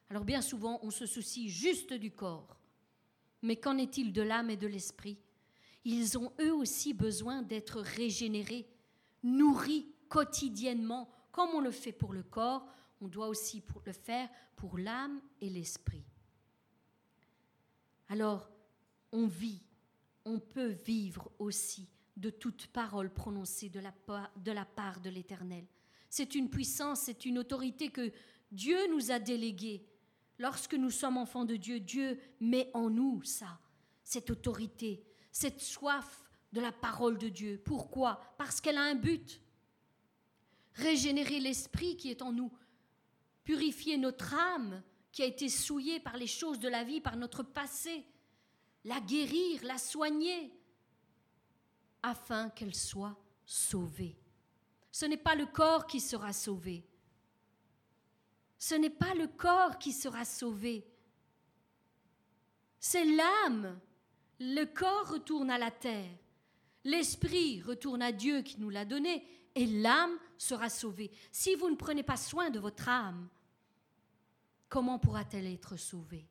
Alors 0.09 0.25
bien 0.25 0.41
souvent, 0.41 0.79
on 0.83 0.91
se 0.91 1.05
soucie 1.05 1.49
juste 1.49 1.93
du 1.93 2.11
corps. 2.11 2.57
Mais 3.41 3.55
qu'en 3.55 3.77
est-il 3.77 4.13
de 4.13 4.21
l'âme 4.21 4.49
et 4.49 4.57
de 4.57 4.67
l'esprit? 4.67 5.17
Ils 5.83 6.17
ont 6.17 6.31
eux 6.39 6.53
aussi 6.53 6.93
besoin 6.93 7.41
d'être 7.41 7.81
régénérés, 7.81 8.67
nourris 9.23 9.87
quotidiennement, 10.09 11.09
comme 11.31 11.49
on 11.53 11.61
le 11.61 11.71
fait 11.71 11.93
pour 11.93 12.13
le 12.13 12.23
corps, 12.23 12.67
on 12.99 13.07
doit 13.07 13.27
aussi 13.27 13.63
le 13.85 13.93
faire 13.93 14.29
pour 14.55 14.77
l'âme 14.77 15.21
et 15.39 15.49
l'esprit. 15.49 16.03
Alors, 18.09 18.49
on 19.11 19.27
vit, 19.27 19.61
on 20.25 20.39
peut 20.39 20.75
vivre 20.85 21.31
aussi 21.39 21.87
de 22.17 22.29
toute 22.29 22.67
parole 22.67 23.09
prononcée 23.09 23.69
de 23.69 23.79
la, 23.79 23.91
part 24.65 25.01
de 25.01 25.09
l'Éternel. 25.09 25.65
C'est 26.09 26.35
une 26.35 26.49
puissance, 26.49 27.01
c'est 27.01 27.25
une 27.25 27.39
autorité 27.39 27.89
que 27.89 28.11
Dieu 28.51 28.77
nous 28.91 29.11
a 29.11 29.19
déléguée. 29.19 29.85
Lorsque 30.37 30.73
nous 30.73 30.91
sommes 30.91 31.17
enfants 31.17 31.45
de 31.45 31.55
Dieu, 31.55 31.79
Dieu 31.79 32.19
met 32.39 32.69
en 32.73 32.89
nous 32.89 33.23
ça, 33.23 33.59
cette 34.03 34.29
autorité, 34.29 35.03
cette 35.31 35.61
soif 35.61 36.29
de 36.51 36.61
la 36.61 36.71
parole 36.71 37.17
de 37.17 37.29
Dieu. 37.29 37.61
Pourquoi? 37.63 38.35
Parce 38.37 38.59
qu'elle 38.59 38.77
a 38.77 38.83
un 38.83 38.95
but. 38.95 39.41
Régénérer 40.73 41.39
l'esprit 41.39 41.97
qui 41.97 42.09
est 42.09 42.21
en 42.21 42.31
nous, 42.31 42.51
purifier 43.43 43.97
notre 43.97 44.33
âme 44.33 44.81
qui 45.11 45.21
a 45.21 45.25
été 45.25 45.49
souillée 45.49 45.99
par 45.99 46.17
les 46.17 46.27
choses 46.27 46.59
de 46.59 46.69
la 46.69 46.83
vie, 46.83 47.01
par 47.01 47.17
notre 47.17 47.43
passé, 47.43 48.05
la 48.83 48.99
guérir, 48.99 49.63
la 49.63 49.77
soigner, 49.77 50.51
afin 52.03 52.49
qu'elle 52.49 52.75
soit 52.75 53.15
sauvée. 53.45 54.17
Ce 54.91 55.05
n'est 55.05 55.17
pas 55.17 55.35
le 55.35 55.45
corps 55.45 55.87
qui 55.87 55.99
sera 55.99 56.33
sauvé. 56.33 56.83
Ce 58.57 58.75
n'est 58.75 58.89
pas 58.89 59.13
le 59.13 59.27
corps 59.27 59.77
qui 59.77 59.91
sera 59.91 60.25
sauvé. 60.25 60.85
C'est 62.79 63.05
l'âme. 63.05 63.79
Le 64.39 64.65
corps 64.65 65.09
retourne 65.09 65.49
à 65.49 65.57
la 65.57 65.71
terre. 65.71 66.17
L'esprit 66.83 67.61
retourne 67.61 68.01
à 68.01 68.11
Dieu 68.11 68.41
qui 68.41 68.59
nous 68.59 68.69
l'a 68.69 68.85
donné 68.85 69.23
et 69.53 69.65
l'âme 69.65 70.17
sera 70.37 70.69
sauvée. 70.69 71.11
Si 71.31 71.55
vous 71.55 71.69
ne 71.69 71.75
prenez 71.75 72.03
pas 72.03 72.17
soin 72.17 72.49
de 72.49 72.59
votre 72.59 72.89
âme, 72.89 73.29
comment 74.67 74.97
pourra-t-elle 74.97 75.47
être 75.47 75.77
sauvée? 75.77 76.27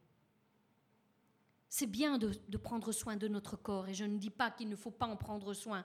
C'est 1.72 1.86
bien 1.86 2.18
de, 2.18 2.56
prendre 2.59 2.90
soin 2.90 3.16
de 3.16 3.28
notre 3.28 3.56
corps 3.56 3.88
et 3.88 3.94
je 3.94 4.05
ne 4.05 4.18
dis 4.18 4.28
pas 4.28 4.51
qu'il 4.51 4.68
ne 4.68 4.74
faut 4.74 4.90
pas 4.90 5.06
en 5.06 5.16
prendre 5.16 5.55
soin. 5.55 5.84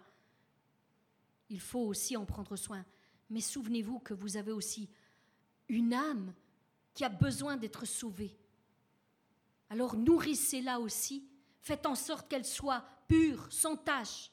Il 1.48 1.60
faut 1.60 1.86
aussi 1.86 2.18
en 2.18 2.26
prendre 2.26 2.56
soin. 2.56 2.84
Mais 3.30 3.40
souvenez-vous 3.40 4.00
que 4.00 4.16
vous 4.16 4.36
avez 4.36 4.52
aussi 4.52 4.90
une 5.70 5.94
âme 5.94 6.34
qui 6.96 7.06
a 7.06 7.10
besoin 7.10 7.56
d'être 7.56 7.86
sauvée. 7.86 8.36
Alors 9.70 9.96
nourrissez-la 9.96 10.80
aussi, 10.80 11.30
faites 11.62 11.86
en 11.86 11.96
sorte 11.96 12.28
qu'elle 12.28 12.46
soit 12.46 12.84
pure, 13.08 13.48
sans 13.52 13.78
tache, 13.78 14.32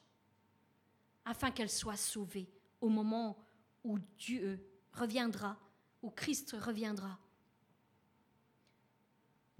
afin 1.23 1.51
qu'elle 1.51 1.69
soit 1.69 1.97
sauvée 1.97 2.51
au 2.81 2.89
moment 2.89 3.37
où 3.83 3.99
Dieu 4.17 4.59
reviendra, 4.91 5.59
où 6.01 6.09
Christ 6.09 6.55
reviendra. 6.59 7.19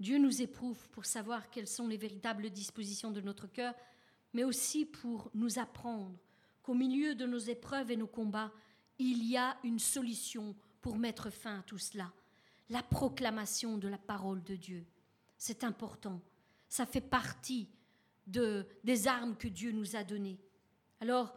Dieu 0.00 0.18
nous 0.18 0.42
éprouve 0.42 0.88
pour 0.90 1.04
savoir 1.04 1.50
quelles 1.50 1.68
sont 1.68 1.86
les 1.86 1.96
véritables 1.96 2.50
dispositions 2.50 3.10
de 3.10 3.20
notre 3.20 3.46
cœur, 3.46 3.74
mais 4.32 4.44
aussi 4.44 4.84
pour 4.84 5.30
nous 5.34 5.58
apprendre 5.58 6.18
qu'au 6.62 6.74
milieu 6.74 7.14
de 7.14 7.26
nos 7.26 7.38
épreuves 7.38 7.90
et 7.90 7.96
nos 7.96 8.06
combats, 8.06 8.52
il 8.98 9.24
y 9.24 9.36
a 9.36 9.56
une 9.62 9.78
solution 9.78 10.56
pour 10.80 10.96
mettre 10.96 11.30
fin 11.30 11.60
à 11.60 11.62
tout 11.62 11.78
cela. 11.78 12.12
La 12.68 12.82
proclamation 12.82 13.78
de 13.78 13.88
la 13.88 13.98
parole 13.98 14.42
de 14.42 14.56
Dieu. 14.56 14.84
C'est 15.36 15.64
important. 15.64 16.20
Ça 16.68 16.86
fait 16.86 17.00
partie 17.00 17.68
de, 18.26 18.66
des 18.82 19.06
armes 19.06 19.36
que 19.36 19.48
Dieu 19.48 19.72
nous 19.72 19.96
a 19.96 20.02
données. 20.02 20.38
Alors, 21.00 21.36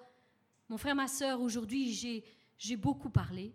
mon 0.69 0.77
frère, 0.77 0.95
ma 0.95 1.07
sœur, 1.07 1.41
aujourd'hui, 1.41 1.93
j'ai 2.57 2.77
beaucoup 2.77 3.09
parlé, 3.09 3.53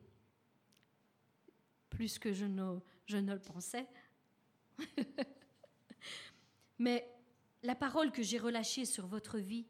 plus 1.91 2.19
que 2.19 2.33
je 2.33 2.47
ne 2.47 3.33
le 3.33 3.39
pensais. 3.39 3.87
Mais 6.79 7.09
la 7.63 7.75
parole 7.75 8.13
que 8.13 8.23
j'ai 8.23 8.39
relâchée 8.39 8.85
sur 8.85 9.07
votre 9.07 9.39
vie 9.39 9.67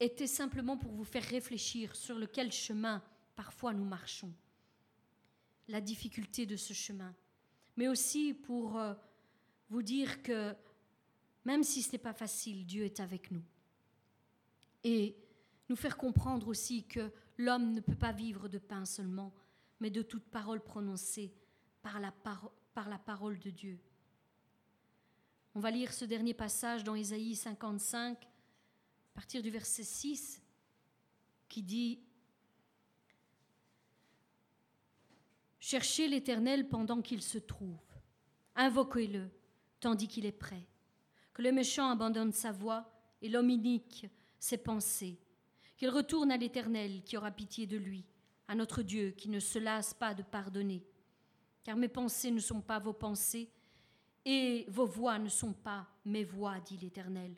était 0.00 0.26
simplement 0.26 0.76
pour 0.76 0.92
vous 0.92 1.04
faire 1.04 1.24
réfléchir 1.24 1.94
sur 1.94 2.18
lequel 2.18 2.52
chemin 2.52 3.02
parfois 3.34 3.74
nous 3.74 3.84
marchons, 3.84 4.32
la 5.68 5.80
difficulté 5.80 6.46
de 6.46 6.56
ce 6.56 6.72
chemin, 6.72 7.14
mais 7.76 7.88
aussi 7.88 8.32
pour 8.32 8.78
euh, 8.78 8.94
vous 9.68 9.82
dire 9.82 10.22
que 10.22 10.54
même 11.44 11.62
si 11.62 11.82
ce 11.82 11.92
n'est 11.92 11.98
pas 11.98 12.14
facile, 12.14 12.66
Dieu 12.66 12.84
est 12.84 12.98
avec 12.98 13.30
nous. 13.30 13.42
Et 14.82 15.16
nous 15.68 15.76
faire 15.76 15.96
comprendre 15.96 16.48
aussi 16.48 16.84
que 16.84 17.12
l'homme 17.36 17.72
ne 17.72 17.80
peut 17.80 17.94
pas 17.94 18.12
vivre 18.12 18.48
de 18.48 18.58
pain 18.58 18.84
seulement, 18.84 19.32
mais 19.80 19.90
de 19.90 20.02
toute 20.02 20.24
parole 20.24 20.60
prononcée 20.60 21.34
par 21.82 22.00
la, 22.00 22.10
par 22.10 22.88
la 22.88 22.98
parole 22.98 23.38
de 23.38 23.50
Dieu. 23.50 23.78
On 25.56 25.60
va 25.60 25.70
lire 25.70 25.94
ce 25.94 26.04
dernier 26.04 26.34
passage 26.34 26.84
dans 26.84 26.94
Ésaïe 26.94 27.34
55, 27.34 28.22
à 28.22 29.14
partir 29.14 29.42
du 29.42 29.48
verset 29.48 29.84
6, 29.84 30.42
qui 31.48 31.62
dit 31.62 31.98
Cherchez 35.58 36.08
l'Éternel 36.08 36.68
pendant 36.68 37.00
qu'il 37.00 37.22
se 37.22 37.38
trouve, 37.38 37.80
invoquez-le 38.54 39.30
tandis 39.80 40.08
qu'il 40.08 40.26
est 40.26 40.30
prêt, 40.30 40.68
que 41.32 41.40
le 41.40 41.52
méchant 41.52 41.88
abandonne 41.88 42.34
sa 42.34 42.52
voie 42.52 42.92
et 43.22 43.30
l'homme 43.30 43.48
inique 43.48 44.10
ses 44.38 44.58
pensées. 44.58 45.18
Qu'il 45.78 45.88
retourne 45.88 46.32
à 46.32 46.36
l'Éternel 46.36 47.02
qui 47.02 47.16
aura 47.16 47.30
pitié 47.30 47.66
de 47.66 47.78
lui, 47.78 48.04
à 48.46 48.54
notre 48.54 48.82
Dieu 48.82 49.12
qui 49.12 49.30
ne 49.30 49.40
se 49.40 49.58
lasse 49.58 49.94
pas 49.94 50.12
de 50.12 50.22
pardonner. 50.22 50.84
Car 51.64 51.78
mes 51.78 51.88
pensées 51.88 52.30
ne 52.30 52.40
sont 52.40 52.60
pas 52.60 52.78
vos 52.78 52.92
pensées, 52.92 53.50
et 54.26 54.66
vos 54.68 54.84
voix 54.84 55.20
ne 55.20 55.28
sont 55.28 55.52
pas 55.52 55.86
mes 56.04 56.24
voix, 56.24 56.58
dit 56.58 56.76
l'Éternel. 56.76 57.32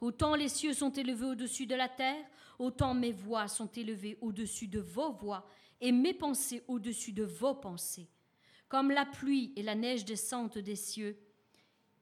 Autant 0.00 0.34
les 0.34 0.48
cieux 0.48 0.74
sont 0.74 0.90
élevés 0.90 1.26
au-dessus 1.26 1.66
de 1.66 1.76
la 1.76 1.88
terre, 1.88 2.26
autant 2.58 2.92
mes 2.92 3.12
voix 3.12 3.46
sont 3.46 3.68
élevées 3.68 4.18
au-dessus 4.20 4.66
de 4.66 4.80
vos 4.80 5.12
voix, 5.12 5.46
et 5.80 5.92
mes 5.92 6.12
pensées 6.12 6.64
au-dessus 6.66 7.12
de 7.12 7.22
vos 7.22 7.54
pensées. 7.54 8.08
Comme 8.68 8.90
la 8.90 9.06
pluie 9.06 9.52
et 9.54 9.62
la 9.62 9.76
neige 9.76 10.04
descendent 10.04 10.58
des 10.58 10.76
cieux, 10.76 11.16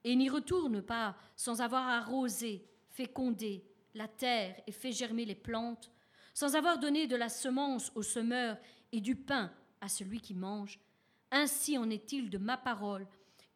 et 0.03 0.15
n'y 0.15 0.29
retournent 0.29 0.81
pas 0.81 1.15
sans 1.35 1.61
avoir 1.61 1.87
arrosé, 1.87 2.65
fécondé, 2.89 3.63
la 3.93 4.07
terre 4.07 4.55
et 4.65 4.71
fait 4.71 4.91
germer 4.91 5.25
les 5.25 5.35
plantes, 5.35 5.91
sans 6.33 6.55
avoir 6.55 6.79
donné 6.79 7.05
de 7.05 7.15
la 7.15 7.29
semence 7.29 7.91
au 7.93 8.01
semeur 8.01 8.57
et 8.91 9.01
du 9.01 9.15
pain 9.15 9.51
à 9.81 9.87
celui 9.87 10.19
qui 10.19 10.33
mange, 10.33 10.79
ainsi 11.29 11.77
en 11.77 11.91
est-il 11.91 12.31
de 12.31 12.39
ma 12.39 12.57
parole 12.57 13.07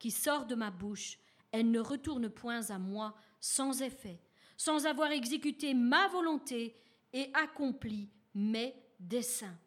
qui 0.05 0.11
sort 0.11 0.45
de 0.45 0.53
ma 0.53 0.69
bouche, 0.69 1.17
elle 1.51 1.71
ne 1.71 1.79
retourne 1.79 2.29
point 2.29 2.69
à 2.69 2.77
moi 2.77 3.15
sans 3.39 3.81
effet, 3.81 4.21
sans 4.55 4.85
avoir 4.85 5.09
exécuté 5.09 5.73
ma 5.73 6.07
volonté 6.09 6.75
et 7.11 7.31
accompli 7.33 8.07
mes 8.35 8.75
desseins. 8.99 9.57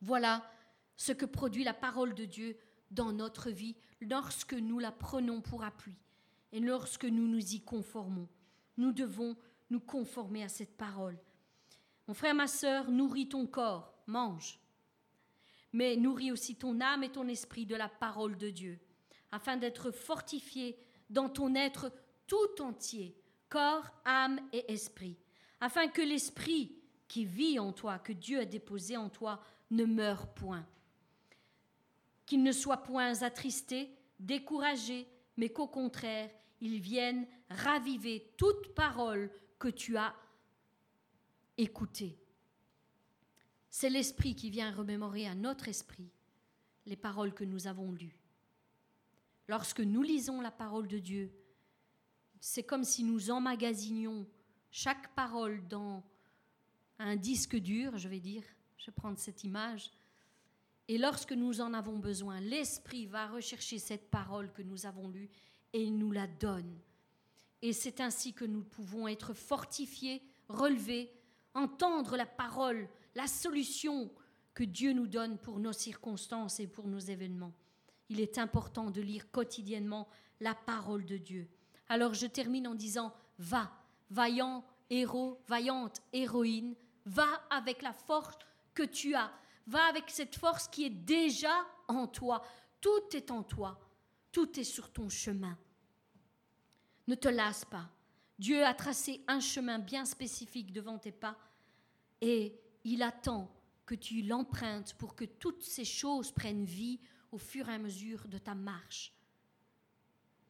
Voilà 0.00 0.44
ce 0.96 1.12
que 1.12 1.26
produit 1.26 1.62
la 1.62 1.74
parole 1.74 2.12
de 2.12 2.24
Dieu 2.24 2.56
dans 2.90 3.12
notre 3.12 3.50
vie 3.52 3.76
lorsque 4.00 4.54
nous 4.54 4.80
la 4.80 4.90
prenons 4.90 5.40
pour 5.40 5.62
appui 5.62 5.94
et 6.50 6.58
lorsque 6.58 7.04
nous 7.04 7.28
nous 7.28 7.54
y 7.54 7.60
conformons. 7.60 8.28
Nous 8.78 8.90
devons 8.90 9.36
nous 9.70 9.78
conformer 9.78 10.42
à 10.42 10.48
cette 10.48 10.76
parole. 10.76 11.16
Mon 12.08 12.14
frère, 12.14 12.34
ma 12.34 12.48
sœur, 12.48 12.90
nourris 12.90 13.28
ton 13.28 13.46
corps, 13.46 13.94
mange, 14.08 14.58
mais 15.72 15.94
nourris 15.94 16.32
aussi 16.32 16.56
ton 16.56 16.80
âme 16.80 17.04
et 17.04 17.12
ton 17.12 17.28
esprit 17.28 17.64
de 17.64 17.76
la 17.76 17.88
parole 17.88 18.36
de 18.36 18.50
Dieu, 18.50 18.80
afin 19.32 19.56
d'être 19.56 19.90
fortifié 19.90 20.78
dans 21.10 21.28
ton 21.28 21.54
être 21.54 21.90
tout 22.26 22.62
entier, 22.62 23.16
corps, 23.48 23.90
âme 24.04 24.40
et 24.52 24.72
esprit, 24.72 25.16
afin 25.60 25.88
que 25.88 26.02
l'esprit 26.02 26.76
qui 27.08 27.24
vit 27.24 27.58
en 27.58 27.72
toi, 27.72 27.98
que 27.98 28.12
Dieu 28.12 28.40
a 28.40 28.44
déposé 28.44 28.96
en 28.96 29.08
toi, 29.08 29.42
ne 29.70 29.84
meure 29.84 30.32
point. 30.34 30.66
Qu'il 32.24 32.42
ne 32.42 32.52
soit 32.52 32.78
point 32.78 33.22
attristé, 33.22 33.90
découragé, 34.18 35.06
mais 35.36 35.50
qu'au 35.50 35.66
contraire, 35.66 36.30
il 36.60 36.80
vienne 36.80 37.26
raviver 37.50 38.32
toute 38.36 38.74
parole 38.74 39.30
que 39.58 39.68
tu 39.68 39.96
as 39.96 40.14
écouté. 41.58 42.18
C'est 43.68 43.90
l'Esprit 43.90 44.34
qui 44.34 44.50
vient 44.50 44.72
remémorer 44.72 45.26
à 45.26 45.34
notre 45.34 45.68
esprit 45.68 46.10
les 46.86 46.96
paroles 46.96 47.34
que 47.34 47.44
nous 47.44 47.66
avons 47.66 47.92
lues. 47.92 48.21
Lorsque 49.52 49.80
nous 49.80 50.00
lisons 50.00 50.40
la 50.40 50.50
parole 50.50 50.88
de 50.88 50.98
Dieu, 50.98 51.30
c'est 52.40 52.62
comme 52.62 52.84
si 52.84 53.04
nous 53.04 53.30
emmagasinions 53.30 54.26
chaque 54.70 55.14
parole 55.14 55.68
dans 55.68 56.02
un 56.98 57.16
disque 57.16 57.56
dur, 57.56 57.98
je 57.98 58.08
vais 58.08 58.18
dire, 58.18 58.42
je 58.78 58.86
vais 58.86 58.92
prendre 58.92 59.18
cette 59.18 59.44
image, 59.44 59.90
et 60.88 60.96
lorsque 60.96 61.32
nous 61.32 61.60
en 61.60 61.74
avons 61.74 61.98
besoin, 61.98 62.40
l'Esprit 62.40 63.04
va 63.04 63.26
rechercher 63.26 63.78
cette 63.78 64.10
parole 64.10 64.50
que 64.54 64.62
nous 64.62 64.86
avons 64.86 65.08
lue 65.08 65.28
et 65.74 65.82
il 65.82 65.98
nous 65.98 66.12
la 66.12 66.28
donne. 66.28 66.80
Et 67.60 67.74
c'est 67.74 68.00
ainsi 68.00 68.32
que 68.32 68.46
nous 68.46 68.64
pouvons 68.64 69.06
être 69.06 69.34
fortifiés, 69.34 70.22
relevés, 70.48 71.12
entendre 71.52 72.16
la 72.16 72.24
parole, 72.24 72.88
la 73.14 73.26
solution 73.26 74.10
que 74.54 74.64
Dieu 74.64 74.94
nous 74.94 75.08
donne 75.08 75.36
pour 75.36 75.58
nos 75.58 75.74
circonstances 75.74 76.58
et 76.58 76.66
pour 76.66 76.88
nos 76.88 77.00
événements. 77.00 77.52
Il 78.12 78.20
est 78.20 78.36
important 78.36 78.90
de 78.90 79.00
lire 79.00 79.30
quotidiennement 79.30 80.06
la 80.40 80.54
parole 80.54 81.06
de 81.06 81.16
Dieu. 81.16 81.48
Alors 81.88 82.12
je 82.12 82.26
termine 82.26 82.68
en 82.68 82.74
disant, 82.74 83.14
va, 83.38 83.72
vaillant 84.10 84.66
héros, 84.90 85.40
vaillante 85.48 86.02
héroïne, 86.12 86.74
va 87.06 87.26
avec 87.48 87.80
la 87.80 87.94
force 87.94 88.36
que 88.74 88.82
tu 88.82 89.14
as, 89.14 89.32
Va 89.66 89.84
avec 89.86 90.10
cette 90.10 90.36
force 90.36 90.68
qui 90.68 90.84
est 90.84 90.90
déjà 90.90 91.66
en 91.88 92.06
toi. 92.06 92.44
Tout 92.82 93.16
est 93.16 93.30
en 93.30 93.42
toi. 93.42 93.80
Tout 94.30 94.60
est 94.60 94.64
sur 94.64 94.92
ton 94.92 95.08
chemin. 95.08 95.56
Ne 97.06 97.14
te 97.14 97.28
lasse 97.28 97.64
pas. 97.64 97.88
Dieu 98.38 98.62
a 98.62 98.74
tracé 98.74 99.24
un 99.26 99.40
chemin 99.40 99.78
bien 99.78 100.04
spécifique 100.04 100.70
devant 100.70 100.98
tes 100.98 101.12
pas 101.12 101.38
et 102.20 102.60
il 102.84 103.02
attend 103.02 103.50
que 103.86 103.94
tu 103.94 104.20
l'empruntes 104.20 104.92
pour 104.98 105.14
que 105.14 105.24
toutes 105.24 105.62
ces 105.62 105.86
choses 105.86 106.30
prennent 106.30 106.66
vie 106.66 107.00
au 107.32 107.38
fur 107.38 107.68
et 107.68 107.74
à 107.74 107.78
mesure 107.78 108.28
de 108.28 108.38
ta 108.38 108.54
marche. 108.54 109.12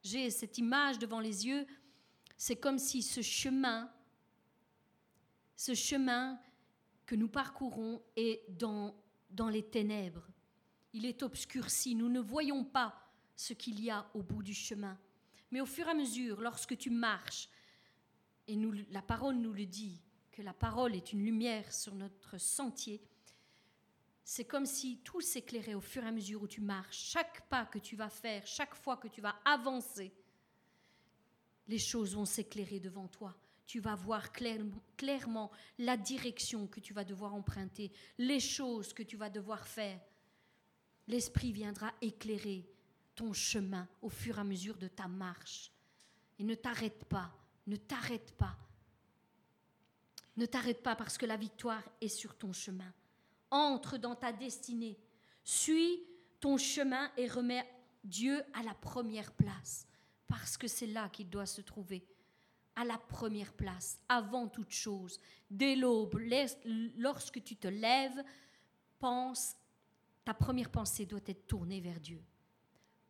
J'ai 0.02 0.30
cette 0.30 0.58
image 0.58 0.98
devant 0.98 1.20
les 1.20 1.46
yeux, 1.46 1.66
c'est 2.36 2.56
comme 2.56 2.78
si 2.78 3.02
ce 3.02 3.22
chemin, 3.22 3.90
ce 5.56 5.74
chemin 5.74 6.40
que 7.06 7.14
nous 7.14 7.28
parcourons 7.28 8.02
est 8.16 8.42
dans, 8.48 8.96
dans 9.30 9.48
les 9.48 9.62
ténèbres. 9.62 10.28
Il 10.92 11.06
est 11.06 11.22
obscurci, 11.22 11.94
nous 11.94 12.08
ne 12.08 12.20
voyons 12.20 12.64
pas 12.64 13.10
ce 13.36 13.52
qu'il 13.52 13.80
y 13.80 13.90
a 13.90 14.10
au 14.14 14.22
bout 14.22 14.42
du 14.42 14.54
chemin. 14.54 14.98
Mais 15.52 15.60
au 15.60 15.66
fur 15.66 15.86
et 15.86 15.90
à 15.90 15.94
mesure, 15.94 16.40
lorsque 16.40 16.76
tu 16.76 16.90
marches, 16.90 17.48
et 18.48 18.58
la 18.90 19.02
parole 19.02 19.36
nous 19.36 19.52
le 19.52 19.66
dit, 19.66 20.00
que 20.32 20.42
la 20.42 20.54
parole 20.54 20.96
est 20.96 21.12
une 21.12 21.24
lumière 21.24 21.72
sur 21.72 21.94
notre 21.94 22.38
sentier, 22.38 23.00
c'est 24.24 24.44
comme 24.44 24.66
si 24.66 24.98
tout 24.98 25.20
s'éclairait 25.20 25.74
au 25.74 25.80
fur 25.80 26.04
et 26.04 26.08
à 26.08 26.12
mesure 26.12 26.42
où 26.42 26.48
tu 26.48 26.60
marches. 26.60 27.10
Chaque 27.10 27.48
pas 27.48 27.66
que 27.66 27.78
tu 27.78 27.96
vas 27.96 28.08
faire, 28.08 28.46
chaque 28.46 28.74
fois 28.74 28.96
que 28.96 29.08
tu 29.08 29.20
vas 29.20 29.36
avancer, 29.44 30.12
les 31.68 31.78
choses 31.78 32.14
vont 32.14 32.24
s'éclairer 32.24 32.80
devant 32.80 33.08
toi. 33.08 33.36
Tu 33.66 33.80
vas 33.80 33.94
voir 33.94 34.32
clairement 34.32 35.50
la 35.78 35.96
direction 35.96 36.66
que 36.66 36.80
tu 36.80 36.92
vas 36.92 37.04
devoir 37.04 37.34
emprunter, 37.34 37.92
les 38.18 38.40
choses 38.40 38.92
que 38.92 39.02
tu 39.02 39.16
vas 39.16 39.30
devoir 39.30 39.66
faire. 39.66 40.00
L'Esprit 41.08 41.52
viendra 41.52 41.92
éclairer 42.00 42.68
ton 43.14 43.32
chemin 43.32 43.88
au 44.02 44.08
fur 44.08 44.38
et 44.38 44.40
à 44.40 44.44
mesure 44.44 44.76
de 44.76 44.88
ta 44.88 45.08
marche. 45.08 45.72
Et 46.38 46.44
ne 46.44 46.54
t'arrête 46.54 47.04
pas, 47.04 47.32
ne 47.66 47.76
t'arrête 47.76 48.36
pas. 48.36 48.56
Ne 50.36 50.46
t'arrête 50.46 50.82
pas 50.82 50.96
parce 50.96 51.18
que 51.18 51.26
la 51.26 51.36
victoire 51.36 51.82
est 52.00 52.08
sur 52.08 52.36
ton 52.36 52.52
chemin 52.52 52.92
entre 53.52 53.98
dans 53.98 54.16
ta 54.16 54.32
destinée. 54.32 54.98
Suis 55.44 56.02
ton 56.40 56.56
chemin 56.56 57.08
et 57.16 57.28
remets 57.28 57.64
Dieu 58.02 58.42
à 58.52 58.64
la 58.64 58.74
première 58.74 59.30
place, 59.32 59.86
parce 60.26 60.56
que 60.56 60.66
c'est 60.66 60.88
là 60.88 61.08
qu'il 61.08 61.30
doit 61.30 61.46
se 61.46 61.60
trouver, 61.60 62.04
à 62.74 62.84
la 62.84 62.98
première 62.98 63.52
place, 63.52 64.00
avant 64.08 64.48
toute 64.48 64.72
chose. 64.72 65.20
Dès 65.48 65.76
l'aube, 65.76 66.20
lorsque 66.96 67.44
tu 67.44 67.54
te 67.54 67.68
lèves, 67.68 68.24
pense, 68.98 69.54
ta 70.24 70.34
première 70.34 70.70
pensée 70.70 71.06
doit 71.06 71.20
être 71.26 71.46
tournée 71.46 71.80
vers 71.80 72.00
Dieu. 72.00 72.22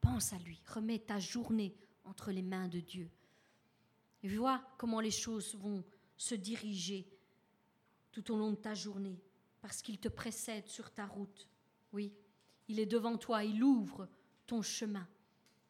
Pense 0.00 0.32
à 0.32 0.38
lui, 0.38 0.60
remets 0.66 0.98
ta 0.98 1.18
journée 1.18 1.74
entre 2.04 2.32
les 2.32 2.42
mains 2.42 2.68
de 2.68 2.80
Dieu. 2.80 3.08
Et 4.22 4.28
vois 4.28 4.62
comment 4.76 5.00
les 5.00 5.10
choses 5.10 5.54
vont 5.54 5.84
se 6.16 6.34
diriger 6.34 7.08
tout 8.10 8.32
au 8.32 8.36
long 8.36 8.50
de 8.50 8.56
ta 8.56 8.74
journée 8.74 9.20
parce 9.62 9.80
qu'il 9.80 9.98
te 9.98 10.08
précède 10.08 10.68
sur 10.68 10.92
ta 10.92 11.06
route. 11.06 11.48
Oui, 11.92 12.12
il 12.68 12.80
est 12.80 12.86
devant 12.86 13.16
toi, 13.16 13.44
il 13.44 13.62
ouvre 13.62 14.08
ton 14.46 14.60
chemin. 14.60 15.08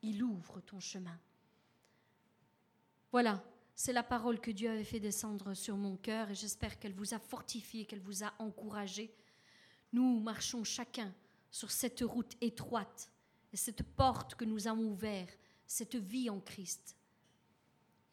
Il 0.02 0.24
ouvre 0.24 0.60
ton 0.60 0.80
chemin. 0.80 1.16
Voilà, 3.12 3.44
c'est 3.76 3.92
la 3.92 4.02
parole 4.02 4.40
que 4.40 4.50
Dieu 4.50 4.70
avait 4.70 4.82
fait 4.82 4.98
descendre 4.98 5.54
sur 5.54 5.76
mon 5.76 5.96
cœur 5.96 6.30
et 6.30 6.34
j'espère 6.34 6.78
qu'elle 6.78 6.94
vous 6.94 7.14
a 7.14 7.18
fortifié, 7.18 7.84
qu'elle 7.84 8.00
vous 8.00 8.24
a 8.24 8.32
encouragé. 8.38 9.14
Nous 9.92 10.18
marchons 10.20 10.64
chacun 10.64 11.14
sur 11.50 11.70
cette 11.70 12.00
route 12.00 12.34
étroite 12.40 13.12
et 13.52 13.56
cette 13.56 13.82
porte 13.82 14.34
que 14.34 14.46
nous 14.46 14.66
avons 14.66 14.90
ouverte, 14.90 15.38
cette 15.66 15.96
vie 15.96 16.30
en 16.30 16.40
Christ. 16.40 16.96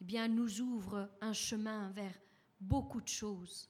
Eh 0.01 0.03
bien, 0.03 0.27
nous 0.27 0.61
ouvre 0.61 1.09
un 1.21 1.33
chemin 1.33 1.89
vers 1.91 2.19
beaucoup 2.59 3.01
de 3.01 3.07
choses. 3.07 3.69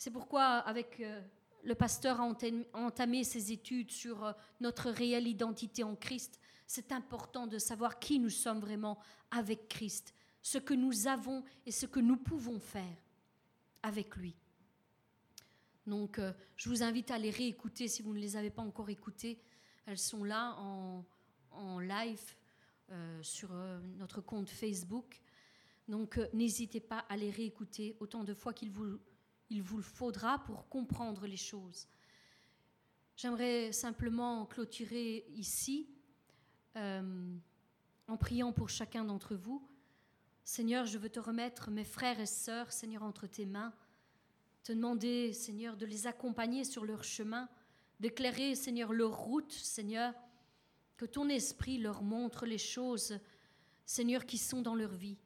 C'est 0.00 0.10
pourquoi, 0.10 0.60
avec 0.60 0.98
euh, 1.00 1.20
le 1.62 1.74
pasteur 1.74 2.22
a 2.22 2.34
entamé 2.72 3.22
ses 3.22 3.52
études 3.52 3.90
sur 3.90 4.24
euh, 4.24 4.32
notre 4.58 4.88
réelle 4.88 5.28
identité 5.28 5.84
en 5.84 5.94
Christ, 5.94 6.40
c'est 6.66 6.90
important 6.90 7.46
de 7.46 7.58
savoir 7.58 7.98
qui 7.98 8.18
nous 8.18 8.30
sommes 8.30 8.60
vraiment 8.60 8.98
avec 9.30 9.68
Christ, 9.68 10.14
ce 10.40 10.56
que 10.56 10.72
nous 10.72 11.06
avons 11.06 11.44
et 11.66 11.70
ce 11.70 11.84
que 11.84 12.00
nous 12.00 12.16
pouvons 12.16 12.58
faire 12.58 12.96
avec 13.82 14.16
lui. 14.16 14.34
Donc, 15.86 16.18
euh, 16.18 16.32
je 16.56 16.70
vous 16.70 16.82
invite 16.82 17.10
à 17.10 17.18
les 17.18 17.28
réécouter 17.28 17.86
si 17.86 18.00
vous 18.00 18.14
ne 18.14 18.20
les 18.20 18.38
avez 18.38 18.48
pas 18.48 18.62
encore 18.62 18.88
écoutées. 18.88 19.38
Elles 19.84 19.98
sont 19.98 20.24
là 20.24 20.56
en, 20.56 21.04
live 21.78 22.22
sur 23.20 23.50
notre 23.98 24.20
compte 24.20 24.48
Facebook. 24.48 25.20
Donc, 25.88 26.18
n'hésitez 26.32 26.80
pas 26.80 27.00
à 27.08 27.16
les 27.16 27.30
réécouter 27.30 27.96
autant 28.00 28.24
de 28.24 28.34
fois 28.34 28.52
qu'il 28.52 28.70
vous 28.70 28.98
il 29.50 29.62
vous 29.62 29.76
le 29.76 29.82
faudra 29.82 30.38
pour 30.44 30.68
comprendre 30.68 31.26
les 31.26 31.36
choses. 31.36 31.88
J'aimerais 33.16 33.72
simplement 33.72 34.46
clôturer 34.46 35.26
ici 35.34 35.90
euh, 36.76 37.36
en 38.08 38.16
priant 38.16 38.52
pour 38.52 38.70
chacun 38.70 39.04
d'entre 39.04 39.34
vous. 39.34 39.62
Seigneur, 40.44 40.86
je 40.86 40.98
veux 40.98 41.10
te 41.10 41.20
remettre 41.20 41.70
mes 41.70 41.84
frères 41.84 42.18
et 42.18 42.26
sœurs, 42.26 42.72
Seigneur, 42.72 43.02
entre 43.02 43.26
tes 43.26 43.44
mains, 43.44 43.74
te 44.62 44.72
demander, 44.72 45.32
Seigneur, 45.32 45.76
de 45.76 45.84
les 45.84 46.06
accompagner 46.06 46.64
sur 46.64 46.84
leur 46.84 47.04
chemin, 47.04 47.48
d'éclairer, 47.98 48.54
Seigneur, 48.54 48.92
leur 48.92 49.16
route, 49.16 49.52
Seigneur, 49.52 50.14
que 50.96 51.04
ton 51.04 51.28
esprit 51.28 51.78
leur 51.78 52.02
montre 52.02 52.46
les 52.46 52.58
choses, 52.58 53.18
Seigneur, 53.84 54.26
qui 54.26 54.38
sont 54.38 54.62
dans 54.62 54.74
leur 54.74 54.92
vie, 54.92 55.18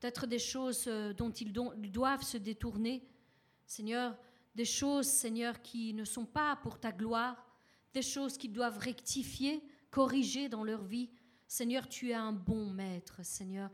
peut-être 0.00 0.26
des 0.26 0.38
choses 0.38 0.84
euh, 0.86 1.12
dont 1.12 1.30
ils 1.30 1.52
doivent 1.52 2.22
se 2.22 2.36
détourner, 2.38 3.06
Seigneur, 3.72 4.14
des 4.54 4.66
choses, 4.66 5.06
Seigneur, 5.06 5.62
qui 5.62 5.94
ne 5.94 6.04
sont 6.04 6.26
pas 6.26 6.56
pour 6.56 6.78
ta 6.78 6.92
gloire, 6.92 7.42
des 7.94 8.02
choses 8.02 8.36
qu'ils 8.36 8.52
doivent 8.52 8.76
rectifier, 8.76 9.62
corriger 9.90 10.50
dans 10.50 10.62
leur 10.62 10.84
vie. 10.84 11.08
Seigneur, 11.48 11.88
tu 11.88 12.10
es 12.10 12.14
un 12.14 12.34
bon 12.34 12.66
maître, 12.66 13.24
Seigneur, 13.24 13.70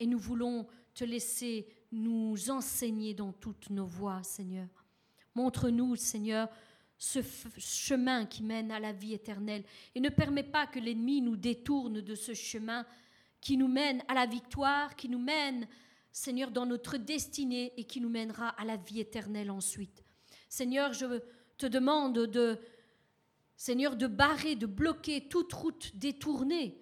et 0.00 0.06
nous 0.06 0.18
voulons 0.18 0.66
te 0.94 1.04
laisser 1.04 1.66
nous 1.90 2.48
enseigner 2.48 3.12
dans 3.12 3.34
toutes 3.34 3.68
nos 3.68 3.84
voies, 3.84 4.22
Seigneur. 4.22 4.68
Montre-nous, 5.34 5.96
Seigneur, 5.96 6.48
ce 6.96 7.18
chemin 7.58 8.24
qui 8.24 8.42
mène 8.42 8.70
à 8.70 8.80
la 8.80 8.94
vie 8.94 9.12
éternelle 9.12 9.64
et 9.94 10.00
ne 10.00 10.08
permets 10.08 10.44
pas 10.44 10.66
que 10.66 10.78
l'ennemi 10.78 11.20
nous 11.20 11.36
détourne 11.36 12.00
de 12.00 12.14
ce 12.14 12.32
chemin 12.32 12.86
qui 13.38 13.58
nous 13.58 13.68
mène 13.68 14.02
à 14.08 14.14
la 14.14 14.24
victoire, 14.24 14.96
qui 14.96 15.10
nous 15.10 15.18
mène 15.18 15.68
Seigneur, 16.12 16.50
dans 16.50 16.66
notre 16.66 16.98
destinée 16.98 17.72
et 17.76 17.84
qui 17.84 18.00
nous 18.00 18.10
mènera 18.10 18.50
à 18.50 18.64
la 18.64 18.76
vie 18.76 19.00
éternelle 19.00 19.50
ensuite. 19.50 20.04
Seigneur, 20.48 20.92
je 20.92 21.20
te 21.56 21.66
demande 21.66 22.26
de, 22.26 22.58
Seigneur, 23.56 23.96
de 23.96 24.06
barrer, 24.06 24.54
de 24.54 24.66
bloquer 24.66 25.28
toute 25.28 25.52
route 25.52 25.96
détournée 25.96 26.78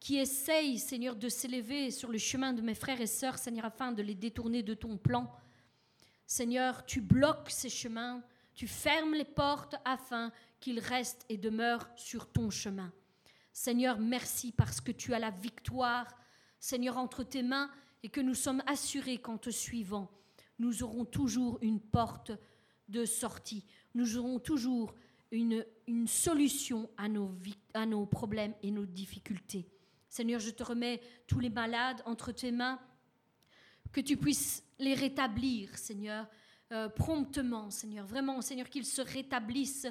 qui 0.00 0.16
essaye, 0.16 0.78
Seigneur, 0.78 1.14
de 1.14 1.28
s'élever 1.28 1.90
sur 1.90 2.10
le 2.10 2.16
chemin 2.16 2.54
de 2.54 2.62
mes 2.62 2.74
frères 2.74 3.02
et 3.02 3.06
sœurs, 3.06 3.36
Seigneur, 3.36 3.66
afin 3.66 3.92
de 3.92 4.02
les 4.02 4.14
détourner 4.14 4.62
de 4.62 4.72
ton 4.72 4.96
plan. 4.96 5.30
Seigneur, 6.26 6.86
tu 6.86 7.02
bloques 7.02 7.50
ces 7.50 7.68
chemins, 7.68 8.22
tu 8.54 8.66
fermes 8.66 9.12
les 9.12 9.26
portes 9.26 9.76
afin 9.84 10.32
qu'ils 10.58 10.80
restent 10.80 11.26
et 11.28 11.36
demeurent 11.36 11.90
sur 11.96 12.32
ton 12.32 12.48
chemin. 12.48 12.92
Seigneur, 13.52 13.98
merci 13.98 14.52
parce 14.52 14.80
que 14.80 14.92
tu 14.92 15.12
as 15.12 15.18
la 15.18 15.30
victoire, 15.30 16.06
Seigneur, 16.58 16.96
entre 16.96 17.22
tes 17.22 17.42
mains 17.42 17.70
et 18.02 18.08
que 18.08 18.20
nous 18.20 18.34
sommes 18.34 18.62
assurés 18.66 19.18
qu'en 19.18 19.38
te 19.38 19.50
suivant, 19.50 20.10
nous 20.58 20.82
aurons 20.82 21.04
toujours 21.04 21.58
une 21.62 21.80
porte 21.80 22.32
de 22.88 23.04
sortie, 23.04 23.64
nous 23.94 24.16
aurons 24.16 24.38
toujours 24.38 24.94
une, 25.30 25.64
une 25.86 26.08
solution 26.08 26.90
à 26.96 27.08
nos, 27.08 27.34
à 27.74 27.86
nos 27.86 28.04
problèmes 28.06 28.54
et 28.62 28.70
nos 28.70 28.86
difficultés. 28.86 29.66
Seigneur, 30.08 30.40
je 30.40 30.50
te 30.50 30.62
remets 30.62 31.00
tous 31.26 31.38
les 31.38 31.50
malades 31.50 32.02
entre 32.04 32.32
tes 32.32 32.50
mains, 32.50 32.80
que 33.92 34.00
tu 34.00 34.16
puisses 34.16 34.62
les 34.78 34.94
rétablir, 34.94 35.76
Seigneur, 35.78 36.26
euh, 36.72 36.88
promptement, 36.88 37.70
Seigneur, 37.70 38.06
vraiment, 38.06 38.40
Seigneur, 38.40 38.68
qu'ils 38.68 38.86
se 38.86 39.02
rétablissent 39.02 39.88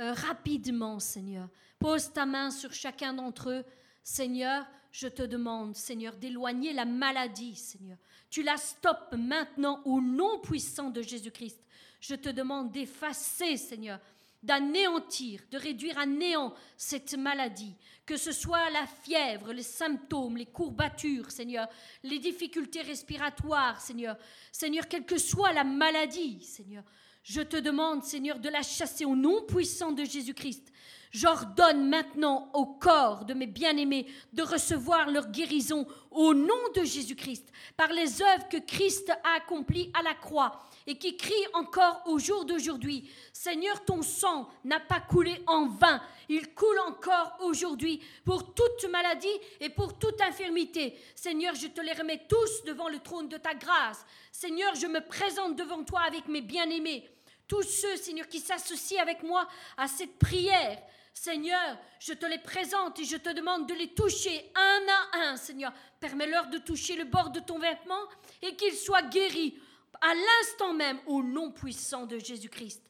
euh, 0.00 0.12
rapidement, 0.12 0.98
Seigneur. 0.98 1.48
Pose 1.78 2.12
ta 2.12 2.26
main 2.26 2.50
sur 2.50 2.72
chacun 2.72 3.14
d'entre 3.14 3.50
eux, 3.50 3.64
Seigneur, 4.02 4.66
je 4.90 5.08
te 5.08 5.22
demande, 5.22 5.76
Seigneur, 5.76 6.16
d'éloigner 6.16 6.72
la 6.72 6.84
maladie, 6.84 7.56
Seigneur. 7.56 7.96
Tu 8.30 8.42
la 8.42 8.56
stoppes 8.56 9.14
maintenant 9.16 9.80
au 9.84 10.00
nom 10.00 10.38
puissant 10.40 10.90
de 10.90 11.02
Jésus-Christ. 11.02 11.58
Je 12.00 12.14
te 12.14 12.28
demande 12.28 12.72
d'effacer, 12.72 13.56
Seigneur, 13.56 14.00
d'anéantir, 14.42 15.40
de 15.50 15.56
réduire 15.56 15.98
à 15.98 16.06
néant 16.06 16.52
cette 16.76 17.14
maladie, 17.14 17.74
que 18.04 18.16
ce 18.16 18.32
soit 18.32 18.70
la 18.70 18.86
fièvre, 18.86 19.52
les 19.52 19.62
symptômes, 19.62 20.36
les 20.36 20.46
courbatures, 20.46 21.30
Seigneur, 21.30 21.68
les 22.02 22.18
difficultés 22.18 22.82
respiratoires, 22.82 23.80
Seigneur. 23.80 24.16
Seigneur, 24.50 24.88
quelle 24.88 25.06
que 25.06 25.18
soit 25.18 25.52
la 25.52 25.64
maladie, 25.64 26.42
Seigneur, 26.42 26.84
Je 27.22 27.40
te 27.40 27.56
demande, 27.56 28.02
Seigneur, 28.02 28.40
de 28.40 28.48
la 28.48 28.62
chasser 28.62 29.04
au 29.04 29.14
nom 29.14 29.42
puissant 29.42 29.92
de 29.92 30.04
Jésus-Christ. 30.04 30.71
J'ordonne 31.12 31.90
maintenant 31.90 32.48
au 32.54 32.64
corps 32.64 33.26
de 33.26 33.34
mes 33.34 33.46
bien-aimés 33.46 34.06
de 34.32 34.42
recevoir 34.42 35.10
leur 35.10 35.28
guérison 35.28 35.86
au 36.10 36.32
nom 36.32 36.54
de 36.74 36.84
Jésus-Christ, 36.84 37.52
par 37.76 37.92
les 37.92 38.22
œuvres 38.22 38.48
que 38.48 38.56
Christ 38.56 39.10
a 39.10 39.36
accomplies 39.36 39.90
à 39.92 40.02
la 40.02 40.14
croix 40.14 40.62
et 40.86 40.96
qui 40.96 41.18
crient 41.18 41.34
encore 41.52 42.02
au 42.06 42.18
jour 42.18 42.46
d'aujourd'hui. 42.46 43.10
Seigneur, 43.30 43.84
ton 43.84 44.00
sang 44.00 44.48
n'a 44.64 44.80
pas 44.80 45.00
coulé 45.00 45.42
en 45.46 45.68
vain, 45.68 46.00
il 46.30 46.54
coule 46.54 46.78
encore 46.88 47.36
aujourd'hui 47.40 48.00
pour 48.24 48.54
toute 48.54 48.90
maladie 48.90 49.28
et 49.60 49.68
pour 49.68 49.98
toute 49.98 50.20
infirmité. 50.22 50.98
Seigneur, 51.14 51.54
je 51.54 51.66
te 51.66 51.82
les 51.82 51.92
remets 51.92 52.26
tous 52.26 52.64
devant 52.64 52.88
le 52.88 53.00
trône 53.00 53.28
de 53.28 53.36
ta 53.36 53.54
grâce. 53.54 54.04
Seigneur, 54.32 54.74
je 54.76 54.86
me 54.86 55.00
présente 55.06 55.56
devant 55.56 55.84
toi 55.84 56.00
avec 56.06 56.26
mes 56.28 56.40
bien-aimés. 56.40 57.06
Tous 57.46 57.64
ceux, 57.64 57.96
Seigneur, 57.96 58.28
qui 58.28 58.40
s'associent 58.40 59.02
avec 59.02 59.22
moi 59.22 59.46
à 59.76 59.86
cette 59.88 60.18
prière, 60.18 60.78
Seigneur, 61.14 61.78
je 62.00 62.14
te 62.14 62.26
les 62.26 62.38
présente 62.38 62.98
et 62.98 63.04
je 63.04 63.16
te 63.16 63.30
demande 63.30 63.68
de 63.68 63.74
les 63.74 63.92
toucher 63.94 64.50
un 64.54 64.86
à 65.12 65.30
un, 65.30 65.36
Seigneur. 65.36 65.72
Permets-leur 66.00 66.48
de 66.48 66.58
toucher 66.58 66.96
le 66.96 67.04
bord 67.04 67.30
de 67.30 67.40
ton 67.40 67.58
vêtement 67.58 68.02
et 68.40 68.56
qu'ils 68.56 68.74
soient 68.74 69.02
guéris 69.02 69.58
à 70.00 70.14
l'instant 70.14 70.74
même 70.74 70.98
au 71.06 71.22
nom 71.22 71.52
puissant 71.52 72.06
de 72.06 72.18
Jésus-Christ. 72.18 72.82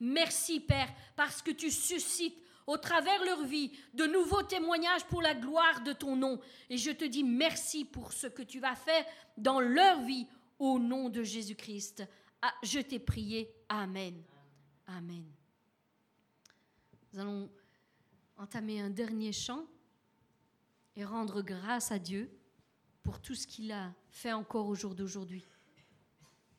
Merci, 0.00 0.60
Père, 0.60 0.88
parce 1.16 1.42
que 1.42 1.50
tu 1.50 1.70
suscites 1.70 2.36
au 2.66 2.76
travers 2.76 3.24
leur 3.24 3.44
vie 3.44 3.70
de 3.94 4.06
nouveaux 4.06 4.42
témoignages 4.42 5.04
pour 5.04 5.22
la 5.22 5.34
gloire 5.34 5.82
de 5.82 5.92
ton 5.92 6.16
nom. 6.16 6.40
Et 6.68 6.78
je 6.78 6.90
te 6.90 7.04
dis 7.04 7.22
merci 7.22 7.84
pour 7.84 8.12
ce 8.12 8.26
que 8.26 8.42
tu 8.42 8.58
vas 8.58 8.74
faire 8.74 9.04
dans 9.36 9.60
leur 9.60 10.00
vie 10.00 10.26
au 10.58 10.78
nom 10.78 11.08
de 11.08 11.22
Jésus-Christ. 11.22 12.02
Ah, 12.42 12.52
je 12.62 12.80
t'ai 12.80 12.98
prié. 12.98 13.54
Amen. 13.68 14.22
Amen. 14.86 15.24
Nous 17.12 17.20
allons 17.20 17.50
entamer 18.36 18.80
un 18.80 18.90
dernier 18.90 19.32
chant 19.32 19.66
et 20.94 21.04
rendre 21.04 21.42
grâce 21.42 21.92
à 21.92 21.98
Dieu 21.98 22.30
pour 23.02 23.20
tout 23.20 23.34
ce 23.34 23.46
qu'il 23.46 23.72
a 23.72 23.92
fait 24.10 24.32
encore 24.32 24.66
au 24.66 24.74
jour 24.74 24.94
d'aujourd'hui. 24.94 25.44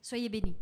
Soyez 0.01 0.29
bénis. 0.29 0.55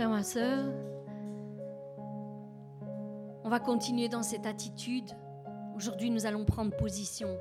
Frère, 0.00 0.08
ma 0.08 0.22
soeur, 0.22 0.64
on 3.44 3.50
va 3.50 3.60
continuer 3.60 4.08
dans 4.08 4.22
cette 4.22 4.46
attitude. 4.46 5.10
Aujourd'hui, 5.76 6.10
nous 6.10 6.24
allons 6.24 6.46
prendre 6.46 6.74
position. 6.74 7.36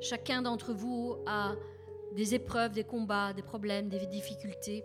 Chacun 0.00 0.40
d'entre 0.40 0.72
vous 0.72 1.16
a 1.26 1.52
des 2.14 2.34
épreuves, 2.34 2.72
des 2.72 2.84
combats, 2.84 3.34
des 3.34 3.42
problèmes, 3.42 3.90
des 3.90 4.06
difficultés, 4.06 4.84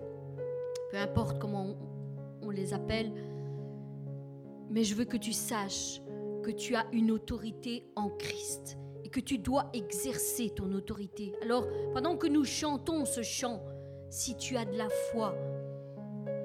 peu 0.92 0.98
importe 0.98 1.40
comment 1.40 1.78
on, 2.42 2.50
les 2.50 2.74
appelle. 2.74 3.14
Mais 4.70 4.84
je 4.84 4.94
veux 4.94 5.06
que 5.06 5.16
tu 5.16 5.32
saches 5.32 6.02
que 6.44 6.52
tu 6.52 6.76
as 6.76 6.86
une 6.92 7.12
autorité 7.12 7.86
en 7.96 8.10
Christ 8.10 8.78
et 9.06 9.10
que 9.10 9.22
tu 9.22 9.38
dois 9.38 9.70
exercer 9.72 10.50
ton 10.50 10.74
autorité. 10.74 11.32
Alors, 11.42 11.66
pendant 11.94 12.18
que 12.18 12.28
nous 12.28 12.44
chantons 12.44 13.06
ce 13.06 13.22
chant, 13.22 13.64
si 14.10 14.36
tu 14.36 14.58
as 14.58 14.66
de 14.66 14.76
la 14.78 14.90
foi, 14.90 15.34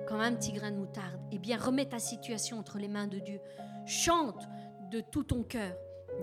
comme 0.07 0.21
un 0.21 0.35
petit 0.35 0.53
grain 0.53 0.71
de 0.71 0.77
moutarde, 0.77 1.21
eh 1.33 1.39
bien 1.39 1.57
remets 1.57 1.87
ta 1.87 1.99
situation 1.99 2.59
entre 2.59 2.79
les 2.79 2.89
mains 2.89 3.09
de 3.09 3.19
Dieu. 3.19 3.41
Chante 3.87 4.49
de 4.91 5.01
tout 5.01 5.25
ton 5.25 5.43
cœur, 5.43 5.77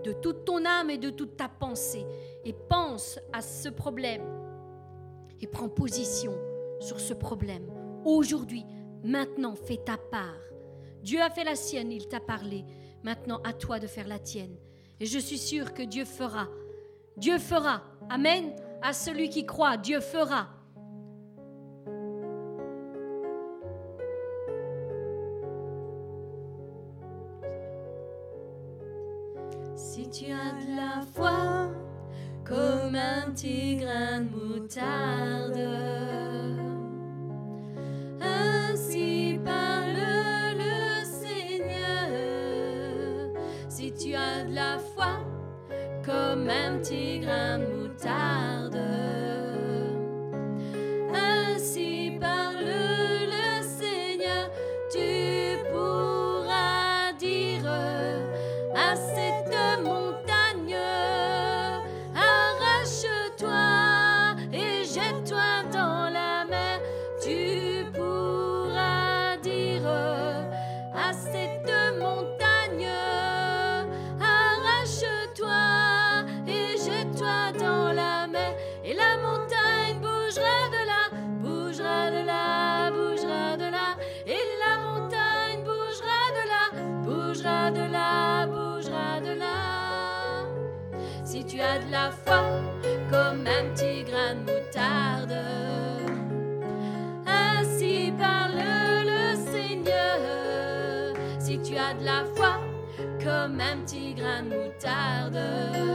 de 0.03 0.13
toute 0.13 0.45
ton 0.45 0.65
âme 0.65 0.89
et 0.89 0.97
de 0.97 1.09
toute 1.09 1.37
ta 1.37 1.49
pensée 1.49 2.05
et 2.45 2.53
pense 2.53 3.19
à 3.31 3.41
ce 3.41 3.69
problème 3.69 4.23
et 5.41 5.47
prends 5.47 5.69
position 5.69 6.33
sur 6.79 6.99
ce 6.99 7.13
problème. 7.13 7.69
Aujourd'hui, 8.05 8.65
maintenant, 9.03 9.55
fais 9.55 9.77
ta 9.77 9.97
part. 9.97 10.39
Dieu 11.01 11.21
a 11.21 11.29
fait 11.29 11.43
la 11.43 11.55
sienne, 11.55 11.91
il 11.91 12.07
t'a 12.07 12.19
parlé. 12.19 12.63
Maintenant, 13.03 13.41
à 13.43 13.51
toi 13.53 13.79
de 13.79 13.87
faire 13.87 14.07
la 14.07 14.19
tienne. 14.19 14.55
Et 14.99 15.05
je 15.05 15.19
suis 15.19 15.37
sûre 15.37 15.73
que 15.73 15.83
Dieu 15.83 16.05
fera. 16.05 16.47
Dieu 17.17 17.37
fera. 17.37 17.83
Amen. 18.09 18.55
À 18.81 18.93
celui 18.93 19.29
qui 19.29 19.45
croit, 19.45 19.75
Dieu 19.75 19.99
fera. 19.99 20.47
Grain 34.67 35.02
petit 103.83 104.13
grain 104.15 104.43
de 104.43 104.49
moutarde. 104.49 105.92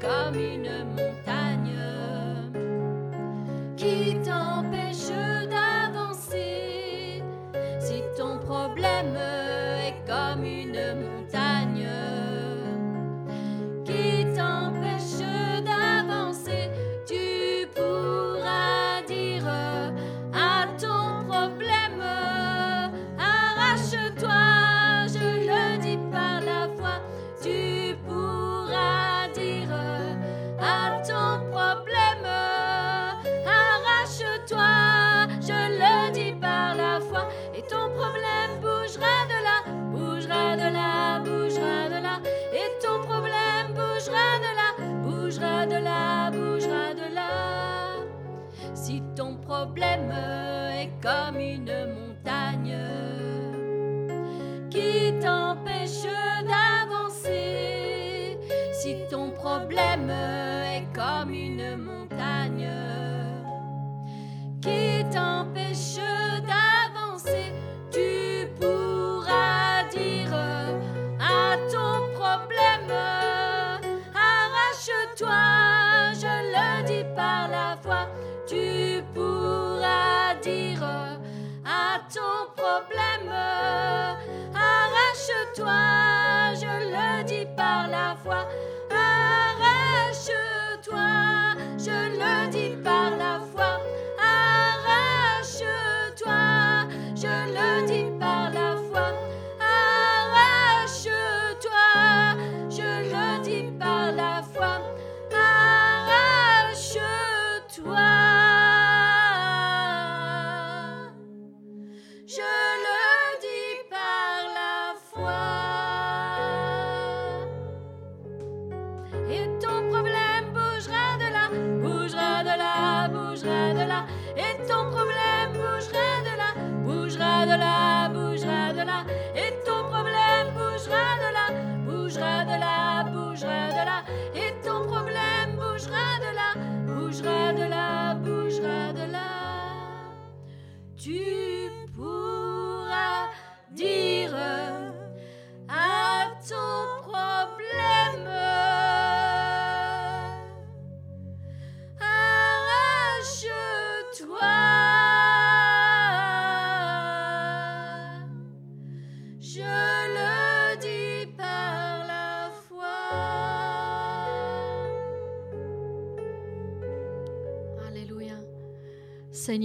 Ton 0.00 1.11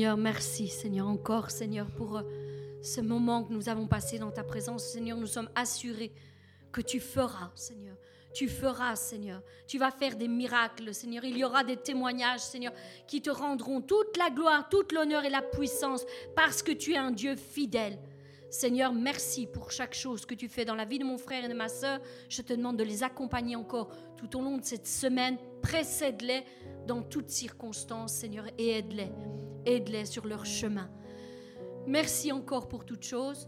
Seigneur, 0.07 0.23
merci, 0.23 0.69
Seigneur, 0.69 1.07
encore, 1.09 1.51
Seigneur, 1.51 1.87
pour 1.87 2.15
euh, 2.15 2.21
ce 2.81 3.01
moment 3.01 3.43
que 3.43 3.51
nous 3.51 3.67
avons 3.67 3.87
passé 3.87 4.17
dans 4.17 4.31
ta 4.31 4.41
présence. 4.41 4.85
Seigneur, 4.85 5.17
nous 5.17 5.27
sommes 5.27 5.49
assurés 5.53 6.13
que 6.71 6.79
tu 6.79 7.01
feras, 7.01 7.51
Seigneur. 7.55 7.97
Tu 8.33 8.47
feras, 8.47 8.95
Seigneur. 8.95 9.41
Tu 9.67 9.77
vas 9.77 9.91
faire 9.91 10.15
des 10.15 10.29
miracles, 10.29 10.93
Seigneur. 10.93 11.25
Il 11.25 11.37
y 11.37 11.43
aura 11.43 11.65
des 11.65 11.75
témoignages, 11.75 12.39
Seigneur, 12.39 12.71
qui 13.05 13.21
te 13.21 13.29
rendront 13.29 13.81
toute 13.81 14.15
la 14.15 14.29
gloire, 14.29 14.69
toute 14.69 14.93
l'honneur 14.93 15.25
et 15.25 15.29
la 15.29 15.41
puissance 15.41 16.05
parce 16.37 16.63
que 16.63 16.71
tu 16.71 16.93
es 16.93 16.97
un 16.97 17.11
Dieu 17.11 17.35
fidèle. 17.35 17.99
Seigneur, 18.49 18.93
merci 18.93 19.45
pour 19.45 19.71
chaque 19.71 19.93
chose 19.93 20.25
que 20.25 20.35
tu 20.35 20.47
fais 20.47 20.63
dans 20.63 20.75
la 20.75 20.85
vie 20.85 20.99
de 20.99 21.03
mon 21.03 21.17
frère 21.17 21.43
et 21.43 21.49
de 21.49 21.53
ma 21.53 21.67
sœur. 21.67 21.99
Je 22.29 22.41
te 22.41 22.53
demande 22.53 22.77
de 22.77 22.83
les 22.85 23.03
accompagner 23.03 23.57
encore 23.57 23.89
tout 24.15 24.37
au 24.37 24.41
long 24.41 24.57
de 24.57 24.63
cette 24.63 24.87
semaine. 24.87 25.37
Précède-les 25.61 26.45
dans 26.87 27.03
toutes 27.03 27.29
circonstances, 27.29 28.13
Seigneur, 28.13 28.45
et 28.57 28.69
aide-les. 28.69 29.11
Aide-les 29.65 30.05
sur 30.05 30.25
leur 30.25 30.45
chemin. 30.45 30.89
Merci 31.85 32.31
encore 32.31 32.67
pour 32.67 32.85
toutes 32.85 33.03
choses. 33.03 33.47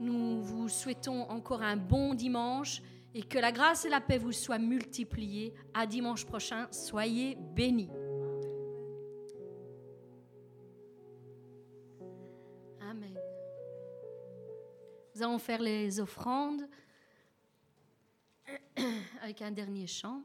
Nous 0.00 0.42
vous 0.42 0.68
souhaitons 0.68 1.22
encore 1.30 1.62
un 1.62 1.76
bon 1.76 2.14
dimanche 2.14 2.82
et 3.14 3.22
que 3.22 3.38
la 3.38 3.52
grâce 3.52 3.84
et 3.84 3.88
la 3.88 4.00
paix 4.00 4.18
vous 4.18 4.32
soient 4.32 4.58
multipliées. 4.58 5.54
À 5.74 5.86
dimanche 5.86 6.24
prochain. 6.24 6.68
Soyez 6.70 7.36
bénis. 7.54 7.90
Amen. 12.80 13.18
Nous 15.14 15.22
allons 15.22 15.38
faire 15.38 15.60
les 15.60 16.00
offrandes 16.00 16.62
avec 19.22 19.42
un 19.42 19.50
dernier 19.50 19.86
chant. 19.86 20.22